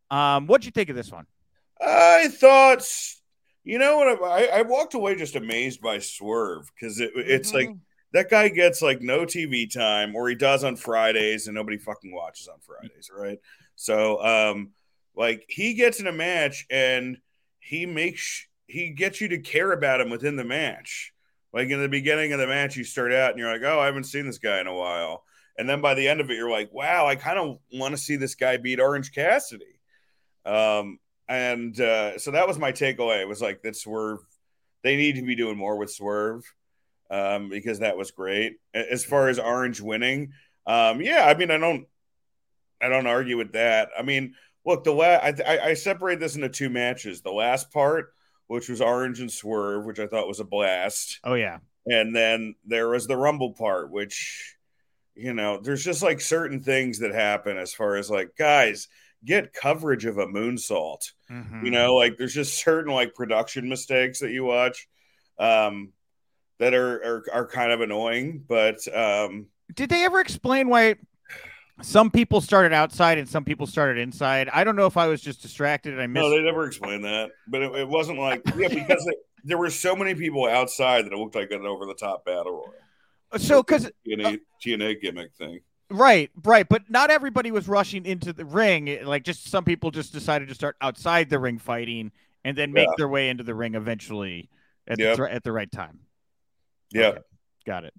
Yeah. 0.10 0.38
Um, 0.38 0.47
what'd 0.47 0.63
you 0.63 0.71
think 0.71 0.89
of 0.89 0.95
this 0.95 1.12
one? 1.12 1.25
I 1.82 2.29
thought 2.29 2.88
you 3.69 3.77
know 3.77 3.97
what? 3.97 4.23
I, 4.23 4.47
I 4.47 4.62
walked 4.63 4.95
away 4.95 5.13
just 5.13 5.36
amazed 5.36 5.79
by 5.79 5.99
Swerve 5.99 6.71
because 6.73 6.99
it, 6.99 7.12
it's 7.13 7.51
mm-hmm. 7.51 7.67
like 7.67 7.77
that 8.13 8.29
guy 8.32 8.49
gets 8.49 8.82
like 8.82 8.99
no 8.99 9.25
TV 9.25 9.71
time, 9.71 10.15
or 10.15 10.27
he 10.27 10.34
does 10.34 10.63
on 10.63 10.75
Fridays, 10.75 11.45
and 11.45 11.53
nobody 11.53 11.77
fucking 11.77 12.12
watches 12.12 12.47
on 12.47 12.58
Fridays, 12.62 13.12
right? 13.15 13.38
So, 13.75 14.25
um, 14.25 14.71
like 15.15 15.45
he 15.47 15.75
gets 15.75 15.99
in 15.99 16.08
a 16.08 16.12
match 16.12 16.65
and 16.71 17.19
he 17.60 17.86
makes 17.86 18.47
he 18.65 18.89
gets 18.89 19.21
you 19.21 19.27
to 19.27 19.38
care 19.38 19.71
about 19.71 20.01
him 20.01 20.10
within 20.10 20.36
the 20.36 20.43
match. 20.43 21.13
Like 21.53 21.69
in 21.69 21.79
the 21.79 21.89
beginning 21.89 22.34
of 22.34 22.39
the 22.39 22.47
match, 22.47 22.75
you 22.75 22.84
start 22.84 23.13
out 23.13 23.29
and 23.29 23.39
you're 23.39 23.51
like, 23.51 23.62
oh, 23.63 23.79
I 23.79 23.86
haven't 23.86 24.05
seen 24.05 24.25
this 24.25 24.39
guy 24.39 24.60
in 24.60 24.67
a 24.67 24.73
while. 24.73 25.23
And 25.60 25.69
then 25.69 25.79
by 25.79 25.93
the 25.93 26.08
end 26.08 26.21
of 26.21 26.32
it, 26.32 26.38
you're 26.38 26.49
like, 26.49 26.73
wow, 26.73 27.05
I 27.05 27.15
kind 27.15 27.38
of 27.38 27.60
want 27.71 27.91
to 27.91 28.01
see 28.01 28.15
this 28.15 28.34
guy 28.34 28.58
beat 28.58 28.79
Orange 28.79 29.12
Cassidy. 29.13 29.79
Um, 30.43 30.97
and 31.30 31.80
uh, 31.80 32.18
so 32.18 32.32
that 32.32 32.48
was 32.48 32.60
my 32.60 32.72
takeaway. 32.72 33.22
It 33.22 33.28
was 33.28 33.42
like 33.42 33.62
that 33.62 33.76
Swerve, 33.78 34.20
they 34.84 34.98
need 34.98 35.15
to 35.15 35.22
be 35.22 35.36
doing 35.36 35.58
more 35.58 35.78
with 35.78 35.92
Swerve 35.92 36.44
um, 37.10 37.50
because 37.50 37.80
that 37.80 37.98
was 37.98 38.12
great. 38.12 38.58
As 38.74 39.06
far 39.06 39.30
as 39.30 39.39
Orange 39.39 39.80
winning, 39.80 40.34
um, 40.68 41.02
yeah, 41.02 41.26
I 41.26 41.36
mean, 41.36 41.52
I 41.52 41.58
don't, 41.58 41.88
I 42.82 42.89
don't 42.89 43.08
argue 43.08 43.38
with 43.38 43.54
that. 43.54 43.89
I 43.98 44.02
mean, 44.02 44.36
look, 44.65 44.84
the 44.84 44.92
last 44.92 45.42
I, 45.48 45.60
I 45.60 45.74
separate 45.76 46.20
this 46.20 46.36
into 46.36 46.50
two 46.50 46.70
matches. 46.70 47.22
The 47.22 47.32
last 47.32 47.72
part 47.72 48.13
which 48.50 48.68
was 48.68 48.82
Orange 48.82 49.20
and 49.20 49.32
Swerve, 49.32 49.86
which 49.86 50.00
I 50.00 50.08
thought 50.08 50.28
was 50.28 50.39
a 50.39 50.44
blast. 50.44 51.20
Oh 51.24 51.36
yeah. 51.36 51.60
And 51.86 52.15
then 52.15 52.56
there 52.65 52.89
was 52.89 53.06
the 53.06 53.15
Rumble 53.15 53.54
part, 53.54 53.92
which 53.92 54.58
you 55.15 55.34
know, 55.34 55.60
there's 55.62 55.84
just 55.84 56.02
like 56.02 56.20
certain 56.20 56.60
things 56.60 57.00
that 57.00 57.13
happen 57.13 57.58
as 57.58 57.74
far 57.74 57.96
as 57.96 58.10
like 58.10 58.36
guys 58.38 58.88
get 59.24 59.54
coverage 59.54 60.06
of 60.06 60.18
a 60.18 60.26
moonsault. 60.26 61.12
Mm-hmm. 61.32 61.65
You 61.65 61.72
know, 61.72 61.96
like 61.96 62.18
there's 62.18 62.34
just 62.34 62.63
certain 62.63 62.94
like 62.94 63.13
production 63.13 63.70
mistakes 63.70 64.20
that 64.20 64.32
you 64.32 64.44
watch 64.44 64.88
um 65.38 65.94
that 66.60 66.74
are 66.74 66.96
are, 67.04 67.24
are 67.34 67.48
kind 67.48 67.72
of 67.72 67.82
annoying, 67.82 68.44
but 68.48 68.78
um 68.96 69.48
did 69.74 69.89
they 69.89 70.06
ever 70.06 70.20
explain 70.20 70.70
why 70.70 70.96
some 71.82 72.12
people 72.12 72.42
started 72.42 72.74
outside 72.74 73.18
and 73.18 73.30
some 73.30 73.46
people 73.46 73.65
started 73.65 74.02
inside. 74.02 74.50
I 74.50 74.63
don't 74.63 74.76
know 74.76 74.86
if 74.86 74.98
I 74.98 75.08
was 75.08 75.22
just 75.22 75.42
distracted 75.42 75.94
and 75.94 76.02
I 76.02 76.08
missed. 76.08 76.24
No, 76.24 76.30
they 76.30 76.42
never 76.42 76.65
explained 76.65 77.06
that, 77.06 77.30
but 77.48 77.62
it, 77.62 77.74
it 77.76 77.88
wasn't 77.88 78.20
like 78.28 78.42
yeah 78.58 78.68
because 78.68 79.06
it, 79.08 79.18
there 79.44 79.58
were 79.58 79.70
so 79.70 79.96
many 79.96 80.15
people 80.15 80.48
outside 80.48 81.06
that 81.06 81.13
it 81.13 81.18
looked 81.18 81.36
like 81.36 81.52
an 81.52 81.65
over 81.65 81.86
the 81.86 81.94
top 81.94 82.26
battle 82.26 82.52
royal. 82.54 82.74
So 83.38 83.62
because 83.62 83.89
TNA, 84.08 84.26
uh, 84.26 84.38
TNA 84.65 85.02
gimmick 85.02 85.34
thing. 85.36 85.60
Right, 85.91 86.30
right, 86.43 86.67
but 86.69 86.89
not 86.89 87.10
everybody 87.10 87.52
was 87.52 87.67
rushing 87.67 88.06
into 88.06 88.32
the 88.32 88.45
ring. 88.45 88.99
Like 89.04 89.23
just 89.23 89.49
some 89.49 89.63
people 89.63 89.89
just 89.89 90.13
decided 90.13 90.47
to 90.49 90.56
start 90.56 90.75
outside 90.82 91.30
the 91.30 91.39
ring 91.39 91.58
fighting 91.58 92.12
and 92.45 92.58
then 92.58 92.71
make 92.71 92.88
yeah. 92.88 92.93
their 92.97 93.08
way 93.08 93.30
into 93.30 93.43
the 93.43 93.56
ring 93.56 93.73
eventually 93.73 94.49
at, 94.88 94.99
yep. 94.99 95.17
the, 95.17 95.32
at 95.32 95.43
the 95.43 95.52
right 95.52 95.71
time. 95.71 95.99
Yeah, 96.91 97.08
okay. 97.08 97.21
got 97.65 97.86
it. 97.86 97.93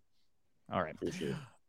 All 0.72 0.82
right. 0.82 0.96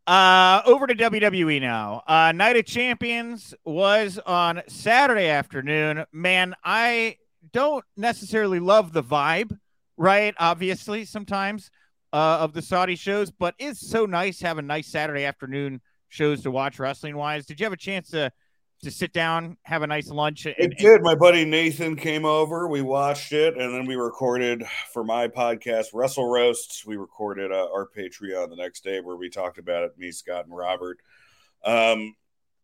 Uh, 0.05 0.62
over 0.65 0.88
to 0.88 0.95
WWE 0.95 1.60
now. 1.62 2.03
Uh, 2.07 2.31
Night 2.31 2.55
of 2.55 2.65
Champions 2.65 3.53
was 3.65 4.19
on 4.19 4.62
Saturday 4.67 5.27
afternoon. 5.27 6.05
Man, 6.12 6.55
I 6.63 7.17
don't 7.51 7.86
necessarily 7.97 8.60
love 8.60 8.93
the 8.93 9.03
vibe, 9.03 9.57
right? 9.97 10.36
Obviously, 10.38 11.05
sometimes 11.05 11.71
uh, 12.13 12.39
of 12.41 12.53
the 12.53 12.62
Saudi 12.62 12.95
shows, 12.95 13.31
but 13.31 13.55
it's 13.57 13.79
so 13.79 14.05
nice 14.05 14.41
having 14.41 14.67
nice 14.67 14.88
Saturday 14.88 15.25
afternoon 15.25 15.81
shows 16.12 16.43
to 16.43 16.52
watch 16.52 16.78
wrestling 16.78 17.15
wise. 17.15 17.45
Did 17.45 17.60
you 17.60 17.65
have 17.65 17.74
a 17.74 17.78
chance 17.78 18.10
to 18.12 18.32
to 18.84 18.89
sit 18.89 19.13
down, 19.13 19.58
have 19.63 19.84
a 19.84 19.88
nice 19.88 20.10
lunch. 20.10 20.45
And, 20.45 20.56
it 20.58 20.78
did. 20.78 21.04
My 21.04 21.13
buddy 21.13 21.45
Nathan 21.45 21.95
came 21.95 22.26
over. 22.26 22.67
We 22.67 22.82
watched 22.82 23.32
it, 23.32 23.56
and 23.56 23.74
then 23.74 23.86
we 23.86 23.95
recorded 23.95 24.63
for 24.91 25.04
my 25.04 25.28
podcast, 25.28 25.88
Wrestle 25.93 26.28
Roasts. 26.28 26.86
We 26.86 26.97
recorded 26.97 27.52
uh, 27.52 27.67
our 27.71 27.88
Patreon 27.95 28.50
the 28.50 28.56
next 28.56 28.84
day 28.84 29.00
where 29.00 29.15
we 29.15 29.30
talked 29.30 29.60
about 29.60 29.84
it. 29.84 29.97
Me, 29.97 30.12
Scott, 30.12 30.45
and 30.45 30.56
Robert. 30.56 30.97
Um, 31.63 32.15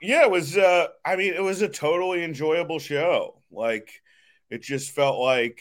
yeah, 0.01 0.23
it 0.23 0.31
was. 0.31 0.57
Uh, 0.57 0.87
I 1.05 1.15
mean, 1.15 1.33
it 1.33 1.43
was 1.43 1.61
a 1.61 1.69
totally 1.69 2.23
enjoyable 2.23 2.79
show. 2.79 3.41
Like, 3.51 4.01
it 4.49 4.63
just 4.63 4.91
felt 4.91 5.19
like, 5.19 5.59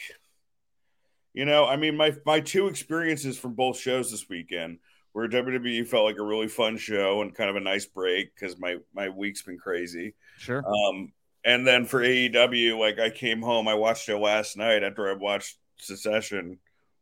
you 1.33 1.45
know, 1.45 1.65
I 1.65 1.75
mean, 1.75 1.95
my 1.95 2.15
my 2.25 2.39
two 2.39 2.67
experiences 2.67 3.37
from 3.37 3.53
both 3.53 3.77
shows 3.77 4.09
this 4.09 4.27
weekend 4.27 4.79
where 5.17 5.27
WWE 5.27 5.87
felt 5.87 6.05
like 6.05 6.19
a 6.19 6.23
really 6.23 6.47
fun 6.47 6.77
show 6.77 7.23
and 7.23 7.33
kind 7.33 7.49
of 7.49 7.55
a 7.55 7.59
nice 7.59 7.87
break 7.87 8.35
because 8.35 8.59
my 8.59 8.77
my 8.93 9.09
week's 9.09 9.41
been 9.41 9.57
crazy. 9.57 10.13
Sure. 10.37 10.63
Um, 10.63 11.11
and 11.43 11.65
then 11.65 11.85
for 11.85 12.01
AEW, 12.01 12.77
like 12.77 12.99
I 12.99 13.09
came 13.09 13.41
home, 13.41 13.67
I 13.67 13.73
watched 13.73 14.07
it 14.09 14.17
last 14.19 14.57
night 14.57 14.83
after 14.83 15.09
I 15.09 15.13
watched 15.13 15.57
Succession, 15.77 16.59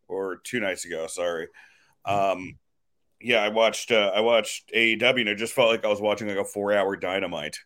or 0.07 0.37
two 0.37 0.61
nights 0.61 0.85
ago. 0.85 1.07
Sorry. 1.07 1.49
Um, 2.05 2.57
yeah, 3.19 3.39
I 3.43 3.49
watched 3.49 3.91
uh, 3.91 4.13
I 4.15 4.21
watched 4.21 4.71
AEW, 4.73 5.19
and 5.19 5.27
it 5.27 5.35
just 5.35 5.51
felt 5.51 5.67
like 5.67 5.83
I 5.83 5.89
was 5.89 5.99
watching 5.99 6.29
like 6.29 6.37
a 6.37 6.45
four 6.45 6.71
hour 6.71 6.95
Dynamite. 6.95 7.57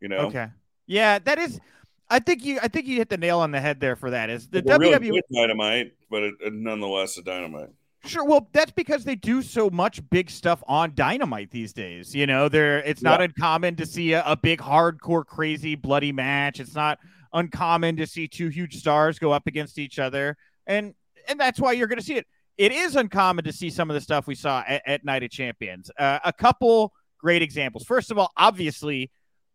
You 0.00 0.08
know. 0.08 0.20
Okay. 0.28 0.46
Yeah, 0.86 1.18
that 1.18 1.38
is. 1.38 1.60
I 2.08 2.20
think 2.20 2.46
you. 2.46 2.58
I 2.62 2.68
think 2.68 2.86
you 2.86 2.96
hit 2.96 3.10
the 3.10 3.18
nail 3.18 3.40
on 3.40 3.50
the 3.50 3.60
head 3.60 3.78
there. 3.78 3.94
For 3.94 4.08
that 4.08 4.30
is 4.30 4.48
the 4.48 4.62
WWE 4.62 5.00
really 5.00 5.22
Dynamite, 5.30 5.92
but 6.08 6.22
it, 6.22 6.34
it, 6.40 6.54
nonetheless 6.54 7.18
a 7.18 7.22
Dynamite. 7.22 7.72
Sure. 8.08 8.24
Well, 8.24 8.48
that's 8.52 8.72
because 8.72 9.04
they 9.04 9.14
do 9.14 9.42
so 9.42 9.68
much 9.68 10.00
big 10.08 10.30
stuff 10.30 10.62
on 10.66 10.94
Dynamite 10.94 11.50
these 11.50 11.74
days. 11.74 12.14
You 12.14 12.26
know, 12.26 12.48
there 12.48 12.78
it's 12.78 13.02
not 13.02 13.20
yeah. 13.20 13.24
uncommon 13.26 13.76
to 13.76 13.86
see 13.86 14.14
a, 14.14 14.24
a, 14.24 14.36
big, 14.36 14.60
hardcore, 14.60 15.26
crazy, 15.26 15.74
bloody 15.74 16.10
match. 16.10 16.58
It's 16.58 16.74
not 16.74 16.98
uncommon 17.34 17.96
to 17.96 18.06
see 18.06 18.26
two 18.26 18.48
huge 18.48 18.76
stars 18.76 19.18
go 19.18 19.30
up 19.32 19.46
against 19.46 19.78
each 19.78 19.98
other, 19.98 20.36
and 20.66 20.94
and 21.28 21.38
that's 21.38 21.60
why 21.60 21.72
you're 21.72 21.86
going 21.86 21.98
to 21.98 22.04
see 22.04 22.14
it. 22.14 22.26
It 22.56 22.72
is 22.72 22.96
uncommon 22.96 23.44
to 23.44 23.52
see 23.52 23.68
some 23.68 23.90
of 23.90 23.94
the 23.94 24.00
stuff 24.00 24.26
we 24.26 24.34
saw 24.34 24.64
at, 24.66 24.82
at 24.86 25.04
Night 25.04 25.22
of 25.22 25.30
Champions. 25.30 25.90
Uh, 25.98 26.18
a 26.24 26.32
couple 26.32 26.94
great 27.18 27.42
examples. 27.42 27.84
First 27.84 28.10
of 28.10 28.18
all, 28.18 28.32
obviously, 28.36 29.10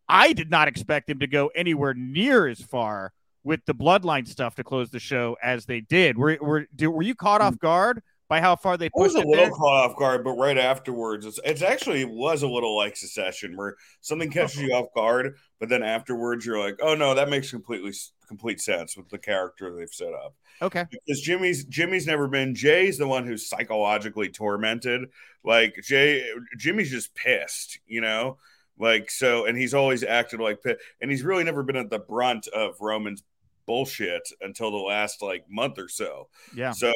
I 0.07 0.31
did 0.31 0.51
not 0.51 0.67
expect 0.67 1.07
them 1.07 1.19
to 1.19 1.27
go 1.27 1.47
anywhere 1.55 1.95
near 1.95 2.47
as 2.47 2.61
far 2.61 3.13
with 3.43 3.65
the 3.65 3.73
Bloodline 3.73 4.27
stuff 4.27 4.55
to 4.55 4.63
close 4.63 4.89
the 4.89 4.99
show 4.99 5.37
as 5.43 5.65
they 5.65 5.81
did. 5.81 6.17
Were 6.17 6.37
were 6.39 6.67
were 6.79 7.01
you 7.01 7.15
caught 7.15 7.41
off 7.41 7.57
guard? 7.57 8.01
By 8.33 8.41
how 8.41 8.55
far 8.55 8.77
they 8.77 8.89
pushed. 8.89 8.99
I 8.99 9.03
was 9.03 9.15
a 9.15 9.19
little 9.19 9.45
there. 9.45 9.51
caught 9.51 9.91
off 9.91 9.95
guard, 9.95 10.23
but 10.23 10.31
right 10.31 10.57
afterwards, 10.57 11.23
it's, 11.23 11.39
it's 11.45 11.61
actually 11.61 12.03
was 12.03 12.41
a 12.41 12.47
little 12.47 12.75
like 12.75 12.95
Succession, 12.95 13.55
where 13.55 13.75
something 14.01 14.31
catches 14.31 14.59
you 14.59 14.69
off 14.73 14.87
guard, 14.95 15.35
but 15.59 15.69
then 15.69 15.83
afterwards 15.83 16.43
you're 16.43 16.59
like, 16.59 16.79
oh 16.81 16.95
no, 16.95 17.13
that 17.13 17.29
makes 17.29 17.51
completely 17.51 17.93
complete 18.27 18.59
sense 18.59 18.97
with 18.97 19.07
the 19.09 19.19
character 19.19 19.75
they've 19.75 19.93
set 19.93 20.13
up. 20.13 20.35
Okay, 20.63 20.85
because 20.89 21.21
Jimmy's 21.21 21.65
Jimmy's 21.65 22.07
never 22.07 22.27
been. 22.27 22.55
Jay's 22.55 22.97
the 22.97 23.07
one 23.07 23.27
who's 23.27 23.47
psychologically 23.47 24.29
tormented. 24.29 25.09
Like 25.43 25.75
Jay, 25.83 26.27
Jimmy's 26.57 26.89
just 26.89 27.13
pissed, 27.13 27.79
you 27.85 28.01
know. 28.01 28.37
Like 28.79 29.11
so, 29.11 29.45
and 29.45 29.55
he's 29.55 29.75
always 29.75 30.03
acted 30.03 30.39
like, 30.39 30.59
and 30.99 31.11
he's 31.11 31.21
really 31.21 31.43
never 31.43 31.61
been 31.61 31.75
at 31.75 31.91
the 31.91 31.99
brunt 31.99 32.47
of 32.47 32.81
Roman's 32.81 33.23
bullshit 33.67 34.27
until 34.41 34.71
the 34.71 34.77
last 34.77 35.21
like 35.21 35.45
month 35.47 35.77
or 35.77 35.87
so. 35.87 36.29
Yeah. 36.55 36.71
So 36.71 36.91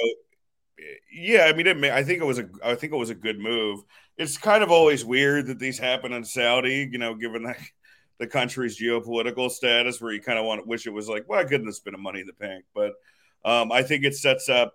yeah, 1.12 1.44
I 1.44 1.54
mean, 1.54 1.68
it 1.68 1.78
may, 1.78 1.92
I 1.92 2.04
think 2.04 2.22
it 2.22 2.26
was 2.26 2.40
a, 2.40 2.50
I 2.63 2.76
think 2.76 2.94
it 2.94 2.98
was 2.98 3.10
a 3.10 3.16
good 3.16 3.40
move. 3.40 3.82
It's 4.18 4.38
kind 4.38 4.63
of 4.63 4.72
always 4.72 5.06
weird 5.06 5.48
that 5.48 5.60
these 5.60 5.78
happen 5.78 6.13
in 6.13 6.24
Saudi, 6.24 6.90
you 6.92 6.98
know, 6.98 7.16
given 7.16 7.44
the, 7.44 7.56
the 8.20 8.28
country's 8.28 8.80
geopolitical 8.80 9.50
status, 9.50 10.02
where 10.02 10.12
you 10.12 10.22
kind 10.22 10.40
of 10.40 10.46
want 10.46 10.62
to 10.62 10.68
wish 10.68 10.88
it 10.88 10.94
was 10.94 11.08
like, 11.08 11.26
well, 11.28 11.40
I 11.40 11.44
couldn't 11.44 11.68
this 11.68 11.80
been 11.80 11.96
a 11.96 12.00
Money 12.00 12.22
in 12.22 12.28
the 12.28 12.34
Bank? 12.34 12.66
But 12.74 12.94
um, 13.46 13.72
I 13.72 13.84
think 13.84 14.04
it 14.04 14.16
sets 14.16 14.50
up. 14.50 14.74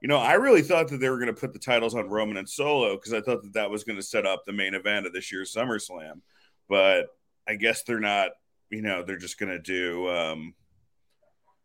You 0.00 0.08
know, 0.08 0.18
I 0.18 0.34
really 0.34 0.62
thought 0.62 0.88
that 0.88 0.98
they 0.98 1.10
were 1.10 1.18
going 1.18 1.34
to 1.34 1.40
put 1.40 1.52
the 1.52 1.58
titles 1.58 1.94
on 1.94 2.08
Roman 2.08 2.38
and 2.38 2.48
Solo 2.48 2.96
because 2.96 3.12
I 3.12 3.20
thought 3.20 3.42
that 3.42 3.52
that 3.52 3.70
was 3.70 3.84
going 3.84 3.96
to 3.96 4.02
set 4.02 4.26
up 4.26 4.44
the 4.46 4.52
main 4.52 4.74
event 4.74 5.06
of 5.06 5.12
this 5.12 5.30
year's 5.30 5.54
SummerSlam. 5.54 6.20
But 6.68 7.08
I 7.46 7.56
guess 7.56 7.82
they're 7.82 8.00
not. 8.00 8.30
You 8.70 8.82
know, 8.82 9.02
they're 9.02 9.18
just 9.18 9.38
going 9.38 9.50
to 9.50 9.58
do. 9.58 10.08
Um, 10.08 10.54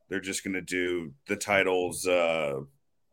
they're 0.09 0.19
just 0.19 0.43
going 0.43 0.53
to 0.53 0.61
do 0.61 1.13
the 1.27 1.35
titles. 1.35 2.05
Uh, 2.05 2.61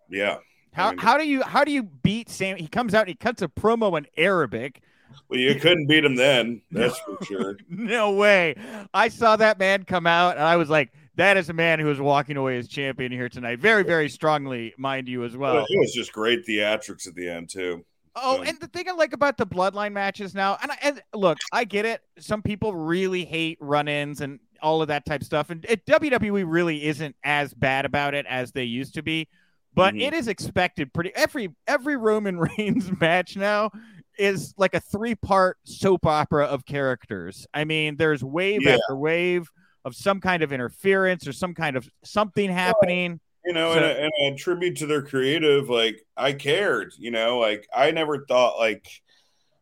yeah, 0.09 0.39
how 0.73 0.89
I 0.89 0.91
mean, 0.91 0.99
how 0.99 1.19
do 1.19 1.27
you 1.27 1.43
how 1.43 1.65
do 1.65 1.73
you 1.73 1.83
beat 1.83 2.29
Sam? 2.31 2.57
He 2.57 2.67
comes 2.67 2.95
out 2.95 3.03
and 3.03 3.09
he 3.09 3.15
cuts 3.15 3.43
a 3.43 3.49
promo 3.49 3.97
in 3.99 4.07
Arabic. 4.17 4.83
Well, 5.29 5.39
you 5.39 5.55
couldn't 5.57 5.87
beat 5.87 6.05
him 6.05 6.17
then. 6.17 6.63
That's 6.71 6.99
for 7.01 7.25
sure. 7.25 7.57
no 7.69 8.13
way. 8.13 8.57
I 8.95 9.09
saw 9.09 9.37
that 9.37 9.59
man 9.59 9.85
come 9.85 10.07
out 10.07 10.37
and 10.37 10.45
I 10.45 10.57
was 10.57 10.71
like, 10.71 10.93
that 11.17 11.37
is 11.37 11.49
a 11.49 11.53
man 11.53 11.79
who 11.79 11.91
is 11.91 12.01
walking 12.01 12.37
away 12.37 12.57
as 12.57 12.69
champion 12.69 13.13
here 13.13 13.29
tonight. 13.29 13.59
Very, 13.59 13.85
very 13.85 14.09
strongly, 14.09 14.73
mind 14.79 15.09
you, 15.09 15.25
as 15.25 15.37
well. 15.37 15.67
It 15.69 15.79
was 15.79 15.93
just 15.93 16.13
great 16.13 16.47
theatrics 16.47 17.07
at 17.07 17.15
the 17.15 17.29
end 17.29 17.51
too. 17.51 17.85
Oh, 18.15 18.43
and 18.43 18.59
the 18.61 18.67
thing 18.67 18.89
I 18.89 18.93
like 18.93 19.15
about 19.15 19.39
the 19.39 19.47
bloodline 19.47 19.93
matches 19.93 20.35
now, 20.35 20.59
and, 20.63 20.71
I, 20.71 20.79
and 20.83 21.03
look, 21.15 21.39
I 21.51 21.65
get 21.65 21.87
it. 21.87 22.03
Some 22.19 22.43
people 22.43 22.75
really 22.75 23.25
hate 23.25 23.57
run-ins 23.61 24.21
and 24.21 24.39
all 24.61 24.83
of 24.83 24.89
that 24.89 25.07
type 25.07 25.25
stuff, 25.25 25.49
and 25.51 25.65
it, 25.67 25.87
WWE 25.87 26.45
really 26.47 26.85
isn't 26.85 27.17
as 27.25 27.55
bad 27.55 27.87
about 27.87 28.15
it 28.15 28.27
as 28.29 28.53
they 28.53 28.65
used 28.65 28.95
to 28.95 29.03
be. 29.03 29.29
But 29.75 29.95
mm-hmm. 29.95 30.03
it 30.03 30.15
is 30.15 30.29
expected 30.29 30.93
pretty 30.93 31.13
every 31.15 31.51
every 31.67 31.97
Roman 31.97 32.39
Reigns 32.59 32.91
match 33.01 33.37
now 33.37 33.71
is 34.19 34.55
like 34.57 34.75
a 34.75 34.81
three 34.81 35.15
part 35.15 35.59
soap 35.65 36.07
opera 36.07 36.45
of 36.45 36.65
characters. 36.65 37.47
I 37.55 37.65
mean, 37.65 37.97
there's 37.97 38.23
wave 38.23 38.63
yeah. 38.63 38.73
after 38.73 38.97
wave 38.97 39.51
of 39.85 39.95
some 39.97 40.21
kind 40.21 40.43
of 40.43 40.53
interference 40.53 41.27
or 41.27 41.33
some 41.33 41.55
kind 41.55 41.77
of 41.77 41.89
something 42.05 42.51
happening. 42.51 43.21
You 43.45 43.55
know, 43.55 43.73
so, 43.73 43.79
and, 43.79 43.85
a, 43.85 44.03
and 44.03 44.35
a 44.35 44.39
tribute 44.39 44.77
to 44.77 44.87
their 44.87 45.03
creative, 45.03 45.69
like 45.69 46.05
I 46.17 46.33
cared. 46.33 46.93
You 46.99 47.11
know, 47.11 47.39
like 47.39 47.67
I 47.75 47.91
never 47.91 48.25
thought 48.25 48.59
like, 48.59 48.87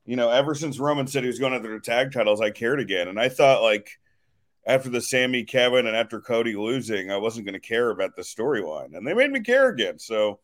you 0.04 0.16
know, 0.16 0.28
ever 0.30 0.54
since 0.54 0.78
Roman 0.78 1.06
said 1.06 1.22
he 1.22 1.28
was 1.28 1.38
going 1.38 1.54
after 1.54 1.72
the 1.72 1.80
tag 1.80 2.12
titles, 2.12 2.40
I 2.40 2.50
cared 2.50 2.80
again, 2.80 3.08
and 3.08 3.18
I 3.18 3.28
thought 3.28 3.62
like 3.62 3.90
after 4.66 4.88
the 4.88 5.00
Sami 5.00 5.44
Kevin 5.44 5.86
and 5.86 5.96
after 5.96 6.20
Cody 6.20 6.54
losing, 6.54 7.10
I 7.10 7.16
wasn't 7.16 7.46
going 7.46 7.60
to 7.60 7.60
care 7.60 7.90
about 7.90 8.16
the 8.16 8.22
storyline, 8.22 8.96
and 8.96 9.06
they 9.06 9.14
made 9.14 9.30
me 9.30 9.40
care 9.40 9.68
again. 9.68 9.98
So, 9.98 10.40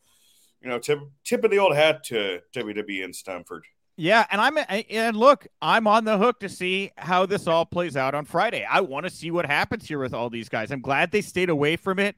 you 0.60 0.68
know, 0.68 0.78
tip 0.78 1.00
tip 1.24 1.44
of 1.44 1.50
the 1.50 1.58
old 1.58 1.74
hat 1.74 2.04
to 2.04 2.40
WWE 2.54 3.04
and 3.04 3.14
Stamford. 3.14 3.64
Yeah, 3.98 4.26
and 4.30 4.40
I'm 4.40 4.58
and 4.68 5.16
look, 5.16 5.46
I'm 5.62 5.86
on 5.86 6.04
the 6.04 6.18
hook 6.18 6.40
to 6.40 6.48
see 6.48 6.92
how 6.98 7.24
this 7.24 7.46
all 7.46 7.64
plays 7.64 7.96
out 7.96 8.14
on 8.14 8.26
Friday. 8.26 8.66
I 8.68 8.80
want 8.80 9.04
to 9.04 9.10
see 9.10 9.30
what 9.30 9.46
happens 9.46 9.88
here 9.88 9.98
with 9.98 10.12
all 10.12 10.28
these 10.28 10.48
guys. 10.48 10.70
I'm 10.70 10.82
glad 10.82 11.10
they 11.10 11.22
stayed 11.22 11.48
away 11.48 11.76
from 11.76 11.98
it 11.98 12.16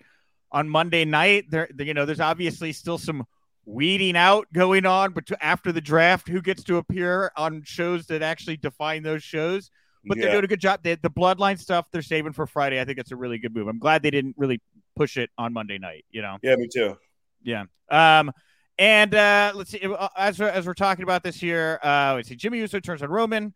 on 0.51 0.69
Monday 0.69 1.05
night. 1.05 1.45
There, 1.51 1.69
you 1.79 1.95
know, 1.95 2.05
there's 2.05 2.21
obviously 2.21 2.73
still 2.73 2.99
some 2.99 3.27
weeding 3.65 4.17
out 4.17 4.47
going 4.53 4.87
on, 4.87 5.13
but 5.13 5.31
after 5.41 5.71
the 5.71 5.81
draft, 5.81 6.27
who 6.27 6.41
gets 6.41 6.65
to 6.65 6.79
appear 6.79 7.31
on 7.37 7.63
shows 7.65 8.07
that 8.07 8.23
actually 8.23 8.57
define 8.57 9.03
those 9.03 9.23
shows? 9.23 9.71
But 10.05 10.19
yeah. 10.19 10.25
they're 10.25 10.33
doing 10.33 10.45
a 10.45 10.49
good 10.49 10.61
job. 10.61 10.81
They, 10.83 10.95
the 10.95 11.11
bloodline 11.11 11.59
stuff 11.59 11.87
they're 11.91 12.03
saving 12.03 12.33
for 12.33 12.47
Friday. 12.47 12.81
I 12.81 12.85
think 12.85 12.99
it's 12.99 13.13
a 13.13 13.17
really 13.17 13.39
good 13.39 13.55
move. 13.55 13.69
I'm 13.69 13.79
glad 13.79 14.03
they 14.03 14.11
didn't 14.11 14.35
really 14.39 14.61
push 14.97 15.17
it 15.17 15.31
on 15.39 15.53
Monday 15.53 15.79
night. 15.79 16.05
You 16.11 16.23
know? 16.23 16.39
Yeah, 16.43 16.57
me 16.57 16.69
too. 16.73 16.97
Yeah. 17.43 17.65
Um. 17.91 18.33
And 18.79 19.13
uh, 19.13 19.53
let's 19.57 19.71
see, 19.71 19.81
uh, 19.83 20.09
as 20.17 20.39
we're, 20.39 20.49
as 20.49 20.65
we're 20.65 20.75
talking 20.75 21.03
about 21.03 21.25
this 21.25 21.35
here, 21.35 21.81
uh, 21.83 22.13
let's 22.15 22.29
see, 22.29 22.37
Jimmy 22.37 22.59
Uso 22.59 22.79
turns 22.79 23.03
on 23.03 23.11
Roman. 23.11 23.53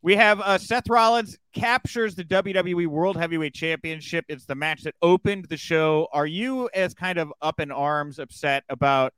We 0.00 0.16
have 0.16 0.40
uh, 0.40 0.58
Seth 0.58 0.88
Rollins 0.88 1.38
captures 1.54 2.14
the 2.14 2.24
WWE 2.24 2.88
World 2.88 3.16
Heavyweight 3.16 3.54
Championship. 3.54 4.24
It's 4.28 4.46
the 4.46 4.54
match 4.54 4.82
that 4.82 4.94
opened 5.02 5.46
the 5.48 5.56
show. 5.56 6.08
Are 6.12 6.26
you 6.26 6.68
as 6.74 6.94
kind 6.94 7.18
of 7.18 7.32
up 7.40 7.60
in 7.60 7.70
arms, 7.70 8.18
upset 8.18 8.64
about 8.68 9.12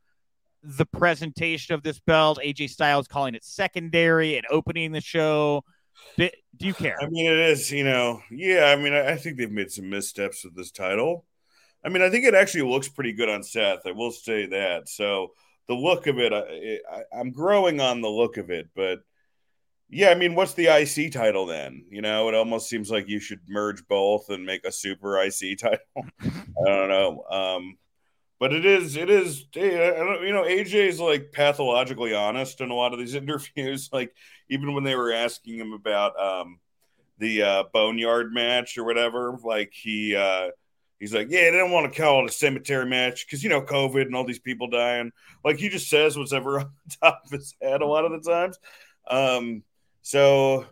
the 0.62 0.85
presentation 0.85 1.75
of 1.75 1.83
this 1.83 2.01
belt? 2.01 2.39
AJ 2.45 2.68
Styles 2.70 3.07
calling 3.09 3.35
it 3.35 3.45
secondary 3.45 4.37
and 4.37 4.45
opening 4.51 4.93
the 4.93 5.01
show. 5.01 5.64
Do, 6.16 6.28
do 6.57 6.66
you 6.66 6.74
care? 6.74 6.97
I 7.01 7.09
mean, 7.09 7.26
it 7.26 7.38
is, 7.38 7.70
you 7.70 7.84
know, 7.84 8.22
yeah. 8.30 8.66
I 8.66 8.76
mean, 8.76 8.92
I, 8.92 9.16
think 9.16 9.36
they've 9.36 9.51
made 9.51 9.70
some 9.70 9.90
missteps 9.90 10.45
with 10.45 10.55
this 10.55 10.70
title. 10.70 11.24
I 11.84 11.88
mean, 11.88 12.03
I 12.03 12.11
think 12.11 12.24
it 12.24 12.34
actually 12.34 12.70
looks 12.70 12.88
pretty 12.88 13.12
good 13.12 13.28
on 13.28 13.42
Seth. 13.42 13.86
I 13.86 13.92
will 13.92 14.11
say 14.11 14.47
that. 14.47 14.88
So 14.88 15.32
the 15.68 15.74
look 15.74 16.07
of 16.07 16.18
it, 16.18 16.32
I, 16.32 16.78
I, 16.97 17.20
am 17.20 17.30
growing 17.30 17.80
on 17.80 18.01
the 18.01 18.09
look 18.09 18.36
of 18.36 18.51
it, 18.51 18.68
but 18.74 19.01
yeah, 19.90 20.11
I 20.11 20.14
mean, 20.14 20.34
what's 20.34 20.55
the 20.55 20.66
IC 20.66 21.12
title 21.12 21.47
then? 21.47 21.84
You 21.90 22.03
know, 22.03 22.28
it 22.28 22.34
almost 22.34 22.68
seems 22.68 22.90
like 22.90 23.09
you 23.09 23.20
should 23.20 23.40
merge 23.49 23.86
both 23.86 24.28
and 24.30 24.45
make 24.45 24.64
a 24.64 24.72
super 24.72 25.22
IC 25.22 25.59
title. 25.59 25.78
I 26.20 26.66
don't 26.66 26.88
know. 26.88 27.24
Um, 27.30 27.76
but 28.45 28.53
it 28.53 28.66
is, 28.66 28.95
it 28.99 29.09
is, 29.09 29.47
you 29.55 29.62
know, 29.62 30.45
AJ 30.45 30.74
is 30.74 31.01
like 31.01 31.32
pathologically 31.32 32.12
honest 32.12 32.61
in 32.61 32.70
a 32.70 32.74
lot 32.74 32.92
of 32.92 32.99
these 32.99 33.14
interviews. 33.14 33.88
Like, 33.90 34.14
even 34.51 34.74
when 34.74 34.84
they 34.84 34.95
were 34.95 35.14
asking 35.14 35.57
him 35.57 35.72
about 35.72 36.12
um, 36.20 36.61
the 37.16 37.42
uh, 37.42 37.64
Boneyard 37.72 38.34
match 38.34 38.76
or 38.76 38.84
whatever, 38.84 39.38
like, 39.42 39.72
he, 39.72 40.14
uh, 40.14 40.51
He's 41.01 41.14
like, 41.14 41.28
yeah, 41.30 41.51
they 41.51 41.57
don't 41.57 41.70
want 41.70 41.90
to 41.90 41.99
call 41.99 42.22
it 42.22 42.30
a 42.30 42.32
cemetery 42.32 42.84
match 42.84 43.26
because 43.26 43.42
you 43.42 43.49
know 43.49 43.62
COVID 43.62 44.03
and 44.03 44.14
all 44.14 44.24
these 44.24 44.38
people 44.38 44.68
dying. 44.68 45.11
Like 45.42 45.57
he 45.57 45.70
just 45.70 45.88
says 45.88 46.16
what's 46.16 46.32
ever 46.32 46.61
on 46.61 46.70
top 47.03 47.22
of 47.24 47.30
his 47.30 47.55
head 47.62 47.80
a 47.80 47.86
lot 47.86 48.05
of 48.05 48.12
the 48.12 48.30
times. 48.30 48.59
Um, 49.09 49.62
so 50.03 50.66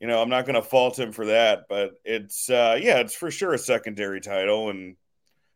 you 0.00 0.06
know, 0.06 0.20
I'm 0.20 0.28
not 0.28 0.44
going 0.44 0.54
to 0.54 0.62
fault 0.62 0.98
him 0.98 1.12
for 1.12 1.26
that, 1.26 1.64
but 1.68 1.94
it's 2.04 2.48
uh, 2.50 2.78
yeah, 2.80 2.98
it's 2.98 3.14
for 3.14 3.30
sure 3.30 3.54
a 3.54 3.58
secondary 3.58 4.20
title, 4.20 4.70
and 4.70 4.96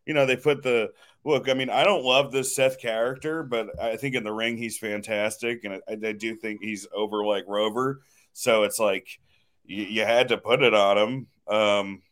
you 0.07 0.15
know 0.15 0.27
they 0.27 0.37
put 0.37 0.63
the 0.63 0.91
look. 1.25 1.49
I 1.49 1.55
mean, 1.55 1.71
I 1.71 1.85
don't 1.85 2.05
love 2.05 2.33
this 2.33 2.55
Seth 2.55 2.79
character, 2.79 3.43
but 3.43 3.81
I 3.81 3.97
think 3.97 4.15
in 4.15 4.25
the 4.25 4.33
ring 4.33 4.57
he's 4.57 4.79
fantastic, 4.79 5.65
and 5.65 5.75
I, 5.89 6.09
I 6.09 6.13
do 6.13 6.35
think 6.37 6.61
he's 6.63 6.87
over 6.95 7.25
like 7.25 7.45
Rover. 7.49 8.03
So 8.33 8.65
it's 8.65 8.79
like 8.79 9.07
you, 9.65 9.85
you 9.85 10.05
had 10.05 10.29
to 10.29 10.39
put 10.39 10.63
it 10.63 10.75
on 10.75 10.99
him. 10.99 11.27
Um, 11.47 12.03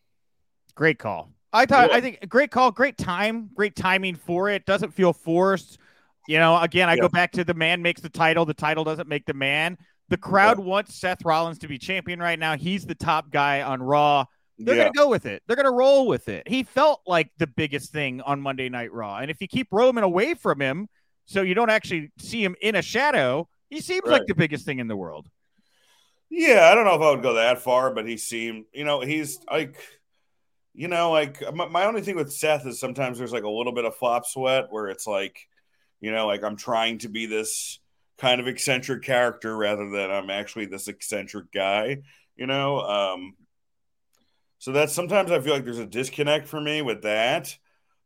Great 0.74 0.98
call. 0.98 1.32
I 1.52 1.66
thought 1.66 1.90
yeah. 1.90 1.96
I 1.96 2.00
think 2.00 2.28
great 2.28 2.50
call, 2.50 2.70
great 2.70 2.96
time, 2.96 3.50
great 3.54 3.76
timing 3.76 4.14
for 4.16 4.48
it. 4.48 4.64
Doesn't 4.64 4.94
feel 4.94 5.12
forced. 5.12 5.78
You 6.26 6.38
know, 6.38 6.58
again, 6.58 6.88
I 6.88 6.94
yeah. 6.94 7.02
go 7.02 7.08
back 7.08 7.32
to 7.32 7.44
the 7.44 7.54
man 7.54 7.82
makes 7.82 8.00
the 8.00 8.08
title. 8.08 8.46
The 8.46 8.54
title 8.54 8.84
doesn't 8.84 9.08
make 9.08 9.26
the 9.26 9.34
man. 9.34 9.76
The 10.08 10.16
crowd 10.16 10.58
yeah. 10.58 10.64
wants 10.64 10.94
Seth 10.94 11.24
Rollins 11.24 11.58
to 11.58 11.68
be 11.68 11.78
champion 11.78 12.20
right 12.20 12.38
now. 12.38 12.56
He's 12.56 12.86
the 12.86 12.94
top 12.94 13.30
guy 13.30 13.62
on 13.62 13.82
Raw. 13.82 14.24
They're 14.64 14.76
gonna 14.76 14.92
go 14.96 15.08
with 15.08 15.26
it. 15.26 15.42
They're 15.46 15.56
gonna 15.56 15.72
roll 15.72 16.06
with 16.06 16.28
it. 16.28 16.48
He 16.48 16.62
felt 16.62 17.00
like 17.06 17.30
the 17.38 17.46
biggest 17.46 17.92
thing 17.92 18.20
on 18.20 18.40
Monday 18.40 18.68
Night 18.68 18.92
Raw, 18.92 19.18
and 19.18 19.30
if 19.30 19.40
you 19.40 19.48
keep 19.48 19.68
Roman 19.70 20.04
away 20.04 20.34
from 20.34 20.60
him, 20.60 20.88
so 21.24 21.42
you 21.42 21.54
don't 21.54 21.70
actually 21.70 22.10
see 22.18 22.42
him 22.42 22.56
in 22.60 22.74
a 22.74 22.82
shadow, 22.82 23.48
he 23.70 23.80
seems 23.80 24.02
right. 24.04 24.12
like 24.12 24.26
the 24.26 24.34
biggest 24.34 24.64
thing 24.64 24.78
in 24.78 24.88
the 24.88 24.96
world. 24.96 25.28
Yeah, 26.30 26.68
I 26.70 26.74
don't 26.74 26.84
know 26.84 26.94
if 26.94 27.02
I 27.02 27.10
would 27.10 27.22
go 27.22 27.34
that 27.34 27.60
far, 27.60 27.94
but 27.94 28.08
he 28.08 28.16
seemed, 28.16 28.64
you 28.72 28.84
know, 28.84 29.00
he's 29.00 29.38
like 29.50 29.76
you 30.74 30.88
know, 30.88 31.10
like 31.10 31.42
my, 31.54 31.68
my, 31.68 31.84
only 31.84 32.00
thing 32.00 32.16
with 32.16 32.32
Seth 32.32 32.66
is 32.66 32.80
sometimes 32.80 33.18
there's 33.18 33.32
like 33.32 33.44
a 33.44 33.50
little 33.50 33.72
bit 33.72 33.84
of 33.84 33.94
flop 33.96 34.24
sweat 34.24 34.68
where 34.70 34.88
it's 34.88 35.06
like, 35.06 35.38
you 36.00 36.10
know, 36.12 36.26
like 36.26 36.42
I'm 36.42 36.56
trying 36.56 36.98
to 36.98 37.08
be 37.08 37.26
this 37.26 37.78
kind 38.18 38.40
of 38.40 38.48
eccentric 38.48 39.02
character 39.02 39.54
rather 39.54 39.90
than 39.90 40.10
I'm 40.10 40.30
actually 40.30 40.66
this 40.66 40.88
eccentric 40.88 41.52
guy, 41.52 41.98
you 42.36 42.46
know. 42.46 42.80
Um, 42.80 43.34
so 44.62 44.70
that's 44.70 44.92
sometimes 44.92 45.32
I 45.32 45.40
feel 45.40 45.54
like 45.54 45.64
there's 45.64 45.80
a 45.80 45.86
disconnect 45.86 46.46
for 46.46 46.60
me 46.60 46.82
with 46.82 47.02
that. 47.02 47.58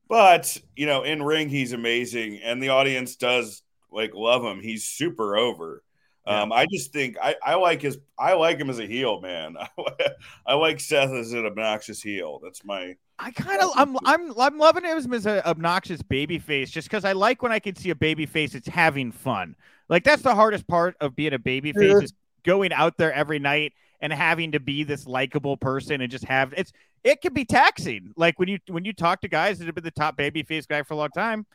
But 0.08 0.56
you 0.74 0.86
know, 0.86 1.02
in 1.02 1.22
ring 1.22 1.50
he's 1.50 1.74
amazing, 1.74 2.40
and 2.42 2.62
the 2.62 2.70
audience 2.70 3.16
does 3.16 3.62
like 3.92 4.14
love 4.14 4.42
him. 4.42 4.62
He's 4.62 4.86
super 4.86 5.36
over. 5.36 5.82
Um, 6.26 6.54
I 6.54 6.64
just 6.72 6.94
think 6.94 7.18
I, 7.22 7.34
I 7.44 7.56
like 7.56 7.82
his 7.82 7.98
I 8.18 8.32
like 8.32 8.58
him 8.58 8.70
as 8.70 8.78
a 8.78 8.86
heel, 8.86 9.20
man. 9.20 9.56
I 10.46 10.54
like 10.54 10.80
Seth 10.80 11.10
as 11.10 11.34
an 11.34 11.44
obnoxious 11.44 12.00
heel. 12.00 12.40
That's 12.42 12.64
my. 12.64 12.96
I 13.18 13.32
kind 13.32 13.60
of 13.60 13.72
I'm 13.74 13.98
I'm 14.06 14.32
I'm 14.40 14.56
loving 14.56 14.84
him 14.84 15.12
as 15.12 15.26
an 15.26 15.42
obnoxious 15.44 16.00
baby 16.00 16.38
face 16.38 16.70
just 16.70 16.88
because 16.88 17.04
I 17.04 17.12
like 17.12 17.42
when 17.42 17.52
I 17.52 17.58
can 17.58 17.76
see 17.76 17.90
a 17.90 17.94
baby 17.94 18.24
face 18.24 18.54
it's 18.54 18.66
having 18.66 19.12
fun. 19.12 19.56
Like 19.90 20.04
that's 20.04 20.22
the 20.22 20.34
hardest 20.34 20.66
part 20.66 20.96
of 21.02 21.14
being 21.14 21.34
a 21.34 21.38
baby 21.38 21.74
face 21.74 21.92
yeah. 21.92 21.98
is 21.98 22.14
going 22.44 22.72
out 22.72 22.96
there 22.96 23.12
every 23.12 23.40
night 23.40 23.74
and 24.00 24.12
having 24.12 24.52
to 24.52 24.60
be 24.60 24.84
this 24.84 25.06
likable 25.06 25.56
person 25.56 26.00
and 26.00 26.10
just 26.10 26.24
have 26.24 26.52
it's 26.56 26.72
it 27.04 27.20
can 27.20 27.32
be 27.32 27.44
taxing. 27.44 28.12
Like 28.16 28.38
when 28.38 28.48
you 28.48 28.58
when 28.68 28.84
you 28.84 28.92
talk 28.92 29.20
to 29.22 29.28
guys 29.28 29.58
that 29.58 29.66
have 29.66 29.74
been 29.74 29.84
the 29.84 29.90
top 29.90 30.16
baby 30.16 30.42
face 30.42 30.66
guy 30.66 30.82
for 30.82 30.94
a 30.94 30.96
long 30.96 31.10
time, 31.10 31.46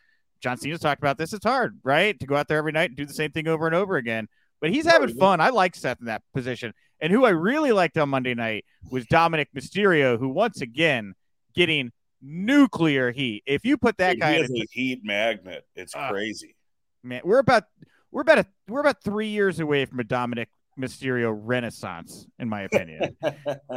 John 0.41 0.57
Cena's 0.57 0.79
talked 0.79 1.01
about 1.01 1.17
this. 1.17 1.33
It's 1.33 1.45
hard, 1.45 1.79
right, 1.83 2.19
to 2.19 2.25
go 2.25 2.35
out 2.35 2.47
there 2.47 2.57
every 2.57 2.71
night 2.71 2.91
and 2.91 2.97
do 2.97 3.05
the 3.05 3.13
same 3.13 3.31
thing 3.31 3.47
over 3.47 3.65
and 3.65 3.75
over 3.75 3.97
again. 3.97 4.27
But 4.59 4.69
he's 4.69 4.85
having 4.85 5.15
fun. 5.17 5.41
I 5.41 5.49
like 5.49 5.75
Seth 5.75 5.99
in 5.99 6.05
that 6.05 6.21
position. 6.33 6.73
And 6.99 7.11
who 7.11 7.25
I 7.25 7.29
really 7.29 7.71
liked 7.71 7.97
on 7.97 8.09
Monday 8.09 8.35
night 8.35 8.63
was 8.91 9.05
Dominik 9.07 9.47
Mysterio, 9.55 10.19
who 10.19 10.29
once 10.29 10.61
again 10.61 11.15
getting 11.55 11.91
nuclear 12.21 13.11
heat. 13.11 13.43
If 13.47 13.65
you 13.65 13.75
put 13.77 13.97
that 13.97 14.19
guy 14.19 14.33
in 14.35 14.45
a, 14.45 14.65
heat 14.71 15.01
magnet, 15.03 15.65
it's 15.75 15.95
uh, 15.95 16.09
crazy. 16.09 16.55
Man, 17.03 17.21
we're 17.23 17.39
about 17.39 17.63
we're 18.11 18.21
about 18.21 18.39
a 18.39 18.45
we're 18.67 18.81
about 18.81 19.03
three 19.03 19.29
years 19.29 19.59
away 19.59 19.85
from 19.85 19.99
a 19.99 20.03
Dominik 20.03 20.47
Mysterio 20.79 21.33
renaissance, 21.35 22.27
in 22.39 22.49
my 22.49 22.61
opinion. 22.61 23.15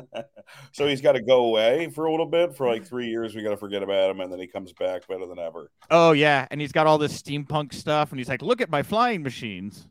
so 0.72 0.86
he's 0.86 1.01
got 1.01 1.12
to 1.12 1.22
go 1.22 1.47
away 1.47 1.90
for 1.90 2.07
a 2.07 2.11
little 2.11 2.26
bit 2.26 2.57
for 2.57 2.66
like 2.66 2.86
three 2.86 3.09
years. 3.09 3.34
We 3.34 3.42
got 3.42 3.51
to 3.51 3.57
forget 3.57 3.82
about 3.82 4.11
him, 4.11 4.20
and 4.20 4.32
then 4.32 4.40
he 4.40 4.47
comes 4.47 4.72
back 4.72 5.07
better 5.09 5.26
than 5.26 5.38
ever. 5.38 5.70
Oh 5.90 6.12
yeah, 6.12 6.47
and 6.51 6.61
he's 6.61 6.72
got 6.72 6.86
all 6.86 6.99
this 6.99 7.20
steampunk 7.20 7.74
stuff, 7.74 8.11
and 8.11 8.18
he's 8.18 8.28
like, 8.28 8.42
"Look 8.42 8.61
at 8.61 8.70
my 8.70 8.82
flying 8.82 9.22
machines." 9.22 9.88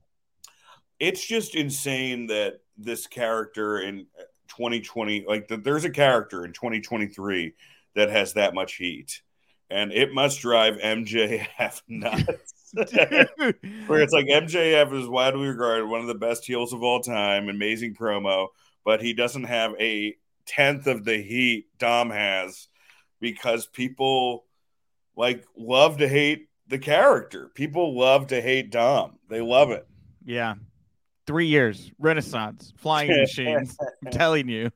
it's 1.04 1.26
just 1.26 1.56
insane 1.56 2.28
that 2.28 2.62
this 2.78 3.08
character 3.08 3.80
in 3.80 4.08
uh, 4.18 4.24
2020 4.48 5.26
like 5.28 5.48
the, 5.48 5.58
there's 5.58 5.84
a 5.84 5.90
character 5.90 6.46
in 6.46 6.54
2023 6.54 7.54
that 7.96 8.10
has 8.10 8.34
that 8.34 8.54
much 8.54 8.76
heat 8.76 9.22
and 9.70 9.92
it 9.92 10.14
must 10.14 10.40
drive 10.40 10.78
mjf 10.78 11.82
nuts 11.88 12.54
where 13.88 14.02
it's 14.02 14.14
like 14.14 14.26
mjf 14.26 15.00
is 15.00 15.08
widely 15.08 15.48
regarded 15.48 15.86
one 15.86 16.02
of 16.02 16.08
the 16.08 16.16
best 16.16 16.46
heels 16.46 16.74
of 16.74 16.82
all 16.82 17.00
time 17.00 17.50
amazing 17.50 17.94
promo 17.94 18.48
but 18.84 19.02
he 19.02 19.14
doesn't 19.14 19.44
have 19.44 19.74
a 19.80 20.16
tenth 20.46 20.88
of 20.88 21.06
the 21.06 21.18
heat 21.18 21.68
dom 21.78 22.10
has 22.10 22.68
because 23.20 23.66
people 23.68 24.46
like 25.16 25.46
love 25.56 26.00
to 26.00 26.08
hate 26.08 26.50
the 26.68 26.80
character. 26.80 27.50
People 27.54 27.98
love 27.98 28.28
to 28.28 28.42
hate 28.42 28.72
dom. 28.72 29.20
They 29.30 29.42
love 29.42 29.72
it. 29.72 29.88
Yeah 30.26 30.56
Three 31.26 31.48
years, 31.48 31.90
Renaissance, 32.00 32.74
flying 32.76 33.10
machines. 33.10 33.78
I'm 34.06 34.12
telling 34.12 34.50
you. 34.50 34.72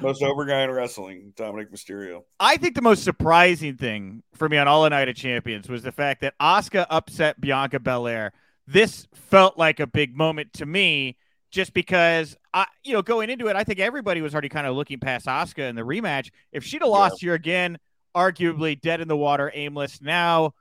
Most 0.00 0.22
over 0.22 0.44
guy 0.44 0.62
in 0.62 0.70
wrestling, 0.70 1.32
Dominik 1.36 1.72
Mysterio. 1.72 2.22
I 2.38 2.56
think 2.58 2.76
the 2.76 2.82
most 2.82 3.02
surprising 3.02 3.76
thing 3.76 4.22
for 4.34 4.48
me 4.48 4.56
on 4.56 4.68
All 4.68 4.88
Night 4.88 5.08
of 5.08 5.16
Champions 5.16 5.68
was 5.68 5.82
the 5.82 5.90
fact 5.90 6.20
that 6.20 6.34
Asuka 6.38 6.86
upset 6.90 7.40
Bianca 7.40 7.80
Belair. 7.80 8.32
This 8.68 9.08
felt 9.12 9.58
like 9.58 9.80
a 9.80 9.86
big 9.86 10.16
moment 10.16 10.52
to 10.54 10.66
me, 10.66 11.16
just 11.50 11.74
because 11.74 12.36
I, 12.54 12.66
you 12.84 12.92
know, 12.92 13.02
going 13.02 13.28
into 13.28 13.48
it, 13.48 13.56
I 13.56 13.64
think 13.64 13.80
everybody 13.80 14.22
was 14.22 14.32
already 14.32 14.48
kind 14.48 14.68
of 14.68 14.76
looking 14.76 15.00
past 15.00 15.26
Asuka 15.26 15.68
in 15.68 15.74
the 15.74 15.82
rematch. 15.82 16.30
If 16.52 16.64
she'd 16.64 16.82
have 16.82 16.90
lost 16.90 17.20
yeah. 17.20 17.26
here 17.26 17.34
again, 17.34 17.78
arguably 18.14 18.80
dead 18.80 19.00
in 19.00 19.08
the 19.08 19.16
water, 19.16 19.50
aimless. 19.52 20.00
Now 20.00 20.54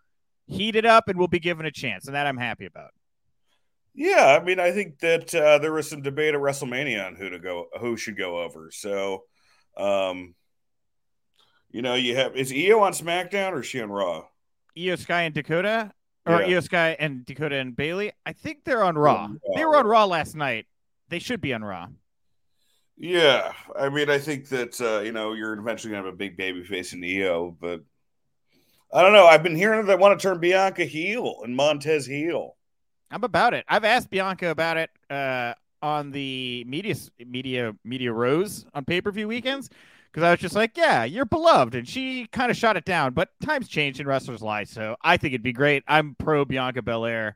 heated 0.48 0.86
up 0.86 1.08
and 1.08 1.18
will 1.18 1.28
be 1.28 1.40
given 1.40 1.66
a 1.66 1.72
chance, 1.72 2.08
and 2.08 2.16
that 2.16 2.26
I'm 2.26 2.38
happy 2.38 2.66
about. 2.66 2.92
Yeah, 3.94 4.38
I 4.40 4.44
mean, 4.44 4.60
I 4.60 4.72
think 4.72 5.00
that 5.00 5.34
uh, 5.36 5.58
there 5.60 5.74
was 5.74 5.90
some 5.90 6.02
debate 6.02 6.34
at 6.36 6.40
WrestleMania 6.40 7.06
on 7.06 7.16
who 7.16 7.30
to 7.30 7.40
go, 7.40 7.68
who 7.80 7.98
should 7.98 8.18
go 8.18 8.42
over. 8.42 8.70
So, 8.72 9.24
um, 9.78 10.36
you 11.72 11.82
know, 11.82 11.96
you 11.96 12.16
have 12.16 12.36
is 12.36 12.52
Iyo 12.52 12.82
on 12.82 12.94
SmackDown 12.94 13.52
or 13.52 13.62
is 13.62 13.68
she 13.68 13.82
on 13.82 13.90
Raw? 13.90 14.26
Iyo 14.78 14.98
Sky 14.98 15.24
and 15.24 15.34
Dakota, 15.36 15.92
or 16.26 16.42
Yeah. 16.42 16.48
Iyo 16.48 16.64
Sky 16.64 16.96
and 17.00 17.26
Dakota 17.26 17.56
and 17.56 17.76
Bayley. 17.76 18.12
I 18.26 18.34
think 18.34 18.64
they're 18.64 18.84
on 18.84 18.98
Raw. 18.98 19.30
They 19.56 19.66
were 19.66 19.76
on 19.78 19.86
Raw 19.86 20.06
last 20.06 20.36
night. 20.36 20.68
They 21.10 21.20
should 21.20 21.42
be 21.42 21.54
on 21.54 21.64
Raw. 21.64 21.88
Yeah, 23.02 23.54
I 23.80 23.90
mean, 23.90 24.10
I 24.10 24.18
think 24.20 24.50
that 24.50 24.80
uh, 24.82 25.00
you 25.02 25.12
know 25.12 25.34
you're 25.34 25.54
eventually 25.58 25.92
gonna 25.92 26.06
have 26.06 26.14
a 26.14 26.18
big 26.18 26.38
baby 26.38 26.64
face 26.64 26.94
in 26.94 27.02
Iyo, 27.02 27.56
but 27.60 27.82
I 28.94 29.02
don't 29.02 29.14
know. 29.14 29.26
I've 29.26 29.44
been 29.44 29.56
hearing 29.56 29.82
that 29.82 29.88
they 29.88 29.96
want 29.96 30.20
to 30.20 30.28
turn 30.28 30.40
Bianca 30.40 30.84
heel 30.86 31.42
and 31.44 31.56
Montez 31.56 32.06
heel. 32.06 32.56
I'm 33.12 33.24
about 33.24 33.54
it. 33.54 33.66
I've 33.68 33.86
asked 33.86 34.10
Bianca 34.10 34.50
about 34.50 34.78
it 34.78 34.90
uh, 35.10 35.54
on 35.82 36.12
the 36.12 36.64
media 36.68 36.96
media 37.26 37.76
media 37.84 38.12
rose 38.14 38.66
on 38.74 38.86
pay 38.86 39.02
per 39.02 39.12
view 39.12 39.28
weekends 39.28 39.70
because 40.12 40.24
I 40.24 40.32
was 40.32 40.40
just 40.40 40.56
like, 40.56 40.78
"Yeah, 40.78 41.04
you're 41.06 41.26
beloved," 41.26 41.76
and 41.76 41.88
she 41.88 42.28
kind 42.28 42.52
of 42.52 42.58
shot 42.58 42.78
it 42.78 42.86
down. 42.86 43.14
But 43.14 43.30
times 43.44 43.68
change 43.68 44.00
in 44.00 44.08
wrestlers' 44.08 44.42
lives, 44.42 44.72
so 44.72 44.96
I 45.02 45.18
think 45.18 45.34
it'd 45.34 45.44
be 45.44 45.54
great. 45.54 45.84
I'm 45.88 46.16
pro 46.20 46.46
Bianca 46.46 46.82
Belair 46.82 47.36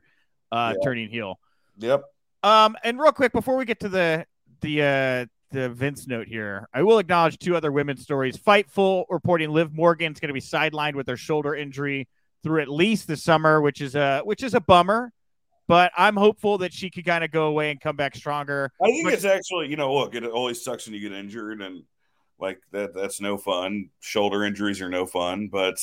uh, 0.52 0.74
Yeah. 0.76 0.84
turning 0.84 1.08
heel. 1.08 1.38
Yep. 1.78 2.02
Um, 2.42 2.76
and 2.84 3.00
real 3.00 3.12
quick 3.12 3.32
before 3.32 3.56
we 3.56 3.64
get 3.64 3.80
to 3.80 3.88
the 3.88 4.26
the 4.60 4.82
uh, 4.82 5.26
the 5.50 5.68
Vince 5.70 6.06
note 6.06 6.28
here, 6.28 6.68
I 6.72 6.82
will 6.82 6.98
acknowledge 6.98 7.38
two 7.38 7.56
other 7.56 7.72
women's 7.72 8.02
stories. 8.02 8.36
Fightful 8.36 9.06
reporting 9.08 9.50
Liv 9.50 9.72
Morgan's 9.72 10.20
going 10.20 10.28
to 10.28 10.34
be 10.34 10.40
sidelined 10.40 10.94
with 10.94 11.08
her 11.08 11.16
shoulder 11.16 11.54
injury 11.54 12.08
through 12.42 12.60
at 12.60 12.68
least 12.68 13.06
the 13.08 13.16
summer, 13.16 13.60
which 13.60 13.80
is 13.80 13.94
a 13.94 14.20
which 14.24 14.42
is 14.42 14.54
a 14.54 14.60
bummer. 14.60 15.12
But 15.66 15.92
I'm 15.96 16.16
hopeful 16.16 16.58
that 16.58 16.72
she 16.72 16.90
could 16.90 17.04
kind 17.06 17.24
of 17.24 17.30
go 17.30 17.46
away 17.46 17.70
and 17.70 17.80
come 17.80 17.96
back 17.96 18.14
stronger. 18.14 18.70
I 18.82 18.86
think 18.86 19.06
But- 19.06 19.14
it's 19.14 19.24
actually, 19.24 19.68
you 19.68 19.76
know, 19.76 19.94
look, 19.94 20.14
it 20.14 20.24
always 20.24 20.62
sucks 20.62 20.86
when 20.86 20.94
you 20.94 21.00
get 21.00 21.16
injured 21.16 21.62
and 21.62 21.84
like 22.38 22.58
that 22.72 22.94
that's 22.94 23.20
no 23.20 23.38
fun. 23.38 23.90
Shoulder 24.00 24.44
injuries 24.44 24.80
are 24.82 24.88
no 24.90 25.06
fun, 25.06 25.48
but 25.48 25.76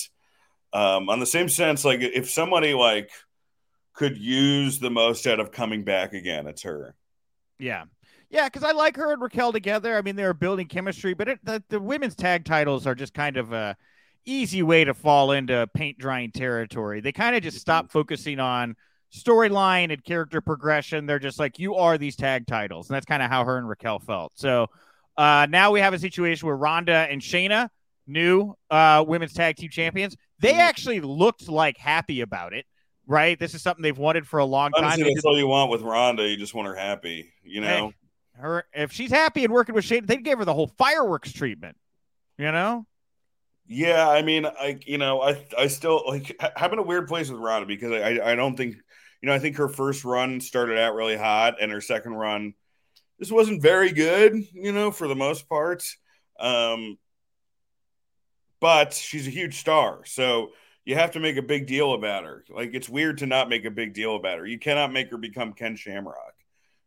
um 0.73 1.09
on 1.09 1.19
the 1.19 1.25
same 1.25 1.49
sense 1.49 1.83
like 1.83 1.99
if 2.01 2.29
somebody 2.29 2.73
like 2.73 3.09
could 3.93 4.17
use 4.17 4.79
the 4.79 4.89
most 4.89 5.27
out 5.27 5.39
of 5.39 5.51
coming 5.51 5.83
back 5.83 6.13
again, 6.13 6.47
it's 6.47 6.63
her. 6.63 6.95
Yeah. 7.59 7.85
Yeah, 8.29 8.47
because 8.47 8.63
I 8.63 8.71
like 8.71 8.95
her 8.95 9.11
and 9.11 9.21
Raquel 9.21 9.51
together. 9.51 9.97
I 9.97 10.01
mean, 10.01 10.15
they're 10.15 10.33
building 10.33 10.67
chemistry, 10.67 11.13
but 11.13 11.27
it, 11.27 11.39
the, 11.43 11.61
the 11.67 11.79
women's 11.81 12.15
tag 12.15 12.45
titles 12.45 12.87
are 12.87 12.95
just 12.95 13.13
kind 13.13 13.35
of 13.35 13.51
a 13.51 13.75
easy 14.25 14.63
way 14.63 14.85
to 14.85 14.93
fall 14.93 15.31
into 15.33 15.67
paint 15.73 15.97
drying 15.97 16.31
territory. 16.31 17.01
They 17.01 17.11
kind 17.11 17.35
of 17.35 17.43
just 17.43 17.59
stop 17.59 17.91
focusing 17.91 18.39
on 18.39 18.77
storyline 19.13 19.91
and 19.91 20.03
character 20.03 20.41
progression. 20.41 21.05
They're 21.05 21.19
just 21.19 21.39
like, 21.39 21.59
you 21.59 21.75
are 21.75 21.97
these 21.97 22.15
tag 22.15 22.47
titles. 22.47 22.89
And 22.89 22.95
that's 22.95 23.05
kind 23.05 23.21
of 23.21 23.29
how 23.29 23.43
her 23.45 23.57
and 23.57 23.67
Raquel 23.67 23.99
felt. 23.99 24.33
So 24.35 24.67
uh, 25.17 25.47
now 25.49 25.71
we 25.71 25.79
have 25.81 25.93
a 25.93 25.99
situation 25.99 26.47
where 26.47 26.55
Ronda 26.55 27.07
and 27.09 27.21
Shayna, 27.21 27.69
new 28.07 28.55
uh, 28.69 29.03
women's 29.07 29.33
tag 29.33 29.57
team 29.57 29.69
champions, 29.69 30.15
they 30.39 30.53
Mhm. 30.53 30.59
actually 30.59 31.01
looked 31.01 31.49
like 31.49 31.77
happy 31.77 32.21
about 32.21 32.53
it, 32.53 32.65
right? 33.05 33.37
This 33.37 33.53
is 33.53 33.61
something 33.61 33.83
they've 33.83 33.97
wanted 33.97 34.27
for 34.27 34.39
a 34.39 34.45
long 34.45 34.71
time. 34.71 34.85
Honestly, 34.85 35.13
that's 35.13 35.25
all 35.25 35.37
you 35.37 35.47
want 35.47 35.69
with 35.71 35.81
Ronda. 35.81 36.27
You 36.27 36.37
just 36.37 36.53
want 36.53 36.67
her 36.67 36.75
happy, 36.75 37.33
you 37.43 37.61
know? 37.61 37.67
Hey, 37.87 37.93
her 38.41 38.65
if 38.73 38.91
she's 38.91 39.11
happy 39.11 39.43
and 39.43 39.53
working 39.53 39.75
with 39.75 39.85
Shane, 39.85 40.05
they 40.05 40.17
gave 40.17 40.37
her 40.39 40.45
the 40.45 40.53
whole 40.53 40.71
fireworks 40.77 41.31
treatment. 41.31 41.77
You 42.37 42.51
know? 42.51 42.87
Yeah, 43.67 44.09
I 44.09 44.21
mean, 44.23 44.45
I 44.45 44.79
you 44.85 44.97
know, 44.97 45.21
I 45.21 45.45
I 45.57 45.67
still 45.67 46.03
like 46.07 46.35
ha- 46.39 46.51
having 46.55 46.79
a 46.79 46.81
weird 46.81 47.07
place 47.07 47.29
with 47.29 47.39
Ronda 47.39 47.67
because 47.67 47.91
I 47.91 48.31
I 48.31 48.35
don't 48.35 48.57
think 48.57 48.77
you 49.21 49.27
know 49.27 49.35
I 49.35 49.39
think 49.39 49.57
her 49.57 49.69
first 49.69 50.03
run 50.03 50.41
started 50.41 50.77
out 50.77 50.95
really 50.95 51.17
hot 51.17 51.61
and 51.61 51.71
her 51.71 51.81
second 51.81 52.13
run 52.13 52.53
this 53.21 53.31
wasn't 53.31 53.61
very 53.61 53.91
good, 53.91 54.35
you 54.51 54.71
know, 54.71 54.89
for 54.89 55.07
the 55.07 55.15
most 55.15 55.47
part. 55.47 55.85
Um, 56.39 56.97
but 58.59 58.93
she's 58.93 59.27
a 59.27 59.31
huge 59.31 59.59
star, 59.59 60.03
so 60.05 60.49
you 60.85 60.95
have 60.95 61.11
to 61.11 61.19
make 61.19 61.37
a 61.37 61.43
big 61.43 61.67
deal 61.67 61.93
about 61.93 62.23
her. 62.23 62.43
Like 62.49 62.71
it's 62.73 62.89
weird 62.89 63.19
to 63.19 63.27
not 63.27 63.47
make 63.47 63.63
a 63.65 63.71
big 63.71 63.93
deal 63.93 64.15
about 64.15 64.39
her. 64.39 64.45
You 64.47 64.57
cannot 64.57 64.91
make 64.91 65.11
her 65.11 65.17
become 65.17 65.53
Ken 65.53 65.75
Shamrock, 65.75 66.33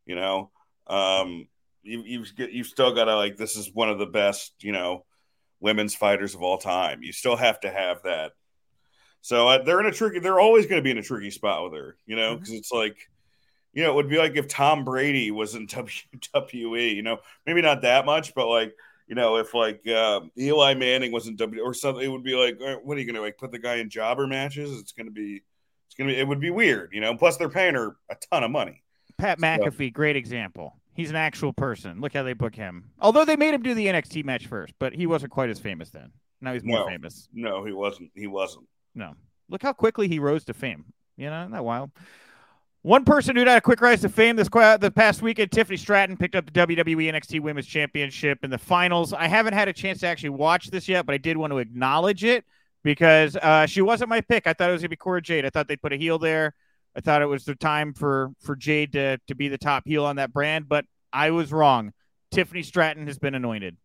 you 0.06 0.16
know. 0.16 0.50
Um, 0.88 1.46
you, 1.84 2.02
you've 2.04 2.32
you've 2.36 2.66
still 2.66 2.92
got 2.92 3.04
to 3.04 3.14
like 3.14 3.36
this 3.36 3.54
is 3.54 3.72
one 3.72 3.88
of 3.88 4.00
the 4.00 4.06
best, 4.06 4.54
you 4.60 4.72
know 4.72 5.04
women's 5.60 5.94
fighters 5.94 6.34
of 6.34 6.42
all 6.42 6.58
time. 6.58 7.02
You 7.02 7.12
still 7.12 7.36
have 7.36 7.60
to 7.60 7.70
have 7.70 8.02
that. 8.02 8.32
So 9.24 9.48
uh, 9.48 9.62
they're 9.62 9.80
in 9.80 9.86
a 9.86 9.90
tricky. 9.90 10.18
They're 10.18 10.38
always 10.38 10.66
going 10.66 10.78
to 10.78 10.82
be 10.82 10.90
in 10.90 10.98
a 10.98 11.02
tricky 11.02 11.30
spot 11.30 11.64
with 11.64 11.80
her, 11.80 11.96
you 12.04 12.14
know, 12.14 12.36
because 12.36 12.52
it's 12.52 12.70
like, 12.70 13.08
you 13.72 13.82
know, 13.82 13.90
it 13.92 13.94
would 13.94 14.10
be 14.10 14.18
like 14.18 14.36
if 14.36 14.48
Tom 14.48 14.84
Brady 14.84 15.30
was 15.30 15.54
in 15.54 15.66
WWE. 15.66 16.94
You 16.94 17.02
know, 17.02 17.20
maybe 17.46 17.62
not 17.62 17.80
that 17.82 18.04
much, 18.04 18.34
but 18.34 18.48
like, 18.48 18.74
you 19.06 19.14
know, 19.14 19.36
if 19.36 19.54
like 19.54 19.80
uh, 19.88 20.20
Eli 20.38 20.74
Manning 20.74 21.10
was 21.10 21.26
in 21.26 21.36
W 21.36 21.62
or 21.62 21.72
something, 21.72 22.04
it 22.04 22.08
would 22.08 22.22
be 22.22 22.34
like, 22.34 22.58
what 22.82 22.98
are 22.98 23.00
you 23.00 23.06
going 23.06 23.14
to 23.14 23.22
like 23.22 23.38
put 23.38 23.50
the 23.50 23.58
guy 23.58 23.76
in 23.76 23.88
jobber 23.88 24.26
matches? 24.26 24.78
It's 24.78 24.92
going 24.92 25.06
to 25.06 25.10
be, 25.12 25.40
it's 25.86 25.94
going 25.96 26.08
to 26.08 26.14
be, 26.14 26.20
it 26.20 26.28
would 26.28 26.40
be 26.40 26.50
weird, 26.50 26.90
you 26.92 27.00
know. 27.00 27.16
Plus, 27.16 27.38
they're 27.38 27.48
paying 27.48 27.76
her 27.76 27.96
a 28.10 28.16
ton 28.30 28.44
of 28.44 28.50
money. 28.50 28.82
Pat 29.16 29.38
McAfee, 29.38 29.90
great 29.94 30.16
example. 30.16 30.78
He's 30.92 31.08
an 31.08 31.16
actual 31.16 31.54
person. 31.54 32.02
Look 32.02 32.12
how 32.12 32.24
they 32.24 32.34
book 32.34 32.54
him. 32.54 32.90
Although 33.00 33.24
they 33.24 33.36
made 33.36 33.54
him 33.54 33.62
do 33.62 33.72
the 33.72 33.86
NXT 33.86 34.26
match 34.26 34.48
first, 34.48 34.74
but 34.78 34.94
he 34.94 35.06
wasn't 35.06 35.32
quite 35.32 35.48
as 35.48 35.58
famous 35.58 35.88
then. 35.88 36.12
Now 36.42 36.52
he's 36.52 36.62
more 36.62 36.80
No. 36.80 36.86
famous. 36.88 37.26
No, 37.32 37.64
he 37.64 37.72
wasn't. 37.72 38.10
He 38.14 38.26
wasn't. 38.26 38.66
No. 38.94 39.14
Look 39.48 39.62
how 39.62 39.72
quickly 39.72 40.08
he 40.08 40.18
rose 40.18 40.44
to 40.44 40.54
fame. 40.54 40.86
You 41.16 41.30
know, 41.30 41.48
that 41.50 41.64
wild? 41.64 41.90
One 42.82 43.04
person 43.04 43.34
who 43.34 43.46
had 43.46 43.56
a 43.56 43.60
quick 43.62 43.80
rise 43.80 44.02
to 44.02 44.10
fame 44.10 44.36
this 44.36 44.48
the 44.48 44.92
past 44.94 45.22
weekend, 45.22 45.50
Tiffany 45.50 45.78
Stratton 45.78 46.18
picked 46.18 46.34
up 46.34 46.44
the 46.44 46.52
WWE 46.52 47.10
NXT 47.10 47.40
Women's 47.40 47.66
Championship 47.66 48.44
in 48.44 48.50
the 48.50 48.58
finals. 48.58 49.14
I 49.14 49.26
haven't 49.26 49.54
had 49.54 49.68
a 49.68 49.72
chance 49.72 50.00
to 50.00 50.06
actually 50.06 50.30
watch 50.30 50.70
this 50.70 50.86
yet, 50.86 51.06
but 51.06 51.14
I 51.14 51.18
did 51.18 51.38
want 51.38 51.52
to 51.52 51.58
acknowledge 51.58 52.24
it 52.24 52.44
because 52.82 53.36
uh, 53.36 53.64
she 53.64 53.80
wasn't 53.80 54.10
my 54.10 54.20
pick. 54.20 54.46
I 54.46 54.52
thought 54.52 54.68
it 54.68 54.72
was 54.74 54.82
gonna 54.82 54.90
be 54.90 54.96
Cora 54.96 55.22
Jade. 55.22 55.46
I 55.46 55.50
thought 55.50 55.66
they'd 55.66 55.80
put 55.80 55.94
a 55.94 55.96
heel 55.96 56.18
there. 56.18 56.54
I 56.94 57.00
thought 57.00 57.22
it 57.22 57.26
was 57.26 57.44
the 57.44 57.54
time 57.54 57.94
for 57.94 58.32
for 58.40 58.54
Jade 58.54 58.92
to 58.92 59.18
to 59.28 59.34
be 59.34 59.48
the 59.48 59.56
top 59.56 59.84
heel 59.86 60.04
on 60.04 60.16
that 60.16 60.32
brand, 60.32 60.68
but 60.68 60.84
I 61.10 61.30
was 61.30 61.52
wrong. 61.52 61.92
Tiffany 62.32 62.62
Stratton 62.62 63.06
has 63.06 63.18
been 63.18 63.34
anointed. 63.34 63.78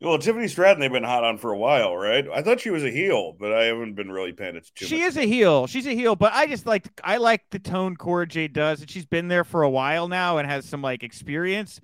Well, 0.00 0.18
Tiffany 0.18 0.48
Stratton, 0.48 0.80
they've 0.80 0.92
been 0.92 1.04
hot 1.04 1.24
on 1.24 1.38
for 1.38 1.52
a 1.52 1.58
while, 1.58 1.96
right? 1.96 2.26
I 2.32 2.42
thought 2.42 2.60
she 2.60 2.70
was 2.70 2.84
a 2.84 2.90
heel, 2.90 3.34
but 3.38 3.52
I 3.52 3.64
haven't 3.64 3.94
been 3.94 4.10
really 4.10 4.32
paying 4.32 4.56
attention. 4.56 4.88
She 4.88 4.98
much. 4.98 5.08
is 5.08 5.16
a 5.16 5.22
heel. 5.22 5.66
She's 5.66 5.86
a 5.86 5.94
heel, 5.94 6.14
but 6.16 6.32
I 6.32 6.46
just 6.46 6.66
like 6.66 6.88
I 7.02 7.16
like 7.16 7.42
the 7.50 7.58
tone 7.58 7.96
Cora 7.96 8.26
Jade 8.26 8.52
does, 8.52 8.80
and 8.80 8.90
she's 8.90 9.06
been 9.06 9.28
there 9.28 9.44
for 9.44 9.62
a 9.62 9.70
while 9.70 10.08
now 10.08 10.38
and 10.38 10.50
has 10.50 10.66
some 10.66 10.82
like 10.82 11.02
experience. 11.02 11.80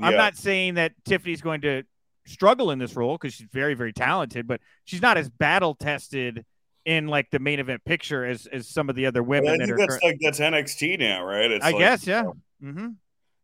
I'm 0.00 0.16
not 0.16 0.36
saying 0.36 0.74
that 0.74 0.92
Tiffany's 1.04 1.42
going 1.42 1.60
to 1.62 1.82
struggle 2.26 2.70
in 2.70 2.78
this 2.78 2.96
role 2.96 3.16
because 3.16 3.34
she's 3.34 3.46
very, 3.52 3.74
very 3.74 3.92
talented, 3.92 4.46
but 4.46 4.60
she's 4.84 5.02
not 5.02 5.18
as 5.18 5.28
battle 5.28 5.74
tested 5.74 6.44
in 6.84 7.06
like 7.06 7.30
the 7.30 7.38
main 7.38 7.60
event 7.60 7.84
picture 7.84 8.24
as 8.24 8.46
as 8.46 8.68
some 8.68 8.88
of 8.88 8.96
the 8.96 9.06
other 9.06 9.22
women 9.22 9.50
I 9.50 9.58
think 9.58 9.70
are. 9.70 9.76
that's 9.76 10.02
like 10.02 10.18
that's 10.20 10.40
NXT 10.40 10.98
now, 10.98 11.24
right? 11.24 11.50
It's 11.50 11.64
I 11.64 11.70
like, 11.70 11.78
guess, 11.78 12.06
yeah. 12.06 12.24
hmm 12.60 12.88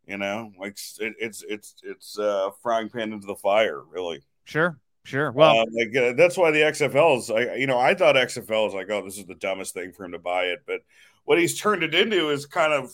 You 0.08 0.16
know, 0.16 0.52
like 0.58 0.78
it, 1.00 1.14
it's 1.20 1.44
it's 1.46 1.74
it's 1.82 2.18
uh, 2.18 2.50
frying 2.62 2.88
pan 2.88 3.12
into 3.12 3.26
the 3.26 3.34
fire, 3.36 3.82
really. 3.82 4.22
Sure, 4.44 4.78
sure. 5.04 5.30
Well, 5.32 5.60
Uh, 5.60 5.64
like 5.72 5.94
uh, 5.94 6.12
that's 6.14 6.36
why 6.38 6.50
the 6.50 6.60
XFL 6.60 7.18
is. 7.18 7.30
I 7.30 7.56
you 7.56 7.66
know 7.66 7.78
I 7.78 7.94
thought 7.94 8.16
XFL 8.16 8.68
is 8.68 8.74
like, 8.74 8.88
oh, 8.90 9.04
this 9.04 9.18
is 9.18 9.26
the 9.26 9.34
dumbest 9.34 9.74
thing 9.74 9.92
for 9.92 10.04
him 10.04 10.12
to 10.12 10.18
buy 10.18 10.44
it, 10.44 10.60
but 10.66 10.80
what 11.24 11.38
he's 11.38 11.60
turned 11.60 11.82
it 11.82 11.94
into 11.94 12.30
is 12.30 12.46
kind 12.46 12.72
of 12.72 12.90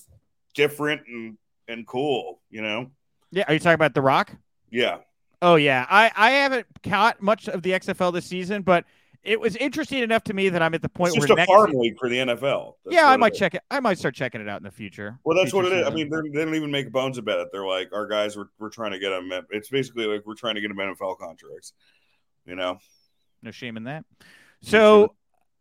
different 0.55 1.03
and 1.07 1.39
and 1.69 1.87
cool. 1.87 2.41
You 2.51 2.62
know, 2.62 2.91
yeah. 3.31 3.45
Are 3.47 3.55
you 3.55 3.61
talking 3.61 3.75
about 3.75 3.95
The 3.95 4.03
Rock? 4.03 4.33
yeah. 4.71 4.99
Oh 5.41 5.57
yeah, 5.57 5.87
I 5.89 6.11
I 6.17 6.31
haven't 6.31 6.67
caught 6.83 7.23
much 7.23 7.49
of 7.49 7.62
the 7.62 7.71
XFL 7.73 8.12
this 8.12 8.27
season, 8.27 8.62
but 8.62 8.85
it 9.25 9.41
was 9.41 9.57
interesting 9.57 10.03
enough 10.03 10.25
to 10.25 10.35
me 10.35 10.51
that 10.51 10.62
I'm 10.62 10.75
at 10.75 10.83
the 10.83 10.89
point 10.89 11.16
It's 11.16 11.27
just 11.27 11.39
a 11.39 11.47
farm 11.47 11.68
season- 11.70 11.81
league 11.81 11.99
for 11.99 12.09
the 12.09 12.18
NFL. 12.18 12.75
That's 12.85 12.95
yeah, 12.95 13.09
I 13.09 13.16
might 13.16 13.33
is. 13.33 13.39
check 13.39 13.55
it. 13.55 13.62
I 13.70 13.81
might 13.81 13.99
start 13.99 14.14
checking 14.14 14.41
it 14.41 14.49
out 14.49 14.59
in 14.59 14.64
the 14.64 14.70
future. 14.70 15.18
Well, 15.25 15.37
that's 15.37 15.53
what 15.53 15.64
it 15.64 15.68
Future 15.70 15.81
is. 15.83 15.87
I 15.87 15.91
mean, 15.95 16.11
they're- 16.11 16.22
they 16.31 16.45
don't 16.45 16.55
even 16.55 16.70
make 16.70 16.93
bones 16.93 17.18
about 17.18 17.41
it. 17.41 17.49
They're 17.53 17.66
like, 17.66 17.91
our 17.93 18.07
guys, 18.07 18.37
we're, 18.37 18.49
we're 18.59 18.70
trying 18.70 18.93
to 18.93 18.99
get 18.99 19.11
them. 19.11 19.31
It's 19.51 19.70
basically 19.70 20.07
like 20.07 20.27
we're 20.27 20.35
trying 20.35 20.57
to 20.57 20.61
get 20.61 20.68
them 20.68 20.77
NFL 20.79 21.18
contracts. 21.18 21.72
You 22.47 22.55
know, 22.57 22.79
no 23.43 23.51
shame 23.51 23.77
in 23.79 23.85
that. 23.85 24.05
So, 24.61 25.14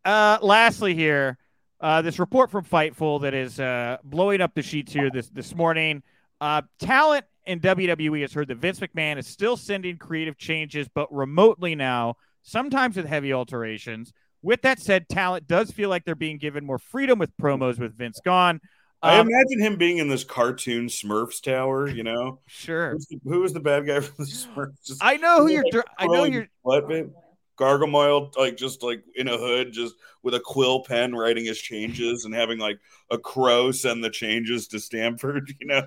uh, 0.04 0.38
lastly, 0.42 0.94
here, 0.94 1.38
uh, 1.80 2.02
this 2.02 2.20
report 2.20 2.52
from 2.52 2.66
Fightful 2.66 3.22
that 3.22 3.34
is 3.34 3.60
uh, 3.60 3.98
blowing 4.04 4.42
up 4.42 4.54
the 4.54 4.62
sheets 4.62 4.92
here 4.92 5.10
this 5.10 5.30
this 5.30 5.56
morning. 5.56 6.04
Uh, 6.42 6.62
talent 6.80 7.26
in 7.46 7.60
WWE 7.62 8.22
has 8.22 8.34
heard 8.34 8.50
that 8.50 8.58
Vince 8.58 8.80
McMahon 8.82 9.18
is 9.18 9.28
still 9.28 9.56
sending 9.56 9.98
creative 9.98 10.38
changes, 10.38 10.88
but 10.94 11.14
remotely 11.14 11.76
now, 11.76 12.16
sometimes 12.44 12.96
with 12.96 13.08
heavy 13.08 13.34
alterations. 13.34 14.14
With 14.42 14.62
that 14.64 14.80
said, 14.80 15.08
talent 15.10 15.48
does 15.48 15.72
feel 15.72 15.90
like 15.90 16.04
they're 16.06 16.16
being 16.16 16.38
given 16.38 16.66
more 16.66 16.78
freedom 16.78 17.18
with 17.18 17.36
promos 17.38 17.80
with 17.80 17.96
Vince 17.98 18.20
gone. 18.24 18.60
I 19.02 19.18
Um, 19.18 19.28
imagine 19.28 19.60
him 19.60 19.78
being 19.78 19.98
in 19.98 20.08
this 20.08 20.24
cartoon 20.24 20.88
Smurfs 20.88 21.42
tower. 21.42 21.88
You 21.90 22.04
know, 22.04 22.40
sure. 22.48 22.92
Who's 22.92 23.06
the, 23.08 23.20
who 23.24 23.40
was 23.42 23.54
the 23.54 23.60
bad 23.60 23.86
guy 23.88 24.00
from 24.02 24.16
the 24.20 24.26
Smurfs? 24.32 24.86
Just 24.86 25.04
I 25.04 25.18
know 25.18 25.42
who 25.42 25.50
you're. 25.54 25.64
dr- 25.72 25.86
I 25.98 26.08
know 26.08 26.24
you're. 26.26 26.48
butt, 26.64 26.88
babe. 26.88 27.10
Gargamel 27.58 28.36
like 28.36 28.58
just 28.58 28.82
like 28.82 29.04
in 29.16 29.28
a 29.28 29.38
hood, 29.38 29.72
just 29.74 29.96
with 30.24 30.34
a 30.34 30.40
quill 30.40 30.84
pen 30.84 31.14
writing 31.16 31.46
his 31.46 31.60
changes 31.60 32.26
and 32.26 32.34
having 32.34 32.58
like 32.58 32.80
a 33.12 33.18
crow 33.18 33.72
send 33.72 34.04
the 34.04 34.10
changes 34.10 34.68
to 34.70 34.80
Stamford, 34.80 35.54
you 35.62 35.68
know. 35.68 35.86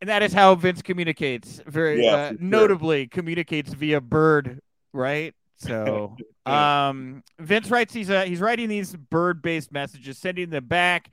And 0.00 0.08
that 0.08 0.22
is 0.22 0.32
how 0.32 0.54
Vince 0.54 0.80
communicates. 0.80 1.60
Very 1.66 2.04
Yeah, 2.04 2.12
uh, 2.14 2.28
sure. 2.30 2.38
notably 2.38 3.08
communicates 3.08 3.72
via 3.74 4.00
bird, 4.00 4.60
right? 4.92 5.34
So, 5.60 6.16
um, 6.46 7.22
Vince 7.38 7.70
writes 7.70 7.94
he's 7.94 8.10
uh, 8.10 8.22
he's 8.22 8.40
writing 8.40 8.68
these 8.68 8.94
bird-based 8.94 9.72
messages, 9.72 10.18
sending 10.18 10.50
them 10.50 10.66
back, 10.66 11.10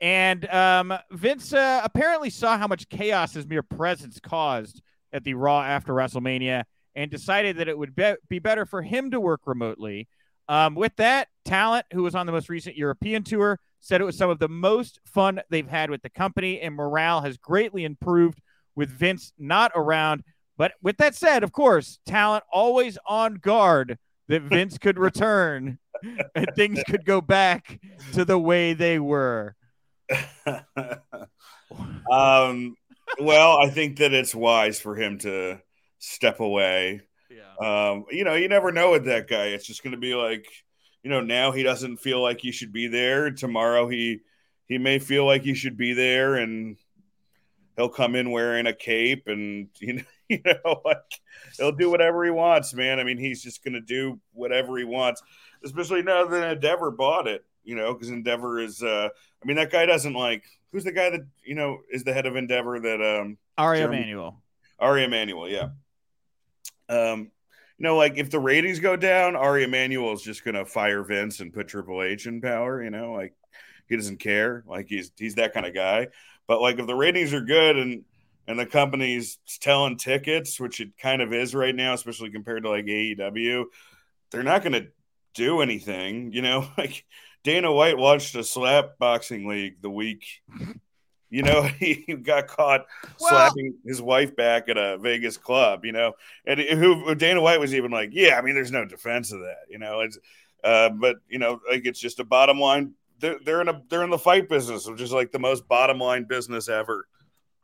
and 0.00 0.48
um, 0.48 0.94
Vince 1.10 1.52
uh, 1.52 1.80
apparently 1.82 2.30
saw 2.30 2.56
how 2.56 2.66
much 2.66 2.88
chaos 2.88 3.34
his 3.34 3.46
mere 3.46 3.62
presence 3.62 4.20
caused 4.20 4.82
at 5.12 5.24
the 5.24 5.34
Raw 5.34 5.62
after 5.62 5.92
WrestleMania, 5.92 6.64
and 6.94 7.10
decided 7.10 7.56
that 7.58 7.68
it 7.68 7.76
would 7.76 7.94
be, 7.94 8.14
be 8.28 8.38
better 8.38 8.64
for 8.64 8.82
him 8.82 9.10
to 9.10 9.20
work 9.20 9.42
remotely. 9.46 10.08
Um, 10.48 10.74
with 10.74 10.96
that, 10.96 11.28
Talent, 11.44 11.86
who 11.92 12.02
was 12.02 12.14
on 12.14 12.26
the 12.26 12.32
most 12.32 12.48
recent 12.48 12.76
European 12.76 13.22
tour, 13.22 13.60
said 13.80 14.00
it 14.00 14.04
was 14.04 14.16
some 14.16 14.30
of 14.30 14.38
the 14.38 14.48
most 14.48 14.98
fun 15.04 15.40
they've 15.50 15.68
had 15.68 15.90
with 15.90 16.02
the 16.02 16.10
company, 16.10 16.60
and 16.60 16.74
morale 16.74 17.20
has 17.20 17.36
greatly 17.36 17.84
improved 17.84 18.40
with 18.74 18.90
Vince 18.90 19.32
not 19.38 19.72
around. 19.74 20.22
But 20.58 20.72
with 20.82 20.98
that 20.98 21.14
said, 21.14 21.42
of 21.44 21.52
course, 21.52 22.00
Talent 22.04 22.44
always 22.52 22.98
on 23.06 23.36
guard 23.36 23.96
that 24.26 24.42
Vince 24.42 24.76
could 24.76 24.98
return 24.98 25.78
and 26.34 26.46
things 26.54 26.82
could 26.88 27.06
go 27.06 27.20
back 27.20 27.80
to 28.12 28.24
the 28.24 28.38
way 28.38 28.74
they 28.74 28.98
were. 28.98 29.54
um, 32.10 32.74
well, 33.20 33.58
I 33.58 33.70
think 33.70 33.98
that 33.98 34.12
it's 34.12 34.34
wise 34.34 34.80
for 34.80 34.96
him 34.96 35.18
to 35.18 35.60
step 36.00 36.40
away. 36.40 37.02
Yeah. 37.30 37.90
Um, 37.90 38.04
you 38.10 38.24
know, 38.24 38.34
you 38.34 38.48
never 38.48 38.72
know 38.72 38.90
with 38.90 39.04
that 39.06 39.28
guy. 39.28 39.46
It's 39.46 39.66
just 39.66 39.84
going 39.84 39.92
to 39.92 39.98
be 39.98 40.14
like, 40.14 40.46
you 41.04 41.10
know, 41.10 41.20
now 41.20 41.52
he 41.52 41.62
doesn't 41.62 41.98
feel 41.98 42.20
like 42.20 42.40
he 42.40 42.50
should 42.50 42.72
be 42.72 42.88
there. 42.88 43.30
Tomorrow 43.30 43.88
he 43.88 44.20
he 44.66 44.76
may 44.76 44.98
feel 44.98 45.24
like 45.24 45.42
he 45.42 45.54
should 45.54 45.76
be 45.76 45.94
there, 45.94 46.34
and 46.34 46.76
he'll 47.76 47.88
come 47.88 48.14
in 48.14 48.30
wearing 48.30 48.66
a 48.66 48.74
cape, 48.74 49.28
and 49.28 49.68
you 49.80 49.94
know, 49.94 50.02
you 50.40 50.40
know, 50.44 50.82
like 50.84 50.98
he'll 51.56 51.72
do 51.72 51.90
whatever 51.90 52.24
he 52.24 52.30
wants, 52.30 52.74
man. 52.74 53.00
I 53.00 53.04
mean, 53.04 53.18
he's 53.18 53.42
just 53.42 53.62
going 53.64 53.74
to 53.74 53.80
do 53.80 54.20
whatever 54.32 54.76
he 54.76 54.84
wants, 54.84 55.22
especially 55.64 56.02
now 56.02 56.26
that 56.26 56.52
Endeavor 56.52 56.90
bought 56.90 57.26
it. 57.26 57.44
You 57.64 57.74
know, 57.76 57.92
because 57.92 58.08
Endeavor 58.10 58.60
is. 58.60 58.82
uh 58.82 59.08
I 59.42 59.46
mean, 59.46 59.56
that 59.56 59.70
guy 59.70 59.86
doesn't 59.86 60.14
like. 60.14 60.44
Who's 60.72 60.84
the 60.84 60.92
guy 60.92 61.10
that 61.10 61.26
you 61.44 61.54
know 61.54 61.78
is 61.90 62.04
the 62.04 62.12
head 62.12 62.26
of 62.26 62.36
Endeavor? 62.36 62.80
That 62.80 63.00
um 63.02 63.38
Ari 63.56 63.78
Jeremy- 63.78 63.96
Emanuel. 63.98 64.42
Ari 64.78 65.04
Emanuel, 65.04 65.48
yeah. 65.48 65.68
Um, 66.88 67.30
you 67.78 67.84
know, 67.84 67.96
like 67.96 68.16
if 68.16 68.30
the 68.30 68.40
ratings 68.40 68.80
go 68.80 68.96
down, 68.96 69.36
Ari 69.36 69.64
Emanuel 69.64 70.12
is 70.12 70.22
just 70.22 70.44
gonna 70.44 70.64
fire 70.64 71.02
Vince 71.02 71.40
and 71.40 71.52
put 71.52 71.68
Triple 71.68 72.02
H 72.02 72.26
in 72.26 72.40
power. 72.40 72.82
You 72.82 72.90
know, 72.90 73.12
like 73.12 73.34
he 73.88 73.96
doesn't 73.96 74.18
care. 74.18 74.64
Like 74.66 74.88
he's 74.88 75.12
he's 75.16 75.36
that 75.36 75.54
kind 75.54 75.66
of 75.66 75.74
guy. 75.74 76.08
But 76.46 76.60
like 76.60 76.78
if 76.78 76.86
the 76.86 76.94
ratings 76.94 77.34
are 77.34 77.42
good 77.42 77.76
and 77.76 78.04
and 78.48 78.58
the 78.58 78.66
company's 78.66 79.38
selling 79.44 79.98
tickets, 79.98 80.58
which 80.58 80.80
it 80.80 80.96
kind 80.98 81.20
of 81.20 81.34
is 81.34 81.54
right 81.54 81.74
now, 81.74 81.92
especially 81.92 82.30
compared 82.30 82.62
to 82.62 82.70
like 82.70 82.86
AEW, 82.86 83.66
they're 84.30 84.42
not 84.42 84.64
gonna 84.64 84.86
do 85.34 85.60
anything. 85.60 86.32
You 86.32 86.42
know, 86.42 86.66
like 86.78 87.04
Dana 87.44 87.70
White 87.70 87.98
watched 87.98 88.34
a 88.34 88.42
slap 88.42 88.98
boxing 88.98 89.46
league 89.46 89.82
the 89.82 89.90
week. 89.90 90.24
You 91.30 91.42
know, 91.42 91.62
he 91.78 91.96
got 92.22 92.48
caught 92.48 92.86
Well- 93.20 93.28
slapping 93.28 93.74
his 93.84 94.00
wife 94.00 94.34
back 94.34 94.70
at 94.70 94.78
a 94.78 94.96
Vegas 94.96 95.36
club, 95.36 95.84
you 95.84 95.92
know, 95.92 96.14
and 96.46 96.58
who 96.58 97.14
Dana 97.14 97.42
White 97.42 97.60
was 97.60 97.74
even 97.74 97.90
like, 97.90 98.10
yeah, 98.12 98.38
I 98.38 98.42
mean, 98.42 98.54
there's 98.54 98.72
no 98.72 98.86
defense 98.86 99.30
of 99.30 99.40
that, 99.40 99.66
you 99.68 99.78
know, 99.78 100.00
it's, 100.00 100.18
uh, 100.64 100.88
but 100.88 101.16
you 101.28 101.38
know, 101.38 101.60
like 101.70 101.84
it's 101.84 102.00
just 102.00 102.18
a 102.18 102.24
bottom 102.24 102.58
line. 102.58 102.94
They're, 103.20 103.38
they're 103.44 103.60
in 103.60 103.68
a 103.68 103.82
they're 103.90 104.04
in 104.04 104.10
the 104.10 104.18
fight 104.18 104.48
business, 104.48 104.86
which 104.86 105.02
is 105.02 105.12
like 105.12 105.32
the 105.32 105.38
most 105.38 105.68
bottom 105.68 105.98
line 105.98 106.24
business 106.24 106.68
ever. 106.68 107.06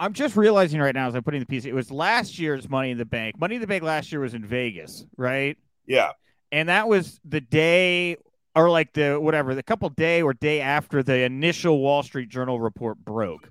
I'm 0.04 0.12
just 0.12 0.36
realizing 0.36 0.80
right 0.80 0.94
now 0.94 1.08
as 1.08 1.14
I'm 1.14 1.22
putting 1.22 1.40
the 1.40 1.46
piece, 1.46 1.64
it 1.64 1.74
was 1.74 1.90
last 1.90 2.38
year's 2.38 2.68
Money 2.68 2.90
in 2.90 2.98
the 2.98 3.06
Bank. 3.06 3.40
Money 3.40 3.54
in 3.54 3.62
the 3.62 3.66
Bank 3.66 3.82
last 3.82 4.12
year 4.12 4.20
was 4.20 4.34
in 4.34 4.44
Vegas, 4.44 5.06
right? 5.16 5.56
Yeah, 5.86 6.10
and 6.52 6.68
that 6.68 6.88
was 6.88 7.18
the 7.24 7.40
day 7.40 8.18
or 8.54 8.68
like 8.68 8.92
the 8.92 9.14
whatever 9.14 9.54
the 9.54 9.62
couple 9.62 9.88
day 9.88 10.20
or 10.20 10.34
day 10.34 10.60
after 10.60 11.02
the 11.02 11.20
initial 11.22 11.80
wall 11.80 12.02
street 12.02 12.28
journal 12.28 12.60
report 12.60 12.98
broke 12.98 13.50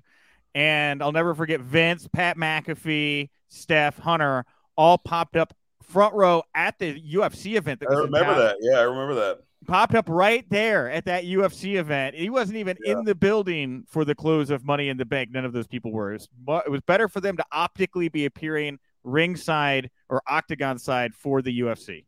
and 0.54 1.02
i'll 1.02 1.12
never 1.12 1.34
forget 1.34 1.60
vince 1.60 2.08
pat 2.08 2.36
mcafee 2.38 3.28
steph 3.48 3.98
hunter 3.98 4.44
all 4.76 4.96
popped 4.96 5.36
up 5.36 5.52
front 5.82 6.14
row 6.14 6.42
at 6.54 6.78
the 6.78 6.98
ufc 7.14 7.56
event 7.56 7.80
that 7.80 7.90
I 7.90 7.94
remember 7.94 8.34
that. 8.36 8.56
Yeah, 8.60 8.78
I 8.78 8.82
remember 8.82 9.14
that. 9.16 9.40
Popped 9.64 9.94
up 9.94 10.08
right 10.08 10.44
there 10.50 10.90
at 10.90 11.04
that 11.06 11.24
ufc 11.24 11.76
event 11.78 12.14
he 12.14 12.30
wasn't 12.30 12.56
even 12.56 12.76
Yeah. 12.84 12.92
in 12.92 13.04
the 13.04 13.14
building 13.14 13.84
for 13.88 14.04
the 14.04 14.14
close 14.14 14.50
of 14.50 14.64
money 14.64 14.88
in 14.88 14.96
the 14.96 15.04
bank 15.04 15.30
none 15.32 15.44
of 15.44 15.52
those 15.52 15.66
people 15.66 15.90
were 15.92 16.12
it 16.14 16.26
was, 16.46 16.62
it 16.66 16.70
was 16.70 16.80
better 16.82 17.08
for 17.08 17.20
them 17.20 17.36
to 17.36 17.44
optically 17.52 18.08
be 18.08 18.24
appearing 18.26 18.78
ringside 19.02 19.90
or 20.08 20.22
octagon 20.28 20.78
side 20.78 21.14
for 21.14 21.42
the 21.42 21.60
ufc 21.60 22.04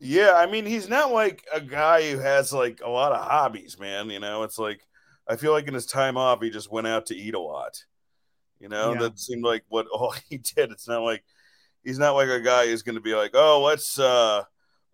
Yeah, 0.00 0.32
I 0.36 0.46
mean, 0.46 0.66
he's 0.66 0.88
not 0.88 1.12
like 1.12 1.44
a 1.52 1.60
guy 1.60 2.10
who 2.10 2.18
has 2.18 2.52
like 2.52 2.80
a 2.84 2.88
lot 2.90 3.12
of 3.12 3.24
hobbies, 3.24 3.78
man. 3.78 4.10
You 4.10 4.20
know, 4.20 4.42
it's 4.42 4.58
like 4.58 4.80
I 5.28 5.36
feel 5.36 5.52
like 5.52 5.66
in 5.68 5.72
his 5.74 5.86
time 5.86 6.16
off, 6.18 6.42
he 6.42 6.50
just 6.50 6.70
went 6.70 6.86
out 6.86 7.06
to 7.06 7.16
eat 7.16 7.34
a 7.34 7.38
lot. 7.40 7.82
You 8.60 8.68
know, 8.68 8.92
Yeah. 8.92 8.98
that 9.00 9.18
seemed 9.18 9.44
like 9.44 9.64
what 9.68 9.86
all 9.92 10.14
he 10.28 10.38
did. 10.38 10.72
It's 10.72 10.88
not 10.88 11.02
like 11.02 11.24
he's 11.84 11.98
not 11.98 12.12
like 12.16 12.28
a 12.28 12.40
guy 12.40 12.66
who's 12.66 12.82
going 12.82 12.96
to 12.96 13.00
be 13.00 13.14
like, 13.14 13.30
oh, 13.34 13.62
let's 13.62 13.98
uh 13.98 14.42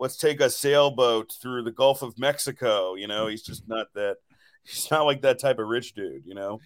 let's 0.00 0.16
take 0.16 0.40
a 0.40 0.50
sailboat 0.50 1.32
through 1.40 1.62
the 1.62 1.70
Gulf 1.70 2.02
of 2.02 2.18
Mexico. 2.18 2.94
You 2.96 3.06
know, 3.06 3.28
he's 3.28 3.42
just 3.42 3.68
not 3.68 3.86
that. 3.94 4.16
He's 4.64 4.90
not 4.90 5.04
like 5.06 5.22
that 5.22 5.38
type 5.38 5.58
of 5.58 5.68
rich 5.68 5.94
dude. 5.94 6.26
You 6.26 6.34
know. 6.34 6.60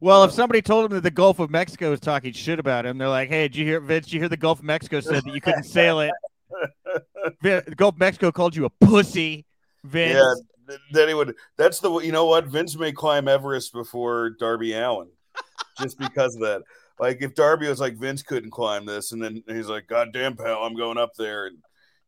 Well, 0.00 0.24
if 0.24 0.32
somebody 0.32 0.62
told 0.62 0.86
him 0.86 0.92
that 0.92 1.02
the 1.02 1.10
Gulf 1.10 1.40
of 1.40 1.50
Mexico 1.50 1.90
was 1.90 2.00
talking 2.00 2.32
shit 2.32 2.58
about 2.58 2.86
him, 2.86 2.96
they're 2.96 3.08
like, 3.08 3.28
"Hey, 3.28 3.42
did 3.42 3.56
you 3.56 3.66
hear, 3.66 3.80
Vince? 3.80 4.06
Did 4.06 4.14
you 4.14 4.20
hear 4.20 4.28
the 4.30 4.36
Gulf 4.36 4.60
of 4.60 4.64
Mexico 4.64 5.00
said 5.00 5.24
that 5.24 5.34
you 5.34 5.40
couldn't 5.40 5.64
sail 5.64 6.00
it? 6.00 6.12
The 7.42 7.62
Gulf 7.76 7.94
of 7.94 8.00
Mexico 8.00 8.32
called 8.32 8.56
you 8.56 8.64
a 8.64 8.70
pussy, 8.70 9.44
Vince." 9.84 10.14
Yeah, 10.14 10.34
th- 10.68 10.80
that 10.92 11.08
he 11.08 11.14
would. 11.14 11.34
That's 11.58 11.80
the 11.80 11.98
you 11.98 12.12
know 12.12 12.26
what 12.26 12.46
Vince 12.46 12.76
may 12.76 12.92
climb 12.92 13.28
Everest 13.28 13.72
before 13.72 14.30
Darby 14.30 14.72
Allin, 14.72 15.10
just 15.80 15.98
because 15.98 16.34
of 16.34 16.40
that. 16.40 16.62
Like 16.98 17.22
if 17.22 17.34
Darby 17.34 17.68
was 17.68 17.78
like 17.78 17.96
Vince 17.96 18.22
couldn't 18.22 18.50
climb 18.50 18.86
this, 18.86 19.12
and 19.12 19.22
then 19.22 19.44
he's 19.46 19.68
like, 19.68 19.86
"God 19.86 20.12
damn, 20.12 20.36
pal, 20.36 20.64
I'm 20.64 20.74
going 20.74 20.98
up 20.98 21.14
there," 21.16 21.46
and 21.46 21.58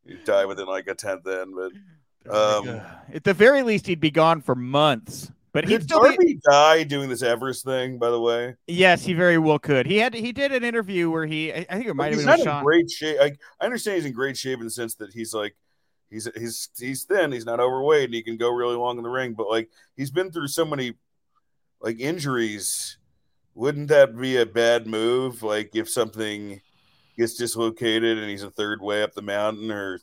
you 0.05 0.19
die 0.25 0.45
within 0.45 0.67
like 0.67 0.87
a 0.89 0.95
tenth 0.95 1.25
then. 1.25 1.55
But 1.55 2.35
um, 2.35 2.81
At 3.13 3.25
the 3.25 3.35
very 3.35 3.63
least, 3.63 3.87
he'd 3.87 4.01
be 4.01 4.11
gone 4.11 4.41
for 4.41 4.55
months. 4.55 5.31
But 5.53 5.69
he'd 5.69 5.83
still 5.83 6.17
be. 6.17 6.41
Die 6.51 6.85
doing 6.85 7.11
this 7.11 7.23
Everest 7.23 7.65
thing? 7.65 7.99
By 7.99 8.11
the 8.11 8.21
way, 8.21 8.57
Yes, 8.67 9.05
he 9.05 9.13
very 9.13 9.37
well 9.37 9.59
could. 9.59 9.87
He 9.87 9.99
had. 9.99 10.15
He 10.15 10.33
did 10.33 10.51
an 10.51 10.65
interview 10.65 11.11
where 11.11 11.27
he. 11.27 11.53
I 11.53 11.67
I 11.69 11.75
think 11.75 11.87
it 11.87 11.95
might 11.95 12.07
have 12.07 12.15
he's 12.15 12.27
been 12.27 12.45
not 12.45 12.59
in 12.59 12.65
great 12.65 12.91
shape. 12.91 13.19
Like 13.19 13.39
I 13.61 13.67
understand 13.67 13.97
he's 13.97 14.07
in 14.07 14.13
great 14.13 14.37
shape 14.37 14.59
in 14.59 14.65
the 14.65 14.71
sense 14.71 14.95
that 14.97 15.13
he's 15.13 15.35
like. 15.35 15.55
He's, 16.09 16.29
he's 16.37 16.69
he's 16.79 17.05
thin. 17.05 17.33
He's 17.33 17.47
not 17.47 17.59
overweight, 17.59 18.05
and 18.05 18.15
he 18.15 18.23
can 18.23 18.37
go 18.37 18.51
really 18.51 18.77
long 18.77 18.99
in 18.99 19.03
the 19.03 19.09
ring. 19.09 19.33
But 19.33 19.49
like 19.49 19.71
he's 19.97 20.11
been 20.11 20.31
through 20.31 20.49
so 20.49 20.67
many 20.67 20.93
like 21.81 22.01
injuries 22.01 22.99
wouldn't 23.55 23.89
that 23.89 24.17
be 24.17 24.37
a 24.37 24.47
bad 24.47 24.87
move 24.87 25.43
like 25.43 25.75
if 25.75 25.89
something 25.89 26.61
gets 27.17 27.35
dislocated 27.35 28.19
and 28.19 28.31
he's 28.31 28.43
a 28.43 28.51
third 28.51 28.81
way 28.81 29.03
up 29.03 29.13
the 29.13 29.23
mountain 29.23 29.71
or 29.71 30.01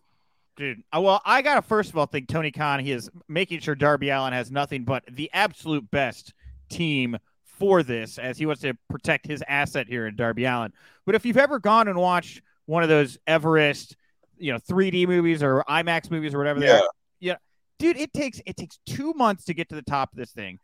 Dude, 0.56 0.84
uh, 0.94 1.00
well, 1.00 1.22
I 1.26 1.42
gotta 1.42 1.62
first 1.62 1.90
of 1.90 1.98
all 1.98 2.06
think 2.06 2.28
Tony 2.28 2.52
Khan. 2.52 2.82
He 2.82 2.92
is 2.92 3.10
making 3.30 3.62
sure 3.62 3.76
Darby 3.76 4.10
Allin 4.10 4.34
has 4.34 4.52
nothing 4.52 4.84
but 4.84 5.06
the 5.10 5.30
absolute 5.34 5.90
best 5.90 6.34
team 6.70 7.18
for 7.46 7.82
this, 7.82 8.18
as 8.18 8.38
he 8.38 8.46
wants 8.46 8.62
to 8.64 8.74
protect 8.90 9.26
his 9.26 9.42
asset 9.48 9.88
here 9.88 10.06
in 10.06 10.18
Darby 10.18 10.44
Allin. 10.44 10.74
But 11.06 11.16
if 11.16 11.26
you've 11.26 11.38
ever 11.38 11.60
gone 11.60 11.88
and 11.88 11.98
watched 11.98 12.42
one 12.66 12.84
of 12.84 12.90
those 12.90 13.18
Everest, 13.26 13.96
you 14.38 14.52
know, 14.52 14.60
3D 14.60 15.08
movies 15.08 15.44
or 15.44 15.64
IMAX 15.70 16.12
movies 16.12 16.34
or 16.34 16.40
whatever 16.40 16.60
they 16.60 16.68
yeah 16.68 16.80
are, 16.80 16.90
yeah, 17.22 17.36
dude, 17.78 17.98
it 17.98 18.12
takes 18.12 18.42
it 18.46 18.58
takes 18.58 18.80
two 18.86 19.14
months 19.14 19.46
to 19.46 19.54
get 19.54 19.70
to 19.70 19.76
the 19.76 19.82
top 19.82 20.12
of 20.12 20.18
this 20.18 20.32
thing. 20.32 20.60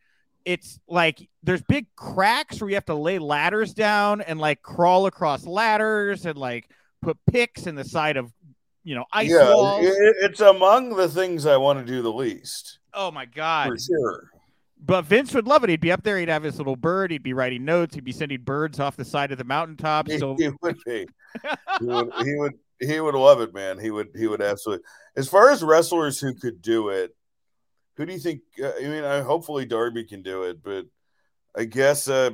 It's 0.45 0.79
like 0.87 1.27
there's 1.43 1.63
big 1.63 1.87
cracks 1.95 2.61
where 2.61 2.69
you 2.69 2.75
have 2.75 2.85
to 2.85 2.95
lay 2.95 3.19
ladders 3.19 3.73
down 3.73 4.21
and 4.21 4.39
like 4.39 4.61
crawl 4.61 5.07
across 5.07 5.45
ladders 5.45 6.25
and 6.25 6.37
like 6.37 6.69
put 7.01 7.17
picks 7.29 7.67
in 7.67 7.75
the 7.75 7.83
side 7.83 8.17
of 8.17 8.31
you 8.83 8.95
know 8.95 9.05
ice 9.11 9.31
yeah 9.31 9.53
walls. 9.53 9.85
it's 10.21 10.41
among 10.41 10.95
the 10.95 11.07
things 11.09 11.45
i 11.47 11.57
want 11.57 11.79
to 11.79 11.85
do 11.85 12.01
the 12.03 12.11
least 12.13 12.77
oh 12.93 13.09
my 13.11 13.25
god! 13.25 13.69
for 13.69 13.77
sure 13.79 14.29
But 14.83 15.05
Vince 15.05 15.33
would 15.33 15.47
love 15.47 15.63
it. 15.63 15.69
He'd 15.71 15.79
be 15.81 15.91
up 15.91 16.03
there. 16.03 16.19
He'd 16.19 16.29
have 16.29 16.43
his 16.43 16.57
little 16.59 16.75
bird. 16.75 17.09
He'd 17.09 17.23
be 17.23 17.33
writing 17.33 17.65
notes. 17.65 17.95
He'd 17.95 18.03
be 18.03 18.11
sending 18.11 18.41
birds 18.41 18.79
off 18.79 18.95
the 18.95 19.05
side 19.05 19.31
of 19.31 19.39
the 19.39 19.43
mountaintop. 19.43 20.07
he, 20.07 20.19
So 20.19 20.35
he 20.37 20.49
would 20.61 20.77
be 20.85 21.07
he 21.79 21.85
would 21.85 22.11
he 22.23 22.35
would 22.35 22.53
he 22.79 22.99
would 22.99 23.15
love 23.15 23.41
it 23.41 23.53
man 23.53 23.79
he 23.79 23.89
would 23.89 24.09
he 24.15 24.27
would 24.27 24.41
absolutely 24.41 24.85
as 25.15 25.27
far 25.27 25.49
as 25.49 25.63
wrestlers 25.63 26.19
who 26.19 26.33
could 26.35 26.61
do 26.61 26.89
it 26.89 27.15
who 27.97 28.05
do 28.05 28.13
you 28.13 28.19
think 28.19 28.41
uh, 28.63 28.71
i 28.79 28.83
mean 28.83 29.03
I, 29.03 29.21
hopefully 29.21 29.65
darby 29.65 30.03
can 30.03 30.21
do 30.21 30.43
it 30.43 30.63
but 30.63 30.85
i 31.55 31.65
guess 31.65 32.07
uh 32.07 32.31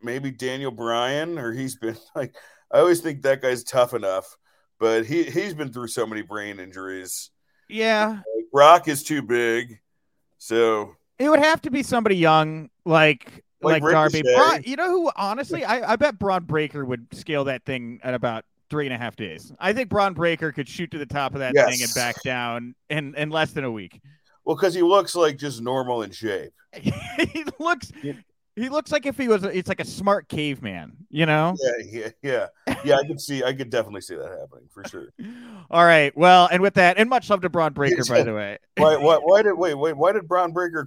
maybe 0.00 0.30
daniel 0.30 0.70
bryan 0.70 1.38
or 1.38 1.52
he's 1.52 1.76
been 1.76 1.96
like 2.14 2.34
i 2.70 2.78
always 2.78 3.00
think 3.00 3.22
that 3.22 3.42
guy's 3.42 3.64
tough 3.64 3.94
enough 3.94 4.36
but 4.82 5.06
he 5.06 5.22
he's 5.22 5.54
been 5.54 5.72
through 5.72 5.86
so 5.86 6.04
many 6.04 6.22
brain 6.22 6.58
injuries. 6.58 7.30
Yeah, 7.68 8.08
Like, 8.34 8.46
Rock 8.52 8.88
is 8.88 9.04
too 9.04 9.22
big, 9.22 9.78
so 10.38 10.96
it 11.20 11.28
would 11.28 11.38
have 11.38 11.62
to 11.62 11.70
be 11.70 11.84
somebody 11.84 12.16
young, 12.16 12.68
like 12.84 13.44
like, 13.62 13.80
Like 13.80 13.92
Darby. 13.92 14.22
Bron, 14.22 14.64
you 14.64 14.74
know 14.74 14.90
who? 14.90 15.10
Honestly, 15.14 15.64
I, 15.64 15.92
I 15.92 15.94
bet 15.94 16.18
Bron 16.18 16.42
Breakker 16.42 16.84
would 16.84 17.06
scale 17.12 17.44
that 17.44 17.64
thing 17.64 18.00
at 18.02 18.12
about 18.12 18.44
three 18.70 18.84
and 18.86 18.92
a 18.92 18.98
half 18.98 19.14
days. 19.14 19.52
I 19.60 19.72
think 19.72 19.88
Bron 19.88 20.14
Breakker 20.14 20.50
could 20.50 20.68
shoot 20.68 20.90
to 20.90 20.98
the 20.98 21.06
top 21.06 21.34
of 21.34 21.38
that 21.38 21.54
thing 21.54 21.64
and 21.64 21.78
Yes. 21.78 21.94
back 21.94 22.20
down 22.24 22.74
in 22.90 23.14
in 23.14 23.30
less 23.30 23.52
than 23.52 23.62
a 23.62 23.70
week. 23.70 24.00
Well, 24.44 24.56
because 24.56 24.74
he 24.74 24.82
looks 24.82 25.14
like 25.14 25.38
just 25.38 25.60
normal 25.60 26.02
in 26.02 26.10
shape. 26.10 26.52
he 26.74 27.44
looks. 27.58 27.92
He 28.54 28.68
looks 28.68 28.92
like 28.92 29.06
if 29.06 29.16
he 29.16 29.28
was, 29.28 29.44
it's 29.44 29.68
like 29.68 29.80
a 29.80 29.84
smart 29.84 30.28
caveman, 30.28 30.92
you 31.08 31.24
know? 31.24 31.56
Yeah, 31.58 31.72
yeah, 31.90 32.08
yeah, 32.66 32.74
yeah. 32.84 32.96
I 32.96 33.06
could 33.06 33.18
see, 33.18 33.42
I 33.42 33.54
could 33.54 33.70
definitely 33.70 34.02
see 34.02 34.14
that 34.14 34.28
happening 34.28 34.68
for 34.68 34.86
sure. 34.86 35.08
All 35.70 35.84
right. 35.84 36.14
Well, 36.18 36.50
and 36.52 36.60
with 36.60 36.74
that, 36.74 36.98
and 36.98 37.08
much 37.08 37.30
love 37.30 37.40
to 37.42 37.48
Bron 37.48 37.72
Breakker, 37.72 38.04
by 38.04 38.22
the 38.22 38.34
way. 38.34 38.58
Why, 38.76 38.96
why, 38.96 39.16
why 39.22 39.40
did 39.40 39.54
wait, 39.54 39.74
wait? 39.74 39.96
Why 39.96 40.12
did 40.12 40.28
Bron 40.28 40.52
Breakker 40.52 40.86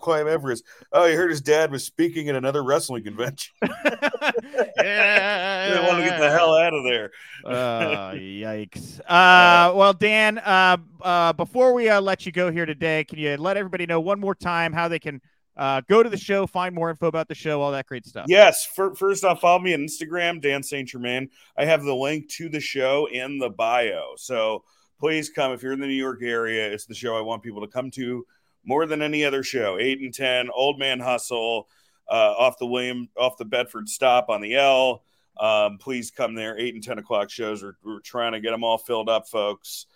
climb 0.00 0.28
Everest? 0.28 0.64
Oh, 0.92 1.06
he 1.06 1.14
heard 1.14 1.30
his 1.30 1.40
dad 1.40 1.70
was 1.70 1.84
speaking 1.84 2.28
at 2.28 2.34
another 2.34 2.62
wrestling 2.62 3.04
convention. 3.04 3.54
yeah. 3.62 5.74
They 5.74 5.86
want 5.86 5.98
to 5.98 6.04
get 6.04 6.18
the 6.18 6.30
hell 6.30 6.54
out 6.54 6.74
of 6.74 6.84
there. 6.84 7.10
uh, 7.44 8.12
yikes. 8.12 9.00
Uh, 9.00 9.72
well, 9.74 9.92
Dan, 9.92 10.38
uh, 10.38 10.76
uh, 11.02 11.32
before 11.32 11.72
we 11.72 11.88
uh, 11.88 12.00
let 12.00 12.26
you 12.26 12.32
go 12.32 12.50
here 12.50 12.66
today, 12.66 13.04
can 13.04 13.18
you 13.18 13.36
let 13.36 13.56
everybody 13.56 13.86
know 13.86 14.00
one 14.00 14.20
more 14.20 14.34
time 14.34 14.72
how 14.72 14.88
they 14.88 14.98
can 14.98 15.20
uh, 15.56 15.82
go 15.88 16.02
to 16.02 16.08
the 16.08 16.16
show, 16.16 16.46
find 16.46 16.74
more 16.74 16.90
info 16.90 17.06
about 17.06 17.28
the 17.28 17.34
show, 17.34 17.60
all 17.60 17.72
that 17.72 17.86
great 17.86 18.06
stuff? 18.06 18.26
Yes. 18.28 18.64
For, 18.64 18.94
first 18.94 19.24
off, 19.24 19.40
follow 19.40 19.58
me 19.58 19.74
on 19.74 19.80
Instagram, 19.80 20.40
Dan 20.40 20.62
Saint 20.62 20.88
Germain. 20.88 21.28
I 21.56 21.64
have 21.64 21.82
the 21.82 21.94
link 21.94 22.28
to 22.30 22.48
the 22.48 22.60
show 22.60 23.08
in 23.10 23.38
the 23.38 23.50
bio. 23.50 24.12
So 24.16 24.64
please 24.98 25.30
come 25.30 25.52
if 25.52 25.62
you're 25.62 25.72
in 25.72 25.80
the 25.80 25.86
New 25.86 25.94
York 25.94 26.22
area. 26.22 26.70
It's 26.70 26.86
the 26.86 26.94
show 26.94 27.16
I 27.16 27.20
want 27.20 27.42
people 27.42 27.60
to 27.62 27.68
come 27.68 27.90
to 27.92 28.26
more 28.64 28.86
than 28.86 29.02
any 29.02 29.24
other 29.24 29.42
show. 29.42 29.78
Eight 29.78 30.00
and 30.00 30.12
ten, 30.12 30.50
Old 30.54 30.78
Man 30.78 31.00
Hustle, 31.00 31.68
uh, 32.08 32.34
off 32.38 32.58
the 32.58 32.66
William, 32.66 33.08
off 33.16 33.36
the 33.36 33.44
Bedford 33.44 33.88
stop 33.88 34.28
on 34.28 34.40
the 34.40 34.56
L. 34.56 35.02
Um, 35.38 35.78
please 35.78 36.10
come 36.10 36.34
there. 36.34 36.58
Eight 36.58 36.74
and 36.74 36.82
ten 36.82 36.98
o'clock 36.98 37.30
shows. 37.30 37.62
We're, 37.62 37.76
we're 37.82 38.00
trying 38.00 38.32
to 38.32 38.40
get 38.40 38.50
them 38.50 38.64
all 38.64 38.78
filled 38.78 39.08
up, 39.08 39.28
folks. 39.28 39.86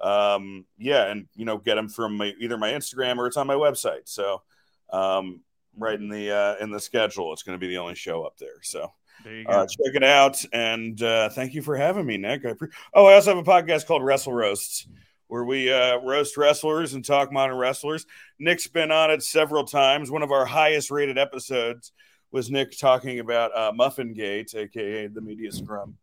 Um, 0.00 0.64
yeah, 0.78 1.06
and 1.06 1.26
you 1.34 1.44
know, 1.44 1.58
get 1.58 1.74
them 1.76 1.88
from 1.88 2.16
my, 2.16 2.32
either 2.38 2.58
my 2.58 2.72
Instagram 2.72 3.18
or 3.18 3.26
it's 3.26 3.36
on 3.36 3.46
my 3.46 3.54
website. 3.54 4.02
So 4.08 4.42
um, 4.90 5.40
right 5.76 5.98
in 5.98 6.08
the 6.08 6.30
uh, 6.30 6.54
in 6.62 6.70
the 6.70 6.80
schedule. 6.80 7.32
It's 7.32 7.42
going 7.42 7.58
to 7.58 7.60
be 7.60 7.68
the 7.68 7.78
only 7.78 7.94
show 7.94 8.22
up 8.24 8.36
there. 8.38 8.62
So 8.62 8.92
There 9.24 9.34
you 9.34 9.44
go. 9.44 9.52
uh, 9.52 9.66
check 9.66 9.94
it 9.94 10.04
out, 10.04 10.42
and 10.52 11.00
uh, 11.02 11.28
thank 11.30 11.54
you 11.54 11.62
for 11.62 11.76
having 11.76 12.06
me, 12.06 12.16
Nick. 12.16 12.44
I 12.44 12.52
pre- 12.54 12.68
oh, 12.94 13.06
I 13.06 13.14
also 13.14 13.34
have 13.34 13.46
a 13.46 13.50
podcast 13.50 13.86
called 13.86 14.04
Wrestle 14.04 14.32
Roasts, 14.32 14.86
where 15.34 15.44
we 15.44 15.72
uh, 15.72 15.96
roast 15.96 16.36
wrestlers 16.36 16.94
and 16.94 17.04
talk 17.04 17.32
modern 17.32 17.56
wrestlers. 17.56 18.06
Nick's 18.38 18.68
been 18.68 18.92
on 18.92 19.10
it 19.10 19.20
several 19.20 19.64
times. 19.64 20.08
One 20.08 20.22
of 20.22 20.30
our 20.30 20.44
highest 20.44 20.92
rated 20.92 21.18
episodes 21.18 21.90
was 22.30 22.52
Nick 22.52 22.78
talking 22.78 23.18
about 23.18 23.50
uh, 23.52 23.72
Muffin 23.74 24.14
Gate, 24.14 24.54
aka 24.54 25.08
the 25.08 25.20
media 25.20 25.50
scrum. 25.50 25.96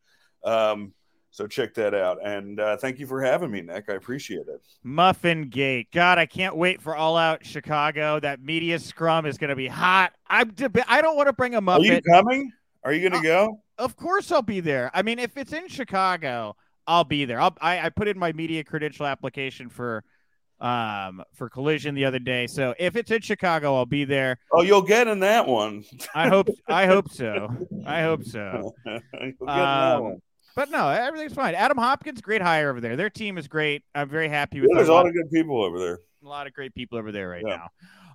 Um, 0.43 0.91
so 1.29 1.47
check 1.47 1.73
that 1.75 1.93
out, 1.93 2.17
and 2.21 2.59
uh, 2.59 2.75
thank 2.75 2.99
you 2.99 3.07
for 3.07 3.21
having 3.21 3.49
me, 3.49 3.61
Nick. 3.61 3.85
I 3.87 3.93
appreciate 3.93 4.49
it. 4.49 4.61
Muffin 4.83 5.43
Gate. 5.47 5.87
God, 5.93 6.17
I 6.17 6.25
can't 6.25 6.57
wait 6.57 6.81
for 6.81 6.93
All 6.93 7.15
Out 7.15 7.45
Chicago. 7.45 8.19
That 8.19 8.41
media 8.41 8.79
scrum 8.79 9.25
is 9.25 9.37
going 9.37 9.51
to 9.51 9.55
be 9.55 9.69
hot. 9.69 10.11
I'm. 10.27 10.49
Deb- 10.49 10.83
I 10.89 11.01
don't 11.01 11.15
want 11.15 11.27
to 11.27 11.33
bring 11.33 11.55
a 11.55 11.61
Are 11.65 11.79
you 11.79 12.01
coming? 12.01 12.51
Are 12.83 12.91
you 12.91 13.09
going 13.09 13.21
to 13.21 13.25
go? 13.25 13.61
Of 13.77 13.95
course, 13.95 14.29
I'll 14.29 14.41
be 14.41 14.59
there. 14.59 14.91
I 14.93 15.03
mean, 15.03 15.19
if 15.19 15.37
it's 15.37 15.53
in 15.53 15.69
Chicago, 15.69 16.57
I'll 16.87 17.03
be 17.03 17.25
there. 17.25 17.39
I'll, 17.39 17.55
I 17.61 17.79
I 17.85 17.89
put 17.89 18.07
in 18.07 18.17
my 18.17 18.31
media 18.33 18.63
credential 18.63 19.05
application 19.05 19.69
for 19.69 20.03
um 20.59 21.23
for 21.33 21.49
collision 21.49 21.95
the 21.95 22.05
other 22.05 22.19
day. 22.19 22.47
So 22.47 22.73
if 22.77 22.95
it's 22.95 23.09
in 23.11 23.21
Chicago, 23.21 23.75
I'll 23.75 23.85
be 23.85 24.03
there. 24.05 24.37
Oh, 24.51 24.61
you'll 24.61 24.81
get 24.81 25.07
in 25.07 25.19
that 25.21 25.47
one. 25.47 25.83
I 26.13 26.27
hope 26.27 26.47
I 26.67 26.85
hope 26.85 27.09
so. 27.11 27.49
I 27.85 28.01
hope 28.03 28.23
so. 28.23 28.73
You'll 28.85 28.99
get 28.99 29.33
in 29.39 29.45
that 29.47 29.95
Um. 29.97 30.17
But 30.53 30.69
no, 30.69 30.89
everything's 30.89 31.33
fine. 31.33 31.55
Adam 31.55 31.77
Hopkins, 31.77 32.19
great 32.19 32.41
hire 32.41 32.69
over 32.69 32.81
there. 32.81 32.97
Their 32.97 33.09
team 33.09 33.37
is 33.37 33.47
great. 33.47 33.83
I'm 33.95 34.09
very 34.09 34.27
happy 34.27 34.59
with 34.59 34.69
Yeah, 34.69 34.77
there's 34.79 34.89
a 34.89 34.93
lot 34.93 35.07
of 35.07 35.13
good 35.13 35.31
people 35.31 35.63
over 35.63 35.79
there. 35.79 35.99
a 36.23 36.27
lot 36.27 36.45
of 36.45 36.51
great 36.53 36.75
people 36.75 36.97
over 36.97 37.11
there 37.13 37.29
right 37.29 37.43
Yeah. 37.47 37.55
now. 37.55 37.67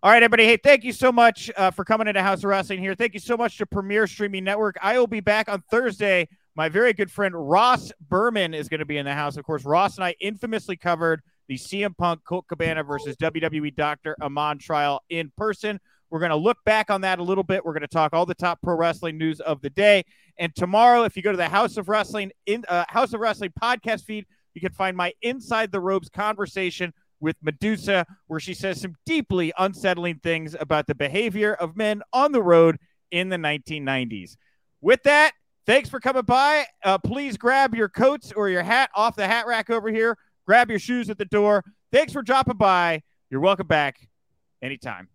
All 0.03 0.11
right, 0.11 0.23
everybody. 0.23 0.45
Hey, 0.45 0.59
thank 0.59 0.85
you 0.85 0.93
so 0.93 1.11
much 1.11 1.51
uh, 1.57 1.71
for 1.71 1.83
coming 1.83 2.07
into 2.09 2.23
Haus 2.23 2.41
of 2.41 2.45
Wrestling 2.51 2.79
here. 2.81 2.95
Thank 2.95 3.15
you 3.15 3.21
so 3.21 3.39
much 3.39 3.57
to 3.57 3.65
Premier 3.67 4.07
Streaming 4.07 4.45
Network. 4.45 4.77
I 4.83 4.99
will 4.99 5.07
be 5.07 5.21
back 5.21 5.49
on 5.49 5.63
Thursday. 5.71 6.29
My 6.57 6.71
very 6.71 6.95
good 6.95 7.11
friend 7.11 7.35
Ross 7.37 7.93
Berman 8.01 8.55
is 8.55 8.71
going 8.71 8.81
to 8.81 8.87
be 8.87 8.97
in 8.97 9.05
the 9.05 9.13
house. 9.13 9.37
Of 9.37 9.45
course, 9.45 9.67
Ross 9.67 9.97
and 9.97 10.05
I 10.05 10.15
infamously 10.21 10.79
covered 10.79 11.21
the 11.49 11.57
CM 11.59 11.95
Punk 11.95 12.23
Colt 12.25 12.47
Cabana 12.49 12.83
versus 12.83 13.15
WWE 13.17 13.77
Dr. 13.77 14.17
Amann 14.23 14.59
trial 14.59 15.03
in 15.11 15.31
person. 15.37 15.79
We're 16.09 16.19
going 16.19 16.31
to 16.31 16.37
look 16.37 16.57
back 16.65 16.91
on 16.91 17.03
that 17.03 17.19
a 17.19 17.23
little 17.23 17.45
bit. 17.45 17.63
We're 17.63 17.75
going 17.75 17.83
to 17.83 17.89
talk 17.89 18.15
all 18.15 18.25
the 18.25 18.35
top 18.35 18.63
pro 18.63 18.75
wrestling 18.75 19.19
news 19.19 19.39
of 19.41 19.61
the 19.61 19.69
day. 19.69 20.05
And 20.39 20.55
tomorrow, 20.57 21.03
if 21.03 21.15
you 21.15 21.23
go 21.23 21.31
to 21.31 21.37
the 21.37 21.49
Haus 21.49 21.77
of 21.77 21.91
Wrestling 21.91 22.33
in 22.47 22.65
uh, 22.69 22.87
Haus 22.89 23.13
of 23.13 23.21
Wrestling 23.21 23.53
podcast 23.61 24.05
feed, 24.05 24.25
you 24.55 24.63
can 24.63 24.73
find 24.73 24.97
my 24.97 25.13
Inside 25.21 25.73
the 25.73 25.81
Ropes 25.81 26.09
conversation 26.09 26.95
with 27.21 27.37
Medusa, 27.43 28.07
where 28.29 28.41
she 28.41 28.55
says 28.55 28.81
some 28.81 28.95
deeply 29.05 29.53
unsettling 29.59 30.21
things 30.23 30.57
about 30.59 30.87
the 30.87 30.95
behavior 30.95 31.53
of 31.53 31.77
men 31.77 32.01
on 32.15 32.33
the 32.33 32.43
road 32.43 32.79
in 33.11 33.29
the 33.29 33.37
1990s. 33.37 34.37
With 34.81 35.03
that, 35.03 35.33
thanks 35.67 35.89
for 35.89 36.01
coming 36.01 36.23
by. 36.23 36.67
Uh, 36.85 36.99
please 36.99 37.37
grab 37.37 37.75
your 37.75 37.89
coats 37.89 38.33
or 38.33 38.49
your 38.49 38.63
hat 38.63 38.91
off 38.95 39.17
the 39.17 39.27
hat 39.27 39.47
rack 39.47 39.71
over 39.71 39.89
here. 39.89 40.17
Grab 40.47 40.71
your 40.71 40.79
shoes 40.79 41.11
at 41.11 41.19
the 41.19 41.25
door. 41.25 41.65
Thanks 41.93 42.13
for 42.13 42.23
dropping 42.23 42.57
by. 42.57 43.03
You're 43.31 43.41
welcome 43.41 43.67
back 43.67 44.09
anytime. 44.63 45.09